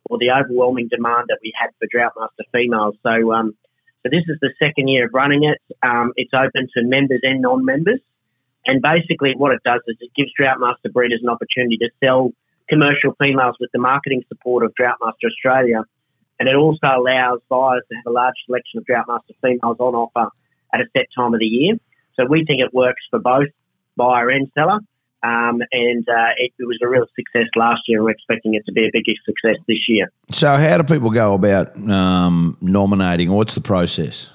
or 0.09 0.17
the 0.17 0.31
overwhelming 0.31 0.89
demand 0.89 1.27
that 1.29 1.39
we 1.43 1.53
had 1.55 1.69
for 1.79 1.87
Droughtmaster 1.95 2.49
females. 2.51 2.95
So, 3.03 3.31
um, 3.35 3.53
so 4.03 4.09
this 4.11 4.25
is 4.27 4.39
the 4.41 4.55
second 4.59 4.89
year 4.89 5.05
of 5.05 5.13
running 5.13 5.45
it. 5.45 5.61
Um, 5.83 6.15
it's 6.17 6.33
open 6.33 6.67
to 6.79 6.83
members 6.83 7.21
and 7.25 7.43
non-members. 7.43 8.01
And 8.67 8.81
basically, 8.81 9.35
what 9.37 9.53
it 9.53 9.61
does 9.65 9.81
is 9.87 9.97
it 10.01 10.11
gives 10.15 10.31
Droughtmaster 10.39 10.93
breeders 10.93 11.21
an 11.23 11.29
opportunity 11.29 11.77
to 11.79 11.89
sell 12.03 12.33
commercial 12.69 13.15
females 13.21 13.57
with 13.61 13.71
the 13.73 13.79
marketing 13.79 14.23
support 14.29 14.65
of 14.65 14.73
Droughtmaster 14.81 15.27
Australia. 15.27 15.83
And 16.39 16.49
it 16.49 16.55
also 16.55 16.87
allows 16.87 17.41
buyers 17.49 17.83
to 17.91 17.97
have 17.97 18.07
a 18.07 18.11
large 18.11 18.35
selection 18.47 18.79
of 18.79 18.85
Droughtmaster 18.85 19.35
females 19.43 19.77
on 19.79 19.95
offer 19.95 20.31
at 20.73 20.81
a 20.81 20.85
set 20.97 21.07
time 21.17 21.35
of 21.35 21.41
the 21.41 21.47
year. 21.47 21.77
So 22.15 22.25
we 22.29 22.45
think 22.45 22.61
it 22.61 22.73
works 22.73 23.03
for 23.11 23.19
both 23.19 23.49
buyer 23.97 24.31
and 24.31 24.51
seller. 24.55 24.81
Um, 25.25 25.63
and 25.71 26.09
uh, 26.09 26.35
it, 26.37 26.53
it 26.59 26.67
was 26.67 26.79
a 26.83 26.89
real 26.89 27.07
success 27.15 27.49
last 27.55 27.83
year. 27.87 27.99
and 27.99 28.05
We're 28.05 28.11
expecting 28.11 28.55
it 28.55 28.65
to 28.67 28.73
be 28.73 28.87
a 28.87 28.91
bigger 28.93 29.13
success 29.25 29.57
this 29.69 29.79
year. 29.87 30.11
So, 30.31 30.57
how 30.57 30.79
do 30.79 30.83
people 30.83 31.11
go 31.11 31.35
about 31.35 31.77
um, 31.89 32.57
nominating? 32.61 33.31
What's 33.31 33.55
the 33.55 33.61
process? 33.61 34.32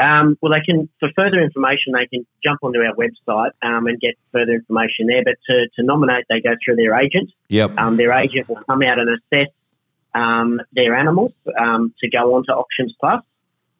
Um, 0.00 0.38
well, 0.40 0.52
they 0.52 0.64
can, 0.64 0.88
for 1.00 1.08
further 1.16 1.42
information, 1.42 1.92
they 1.92 2.06
can 2.06 2.26
jump 2.42 2.60
onto 2.62 2.78
our 2.80 2.94
website 2.94 3.50
um, 3.62 3.86
and 3.86 4.00
get 4.00 4.14
further 4.32 4.52
information 4.52 5.06
there. 5.06 5.24
But 5.24 5.34
to, 5.46 5.68
to 5.76 5.82
nominate, 5.82 6.24
they 6.28 6.40
go 6.40 6.54
through 6.64 6.76
their 6.76 6.94
agent. 6.98 7.30
Yep. 7.48 7.78
Um, 7.78 7.96
their 7.96 8.12
agent 8.12 8.48
will 8.48 8.62
come 8.64 8.82
out 8.82 8.98
and 8.98 9.08
assess 9.10 9.52
um, 10.14 10.60
their 10.72 10.94
animals 10.94 11.32
um, 11.58 11.92
to 12.00 12.08
go 12.08 12.36
on 12.36 12.44
to 12.46 12.52
Auctions 12.52 12.94
Plus 13.00 13.22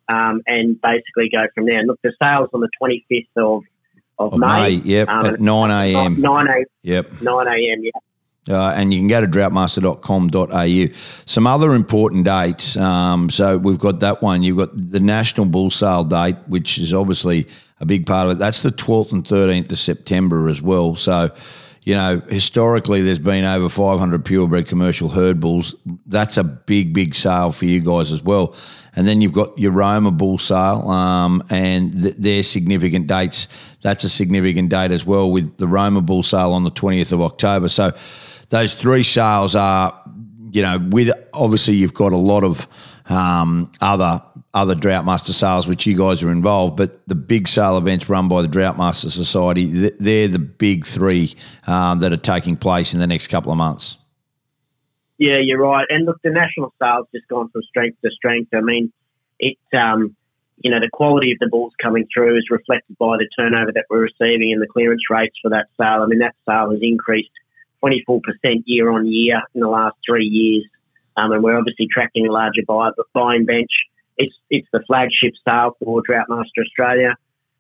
um, 0.09 0.42
and 0.46 0.81
basically 0.81 1.29
go 1.31 1.46
from 1.54 1.66
there. 1.66 1.79
And 1.79 1.88
look, 1.88 2.00
the 2.02 2.12
sale's 2.21 2.48
on 2.52 2.60
the 2.60 2.71
25th 2.83 3.27
of, 3.37 3.62
of, 4.19 4.33
Of 4.35 4.40
May, 4.40 4.71
yep, 4.71 5.08
Um, 5.08 5.27
at 5.27 5.40
9 5.40 5.71
a.m. 5.71 6.21
9 6.21 6.46
a.m. 6.48 6.64
Yep. 6.83 7.23
9 7.23 7.46
a.m. 7.46 7.85
Yeah. 7.85 7.90
Uh, 8.49 8.73
and 8.77 8.94
you 8.94 9.01
can 9.01 9.09
go 9.09 9.21
to 9.21 9.27
droughtmaster.com.au. 9.27 10.94
Some 11.27 11.46
other 11.46 11.75
important 11.75 12.25
dates. 12.25 12.77
Um, 12.77 13.31
so 13.31 13.59
we've 13.59 13.79
got 13.79 14.01
that 14.01 14.23
one. 14.23 14.42
You've 14.42 14.59
got 14.59 14.71
the 14.75 15.01
National 15.01 15.46
Bull 15.46 15.71
Sale 15.71 16.05
date, 16.05 16.37
which 16.46 16.79
is 16.79 16.94
obviously 16.94 17.46
a 17.81 17.87
big 17.87 18.07
part 18.07 18.27
of 18.27 18.33
it. 18.33 18.38
That's 18.38 18.63
the 18.63 18.73
12th 18.73 19.13
and 19.13 19.25
13th 19.25 19.71
of 19.73 19.79
September 19.79 20.49
as 20.49 20.63
well. 20.63 20.96
So, 20.96 21.31
you 21.83 21.94
know, 21.94 22.21
historically 22.29 23.03
there's 23.03 23.19
been 23.19 23.44
over 23.44 23.69
500 23.69 24.25
purebred 24.25 24.67
commercial 24.67 25.11
herd 25.11 25.40
bulls. 25.40 25.75
That's 26.07 26.37
a 26.37 26.44
big, 26.44 26.92
big 26.92 27.15
sale 27.15 27.53
for 27.53 27.67
you 27.67 27.81
guys 27.81 28.13
as 28.13 28.23
well. 28.23 28.55
And 28.96 29.07
then 29.07 29.21
you've 29.21 29.33
got 29.33 29.57
your 29.57 29.71
Roma 29.71 30.11
bull 30.11 30.38
sale, 30.38 30.88
um, 30.88 31.44
and 31.51 32.17
th- 32.21 32.44
significant 32.44 33.07
dates. 33.07 33.46
That's 33.81 34.03
a 34.03 34.09
significant 34.09 34.71
date 34.71 34.90
as 34.90 35.07
well 35.07 35.31
with 35.31 35.57
the 35.59 35.69
Roma 35.69 36.01
bull 36.01 36.25
sale 36.25 36.53
on 36.53 36.65
the 36.65 36.71
20th 36.71 37.13
of 37.13 37.23
October. 37.23 37.69
So 37.69 37.92
those 38.51 38.75
three 38.75 39.03
sales 39.03 39.55
are, 39.55 39.99
you 40.51 40.63
know, 40.63 40.79
with 40.90 41.11
obviously 41.33 41.75
you've 41.75 41.94
got 41.94 42.13
a 42.13 42.17
lot 42.17 42.44
of 42.44 42.67
um, 43.09 43.71
other 43.81 44.23
other 44.55 44.75
Droughtmaster 44.75 45.31
sales 45.31 45.69
which 45.69 45.87
you 45.87 45.96
guys 45.96 46.23
are 46.23 46.31
involved, 46.31 46.77
but 46.77 47.07
the 47.07 47.15
big 47.15 47.49
sale 47.49 47.77
events 47.77 48.09
run 48.09 48.29
by 48.29 48.42
the 48.42 48.49
Droughtmaster 48.49 49.11
Society, 49.11 49.67
they're 49.67 50.27
the 50.27 50.38
big 50.38 50.87
three 50.87 51.35
um, 51.67 52.01
that 52.01 52.13
are 52.13 52.17
taking 52.17 52.57
place 52.57 52.94
in 52.94 52.99
the 52.99 53.07
next 53.07 53.29
couple 53.29 53.53
of 53.53 53.59
months. 53.59 53.99
Yeah, 55.19 55.38
you're 55.42 55.61
right. 55.61 55.87
And 55.90 56.07
look, 56.07 56.19
the 56.23 56.31
national 56.31 56.73
sales 56.81 57.07
just 57.15 57.29
gone 57.29 57.51
from 57.51 57.63
strength 57.63 57.99
to 58.05 58.11
strength. 58.11 58.55
I 58.55 58.61
mean, 58.61 58.92
it's 59.38 59.61
um, 59.75 60.17
you 60.59 60.71
know 60.71 60.81
the 60.81 60.90
quality 60.92 61.33
of 61.33 61.38
the 61.40 61.49
bulls 61.49 61.73
coming 61.83 62.07
through 62.13 62.37
is 62.38 62.46
reflected 62.51 62.96
by 62.99 63.17
the 63.17 63.29
turnover 63.38 63.73
that 63.73 63.85
we're 63.90 64.09
receiving 64.09 64.53
and 64.53 64.63
the 64.63 64.67
clearance 64.67 65.03
rates 65.11 65.37
for 65.42 65.51
that 65.51 65.67
sale. 65.77 66.03
I 66.03 66.07
mean, 66.07 66.21
that 66.21 66.35
sale 66.49 66.71
has 66.71 66.81
increased 66.83 67.31
24% 67.83 68.20
year 68.64 68.90
on 68.90 69.06
year 69.06 69.40
in 69.54 69.60
the 69.60 69.68
last 69.68 69.96
three 70.06 70.26
years, 70.26 70.64
um, 71.16 71.33
and 71.33 71.42
we're 71.42 71.58
obviously 71.58 71.88
tracking 71.90 72.26
a 72.26 72.33
larger 72.33 72.62
buyer, 72.66 72.92
buy, 72.96 73.04
buying 73.14 73.44
bench. 73.44 73.70
It's 74.16 74.35
it's 74.50 74.68
the 74.72 74.83
flagship 74.87 75.35
sale 75.46 75.76
for 75.79 76.02
Droughtmaster 76.02 76.64
Australia. 76.64 77.14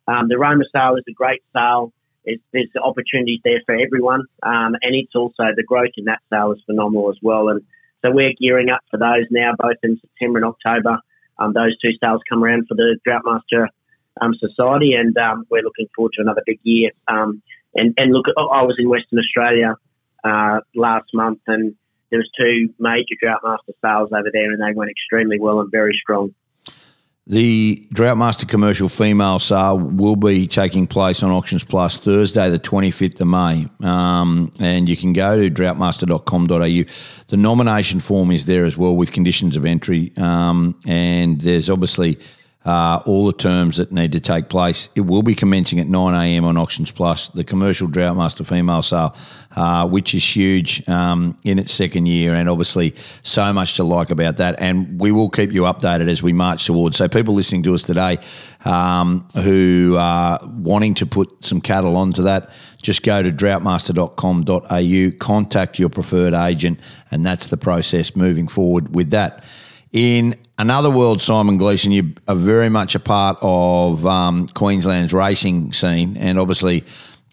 Um, 0.06 0.28
the 0.28 0.38
Roma 0.38 0.64
sale 0.74 0.96
is 0.96 1.04
a 1.08 1.12
great 1.12 1.42
sale. 1.54 1.92
It's, 2.24 2.42
there's 2.52 2.68
opportunities 2.82 3.40
there 3.44 3.60
for 3.64 3.74
everyone, 3.74 4.22
um, 4.42 4.76
and 4.82 4.94
it's 4.94 5.14
also 5.14 5.44
the 5.56 5.62
growth 5.62 5.92
in 5.96 6.06
that 6.06 6.20
sale 6.30 6.52
is 6.52 6.62
phenomenal 6.66 7.10
as 7.10 7.18
well. 7.22 7.48
And 7.48 7.62
so 8.02 8.10
we're 8.10 8.32
gearing 8.40 8.70
up 8.70 8.80
for 8.90 8.98
those 8.98 9.26
now, 9.30 9.52
both 9.58 9.76
in 9.82 9.98
September 10.00 10.38
and 10.38 10.46
October. 10.46 10.98
Um, 11.38 11.52
those 11.52 11.78
two 11.78 11.92
sales 12.00 12.20
come 12.28 12.42
around 12.42 12.66
for 12.68 12.74
the 12.74 12.98
Droughtmaster 13.06 13.68
um, 14.20 14.34
Society, 14.34 14.94
and 14.94 15.16
um, 15.16 15.46
we're 15.50 15.62
looking 15.62 15.86
forward 15.94 16.12
to 16.14 16.22
another 16.22 16.42
big 16.44 16.60
year. 16.62 16.90
Um, 17.06 17.42
and, 17.74 17.94
and 17.96 18.12
look, 18.12 18.26
I 18.36 18.62
was 18.62 18.76
in 18.78 18.88
Western 18.88 19.18
Australia 19.18 19.76
uh, 20.24 20.60
last 20.74 21.08
month, 21.14 21.40
and 21.46 21.74
there 22.10 22.18
was 22.18 22.30
two 22.38 22.72
major 22.78 23.14
Droughtmaster 23.22 23.74
sales 23.84 24.10
over 24.12 24.30
there, 24.32 24.50
and 24.50 24.60
they 24.62 24.74
went 24.74 24.90
extremely 24.90 25.38
well 25.38 25.60
and 25.60 25.70
very 25.70 25.98
strong. 26.00 26.34
The 27.28 27.86
Droughtmaster 27.92 28.48
commercial 28.48 28.88
female 28.88 29.38
sale 29.38 29.78
will 29.78 30.16
be 30.16 30.46
taking 30.46 30.86
place 30.86 31.22
on 31.22 31.30
Auctions 31.30 31.62
Plus 31.62 31.98
Thursday, 31.98 32.48
the 32.48 32.58
25th 32.58 33.20
of 33.20 33.26
May. 33.26 33.68
Um, 33.86 34.50
and 34.58 34.88
you 34.88 34.96
can 34.96 35.12
go 35.12 35.36
to 35.36 35.50
droughtmaster.com.au. 35.50 36.92
The 37.28 37.36
nomination 37.36 38.00
form 38.00 38.30
is 38.30 38.46
there 38.46 38.64
as 38.64 38.78
well 38.78 38.96
with 38.96 39.12
conditions 39.12 39.56
of 39.56 39.66
entry. 39.66 40.10
Um, 40.16 40.80
and 40.86 41.38
there's 41.42 41.68
obviously 41.68 42.18
uh, 42.68 43.02
all 43.06 43.24
the 43.24 43.32
terms 43.32 43.78
that 43.78 43.90
need 43.90 44.12
to 44.12 44.20
take 44.20 44.50
place. 44.50 44.90
It 44.94 45.00
will 45.00 45.22
be 45.22 45.34
commencing 45.34 45.80
at 45.80 45.86
9am 45.86 46.44
on 46.44 46.58
Auctions 46.58 46.90
Plus, 46.90 47.28
the 47.28 47.42
commercial 47.42 47.88
Droughtmaster 47.88 48.46
female 48.46 48.82
sale, 48.82 49.16
uh, 49.56 49.88
which 49.88 50.14
is 50.14 50.36
huge 50.36 50.86
um, 50.86 51.38
in 51.44 51.58
its 51.58 51.72
second 51.72 52.08
year, 52.08 52.34
and 52.34 52.46
obviously 52.46 52.94
so 53.22 53.54
much 53.54 53.76
to 53.76 53.84
like 53.84 54.10
about 54.10 54.36
that. 54.36 54.60
And 54.60 55.00
we 55.00 55.12
will 55.12 55.30
keep 55.30 55.50
you 55.50 55.62
updated 55.62 56.10
as 56.10 56.22
we 56.22 56.34
march 56.34 56.66
towards. 56.66 56.98
So, 56.98 57.08
people 57.08 57.32
listening 57.32 57.62
to 57.62 57.74
us 57.74 57.82
today 57.82 58.18
um, 58.66 59.26
who 59.32 59.96
are 59.98 60.38
wanting 60.44 60.92
to 60.96 61.06
put 61.06 61.42
some 61.42 61.62
cattle 61.62 61.96
onto 61.96 62.20
that, 62.24 62.50
just 62.82 63.02
go 63.02 63.22
to 63.22 63.32
droughtmaster.com.au, 63.32 65.18
contact 65.18 65.78
your 65.78 65.88
preferred 65.88 66.34
agent, 66.34 66.80
and 67.10 67.24
that's 67.24 67.46
the 67.46 67.56
process 67.56 68.14
moving 68.14 68.46
forward 68.46 68.94
with 68.94 69.08
that. 69.12 69.42
In 69.92 70.36
another 70.58 70.90
world, 70.90 71.22
Simon 71.22 71.56
Gleeson, 71.56 71.92
you 71.92 72.14
are 72.26 72.34
very 72.34 72.68
much 72.68 72.94
a 72.94 73.00
part 73.00 73.38
of 73.40 74.04
um, 74.04 74.46
Queensland's 74.48 75.14
racing 75.14 75.72
scene 75.72 76.16
and 76.18 76.38
obviously 76.38 76.84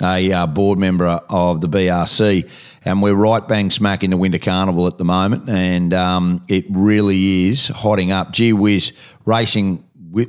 a 0.01 0.32
uh, 0.32 0.47
board 0.47 0.80
member 0.80 1.06
of 1.08 1.60
the 1.60 1.68
BRC. 1.68 2.49
And 2.86 3.01
we're 3.01 3.14
right 3.14 3.45
bang 3.45 3.72
smack 3.72 4.03
in 4.03 4.12
the 4.12 4.18
Winter 4.18 4.39
Carnival 4.39 4.88
at 4.88 4.97
the 4.97 5.03
moment. 5.03 5.49
And 5.49 5.93
um, 5.93 6.45
it 6.47 6.66
really 6.70 7.49
is 7.49 7.68
hotting 7.68 8.12
up. 8.12 8.32
Gee 8.32 8.53
whiz, 8.53 8.93
racing 9.26 9.84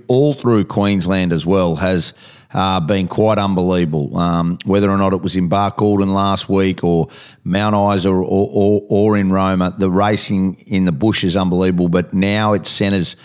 all 0.08 0.34
through 0.34 0.64
Queensland 0.64 1.32
as 1.32 1.46
well 1.46 1.76
has 1.76 2.12
uh, 2.52 2.80
been 2.80 3.08
quite 3.08 3.38
unbelievable. 3.38 4.16
Um, 4.16 4.58
whether 4.64 4.90
or 4.90 4.96
not 4.96 5.12
it 5.12 5.22
was 5.22 5.36
in 5.36 5.48
Barcaldine 5.48 6.08
last 6.08 6.48
week 6.48 6.84
or 6.84 7.08
Mount 7.44 7.96
Isa 7.96 8.10
or, 8.10 8.22
or, 8.22 8.82
or 8.88 9.16
in 9.16 9.30
Roma, 9.30 9.74
the 9.76 9.90
racing 9.90 10.54
in 10.66 10.84
the 10.84 10.92
bush 10.92 11.24
is 11.24 11.36
unbelievable. 11.36 11.88
But 11.88 12.14
now 12.14 12.52
it 12.52 12.66
centres 12.66 13.16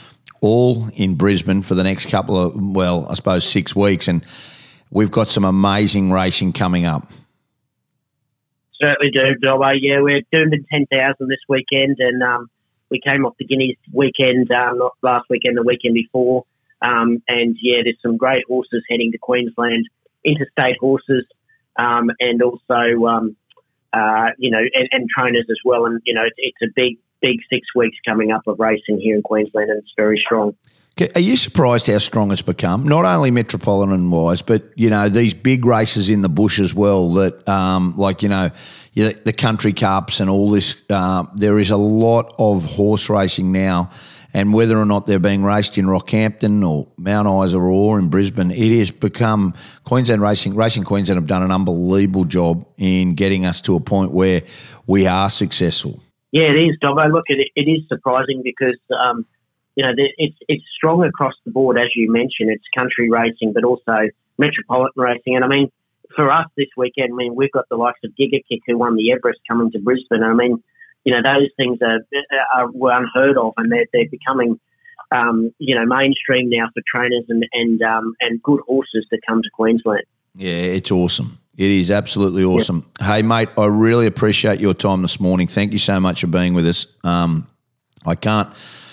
all 0.41 0.89
in 0.95 1.15
Brisbane 1.15 1.61
for 1.61 1.75
the 1.75 1.83
next 1.83 2.09
couple 2.09 2.37
of, 2.37 2.53
well, 2.55 3.07
I 3.09 3.13
suppose 3.13 3.47
six 3.47 3.75
weeks. 3.75 4.07
And 4.07 4.25
we've 4.89 5.11
got 5.11 5.29
some 5.29 5.45
amazing 5.45 6.11
racing 6.11 6.53
coming 6.53 6.85
up. 6.85 7.07
Certainly 8.81 9.11
do, 9.11 9.47
Dobbo. 9.47 9.77
Yeah, 9.79 10.01
we're 10.01 10.21
doing 10.31 10.49
the 10.49 10.63
10,000 10.71 11.27
this 11.27 11.37
weekend, 11.47 11.97
and 11.99 12.23
um, 12.23 12.49
we 12.89 12.99
came 12.99 13.25
off 13.25 13.35
the 13.37 13.45
Guineas 13.45 13.77
weekend, 13.93 14.51
um, 14.51 14.79
not 14.79 14.93
last 15.03 15.27
weekend, 15.29 15.55
the 15.55 15.63
weekend 15.63 15.93
before. 15.93 16.45
Um, 16.81 17.21
and 17.27 17.55
yeah, 17.61 17.81
there's 17.83 18.01
some 18.01 18.17
great 18.17 18.43
horses 18.47 18.83
heading 18.89 19.11
to 19.11 19.17
Queensland, 19.17 19.87
interstate 20.25 20.77
horses, 20.79 21.25
um, 21.77 22.09
and 22.19 22.41
also, 22.41 23.05
um, 23.05 23.35
uh, 23.93 24.29
you 24.37 24.51
know, 24.51 24.59
and, 24.73 24.89
and, 24.91 25.09
trainers 25.09 25.45
as 25.49 25.57
well. 25.63 25.85
And, 25.85 26.01
you 26.05 26.13
know, 26.13 26.23
it's, 26.25 26.35
it's 26.37 26.71
a 26.71 26.73
big, 26.75 26.97
big 27.21 27.37
six 27.49 27.67
weeks 27.75 27.97
coming 28.05 28.31
up 28.31 28.47
of 28.47 28.59
racing 28.59 28.99
here 28.99 29.15
in 29.15 29.21
Queensland, 29.21 29.69
and 29.69 29.79
it's 29.79 29.93
very 29.95 30.21
strong. 30.23 30.55
Are 31.15 31.21
you 31.21 31.37
surprised 31.37 31.87
how 31.87 31.97
strong 31.97 32.31
it's 32.31 32.41
become? 32.41 32.83
Not 32.83 33.05
only 33.05 33.31
metropolitan 33.31 34.11
wise, 34.11 34.41
but 34.41 34.63
you 34.75 34.89
know 34.89 35.09
these 35.09 35.33
big 35.33 35.65
races 35.65 36.09
in 36.09 36.21
the 36.21 36.29
bush 36.29 36.59
as 36.59 36.75
well. 36.75 37.13
That 37.13 37.47
um, 37.47 37.95
like 37.97 38.21
you 38.21 38.29
know 38.29 38.51
the 38.95 39.33
country 39.35 39.73
cups 39.73 40.19
and 40.19 40.29
all 40.29 40.51
this. 40.51 40.75
Uh, 40.89 41.25
there 41.35 41.57
is 41.57 41.71
a 41.71 41.77
lot 41.77 42.35
of 42.37 42.65
horse 42.65 43.09
racing 43.09 43.51
now, 43.51 43.89
and 44.33 44.53
whether 44.53 44.77
or 44.77 44.85
not 44.85 45.05
they're 45.05 45.19
being 45.19 45.43
raced 45.43 45.77
in 45.77 45.85
Rockhampton 45.85 46.67
or 46.67 46.87
Mount 46.97 47.27
Isa 47.45 47.57
or 47.57 47.99
in 47.99 48.09
Brisbane, 48.09 48.51
it 48.51 48.77
has 48.77 48.91
become 48.91 49.53
Queensland 49.83 50.21
Racing. 50.21 50.55
Racing 50.55 50.83
Queensland 50.83 51.17
have 51.17 51.27
done 51.27 51.43
an 51.43 51.51
unbelievable 51.51 52.25
job 52.25 52.65
in 52.77 53.15
getting 53.15 53.45
us 53.45 53.61
to 53.61 53.75
a 53.75 53.79
point 53.79 54.11
where 54.11 54.41
we 54.87 55.07
are 55.07 55.29
successful. 55.29 55.99
Yeah, 56.31 56.43
it 56.43 56.59
is, 56.59 56.77
Dobbo. 56.81 57.11
Look, 57.11 57.25
it, 57.27 57.49
it 57.55 57.69
is 57.69 57.81
surprising 57.89 58.41
because 58.43 58.79
um, 58.97 59.25
you 59.75 59.83
know 59.83 59.91
it's 60.17 60.37
it's 60.47 60.63
strong 60.75 61.03
across 61.03 61.33
the 61.45 61.51
board, 61.51 61.77
as 61.77 61.89
you 61.95 62.11
mentioned. 62.11 62.49
It's 62.49 62.63
country 62.73 63.09
racing, 63.09 63.51
but 63.53 63.65
also 63.65 64.09
metropolitan 64.37 65.01
racing. 65.01 65.35
And 65.35 65.43
I 65.43 65.47
mean, 65.47 65.69
for 66.15 66.31
us 66.31 66.47
this 66.55 66.69
weekend, 66.77 67.13
I 67.13 67.15
mean, 67.15 67.35
we've 67.35 67.51
got 67.51 67.65
the 67.69 67.75
likes 67.75 67.99
of 68.03 68.11
Giga 68.11 68.41
Kick 68.47 68.61
who 68.65 68.77
won 68.77 68.95
the 68.95 69.11
Everest 69.11 69.39
coming 69.47 69.71
to 69.71 69.79
Brisbane. 69.79 70.23
I 70.23 70.33
mean, 70.33 70.63
you 71.03 71.13
know, 71.13 71.21
those 71.21 71.49
things 71.57 71.79
are, 71.81 71.99
are 72.55 72.71
were 72.71 72.91
unheard 72.91 73.37
of, 73.37 73.53
and 73.57 73.71
they're 73.71 73.85
they're 73.93 74.09
becoming, 74.09 74.59
um, 75.11 75.51
you 75.57 75.75
know, 75.75 75.85
mainstream 75.85 76.49
now 76.49 76.67
for 76.73 76.81
trainers 76.93 77.25
and 77.29 77.45
and 77.53 77.81
um, 77.81 78.13
and 78.21 78.41
good 78.43 78.61
horses 78.67 79.05
that 79.11 79.19
come 79.27 79.41
to 79.41 79.49
Queensland. 79.53 80.03
Yeah, 80.35 80.53
it's 80.53 80.91
awesome. 80.91 81.39
It 81.57 81.69
is 81.69 81.91
absolutely 81.91 82.43
awesome. 82.43 82.85
Yep. 82.99 83.07
Hey, 83.07 83.21
mate, 83.21 83.49
I 83.57 83.65
really 83.65 84.07
appreciate 84.07 84.59
your 84.61 84.73
time 84.73 85.01
this 85.01 85.19
morning. 85.19 85.47
Thank 85.47 85.73
you 85.73 85.79
so 85.79 85.99
much 85.99 86.21
for 86.21 86.27
being 86.27 86.53
with 86.53 86.65
us. 86.65 86.87
Um, 87.03 87.47
I 88.05 88.15
can't 88.15 88.49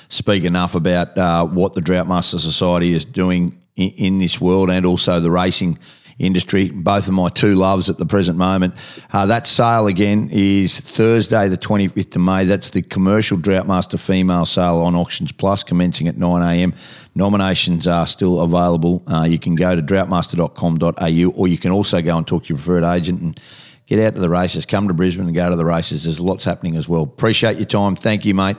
speak 0.09 0.45
enough 0.45 0.75
about 0.75 1.17
uh, 1.17 1.47
what 1.47 1.75
the 1.75 1.81
Droughtmaster 1.81 2.39
Society 2.39 2.93
is 2.93 3.05
doing 3.05 3.59
in, 3.77 3.91
in, 3.91 4.19
this 4.19 4.41
world 4.41 4.71
and 4.71 4.85
also 4.85 5.21
the 5.21 5.31
racing 5.31 5.79
industry, 6.19 6.69
both 6.69 7.07
of 7.07 7.15
my 7.15 7.29
two 7.29 7.55
loves 7.55 7.89
at 7.89 7.99
the 7.99 8.07
present 8.07 8.39
moment. 8.39 8.75
Uh, 9.13 9.27
that 9.27 9.47
sale 9.47 9.87
again 9.87 10.29
is 10.33 10.79
Thursday, 10.81 11.49
the 11.49 11.59
25th 11.59 12.17
of 12.17 12.23
May. 12.23 12.45
That's 12.45 12.71
the 12.71 12.83
commercial 12.83 13.39
Droughtmaster 13.39 13.99
female 13.99 14.47
sale 14.47 14.79
on 14.79 14.95
Auctions 14.95 15.33
Plus, 15.33 15.63
commencing 15.63 16.09
at 16.09 16.17
9am. 16.17 16.77
Nominations 17.15 17.87
are 17.87 18.07
still 18.07 18.41
available. 18.41 19.03
Uh, 19.07 19.27
you 19.29 19.39
can 19.39 19.55
go 19.55 19.75
to 19.75 19.83
droughtmaster.com.au 19.83 21.31
or 21.41 21.49
you 21.49 21.59
can 21.59 21.71
also 21.71 22.03
go 22.03 22.17
and 22.17 22.27
talk 22.27 22.45
to 22.45 22.49
your 22.51 22.59
preferred 22.59 22.85
agent 22.85 23.21
and 23.21 23.41
get 23.87 23.99
out 24.01 24.15
to 24.15 24.21
the 24.21 24.29
races. 24.29 24.67
Come 24.67 24.89
to 24.89 24.95
Brisbane 24.95 25.27
and 25.27 25.35
go 25.35 25.49
to 25.49 25.57
the 25.57 25.65
races. 25.65 26.05
There's 26.05 26.21
lots 26.21 26.45
happening 26.45 26.77
as 26.77 26.89
well. 26.89 27.03
Appreciate 27.03 27.57
your 27.57 27.67
time. 27.67 27.97
Thank 27.97 28.25
you, 28.25 28.35
mate. 28.35 28.57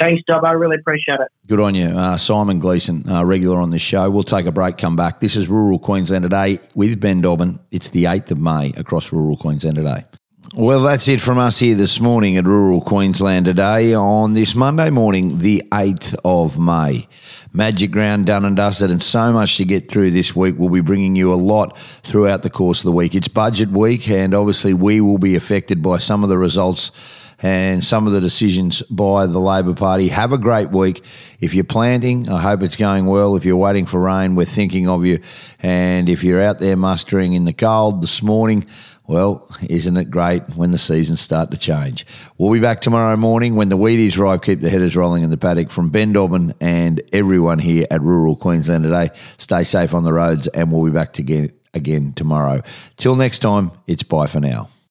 Thanks, 0.00 0.22
Dob. 0.26 0.44
I 0.44 0.52
really 0.52 0.76
appreciate 0.80 1.20
it. 1.20 1.28
Good 1.46 1.60
on 1.60 1.74
you. 1.74 1.88
Uh, 1.88 2.16
Simon 2.16 2.58
Gleeson, 2.58 3.08
uh, 3.08 3.22
regular 3.22 3.60
on 3.60 3.68
this 3.68 3.82
show. 3.82 4.08
We'll 4.10 4.24
take 4.24 4.46
a 4.46 4.52
break, 4.52 4.78
come 4.78 4.96
back. 4.96 5.20
This 5.20 5.36
is 5.36 5.48
Rural 5.48 5.78
Queensland 5.78 6.22
Today 6.22 6.58
with 6.74 6.98
Ben 6.98 7.20
Dobbin. 7.20 7.60
It's 7.70 7.90
the 7.90 8.04
8th 8.04 8.30
of 8.30 8.38
May 8.38 8.72
across 8.78 9.12
Rural 9.12 9.36
Queensland 9.36 9.76
Today. 9.76 10.04
Well, 10.56 10.82
that's 10.82 11.06
it 11.06 11.20
from 11.20 11.38
us 11.38 11.58
here 11.58 11.74
this 11.74 12.00
morning 12.00 12.38
at 12.38 12.46
Rural 12.46 12.80
Queensland 12.80 13.44
today 13.44 13.94
on 13.94 14.32
this 14.32 14.54
Monday 14.54 14.88
morning, 14.88 15.38
the 15.38 15.62
8th 15.70 16.16
of 16.24 16.58
May. 16.58 17.06
Magic 17.52 17.90
Ground 17.90 18.26
done 18.26 18.46
and 18.46 18.56
dusted, 18.56 18.90
and 18.90 19.02
so 19.02 19.32
much 19.32 19.58
to 19.58 19.66
get 19.66 19.90
through 19.90 20.12
this 20.12 20.34
week. 20.34 20.54
We'll 20.58 20.70
be 20.70 20.80
bringing 20.80 21.14
you 21.14 21.32
a 21.32 21.36
lot 21.36 21.78
throughout 21.78 22.42
the 22.42 22.50
course 22.50 22.80
of 22.80 22.86
the 22.86 22.92
week. 22.92 23.14
It's 23.14 23.28
budget 23.28 23.70
week, 23.70 24.08
and 24.08 24.34
obviously, 24.34 24.72
we 24.72 25.00
will 25.02 25.18
be 25.18 25.36
affected 25.36 25.82
by 25.82 25.98
some 25.98 26.22
of 26.22 26.30
the 26.30 26.38
results 26.38 26.90
and 27.42 27.82
some 27.82 28.06
of 28.06 28.12
the 28.12 28.20
decisions 28.20 28.82
by 28.82 29.26
the 29.26 29.38
Labor 29.38 29.74
Party. 29.74 30.08
Have 30.08 30.32
a 30.32 30.38
great 30.38 30.70
week. 30.70 31.04
If 31.40 31.54
you're 31.54 31.64
planting, 31.64 32.28
I 32.28 32.40
hope 32.40 32.62
it's 32.62 32.76
going 32.76 33.06
well. 33.06 33.36
If 33.36 33.44
you're 33.44 33.56
waiting 33.56 33.86
for 33.86 34.00
rain, 34.00 34.34
we're 34.34 34.44
thinking 34.44 34.88
of 34.88 35.04
you. 35.04 35.20
And 35.62 36.08
if 36.08 36.22
you're 36.22 36.40
out 36.40 36.58
there 36.58 36.76
mustering 36.76 37.32
in 37.32 37.44
the 37.44 37.52
cold 37.52 38.02
this 38.02 38.22
morning, 38.22 38.66
well, 39.06 39.48
isn't 39.68 39.96
it 39.96 40.10
great 40.10 40.42
when 40.54 40.70
the 40.70 40.78
seasons 40.78 41.20
start 41.20 41.50
to 41.50 41.56
change? 41.56 42.06
We'll 42.38 42.52
be 42.52 42.60
back 42.60 42.80
tomorrow 42.80 43.16
morning 43.16 43.56
when 43.56 43.68
the 43.68 43.76
wheat 43.76 43.98
is 43.98 44.16
ripe. 44.16 44.42
Keep 44.42 44.60
the 44.60 44.70
headers 44.70 44.94
rolling 44.94 45.24
in 45.24 45.30
the 45.30 45.36
paddock 45.36 45.70
from 45.70 45.90
Ben 45.90 46.12
Dobbin 46.12 46.54
and 46.60 47.02
everyone 47.12 47.58
here 47.58 47.86
at 47.90 48.02
Rural 48.02 48.36
Queensland 48.36 48.84
today. 48.84 49.10
Stay 49.36 49.64
safe 49.64 49.94
on 49.94 50.04
the 50.04 50.12
roads, 50.12 50.46
and 50.48 50.70
we'll 50.70 50.84
be 50.84 50.92
back 50.92 51.18
again 51.18 51.52
again 51.74 52.12
tomorrow. 52.12 52.62
Till 52.96 53.16
next 53.16 53.40
time, 53.40 53.72
it's 53.86 54.02
bye 54.02 54.26
for 54.26 54.40
now. 54.40 54.68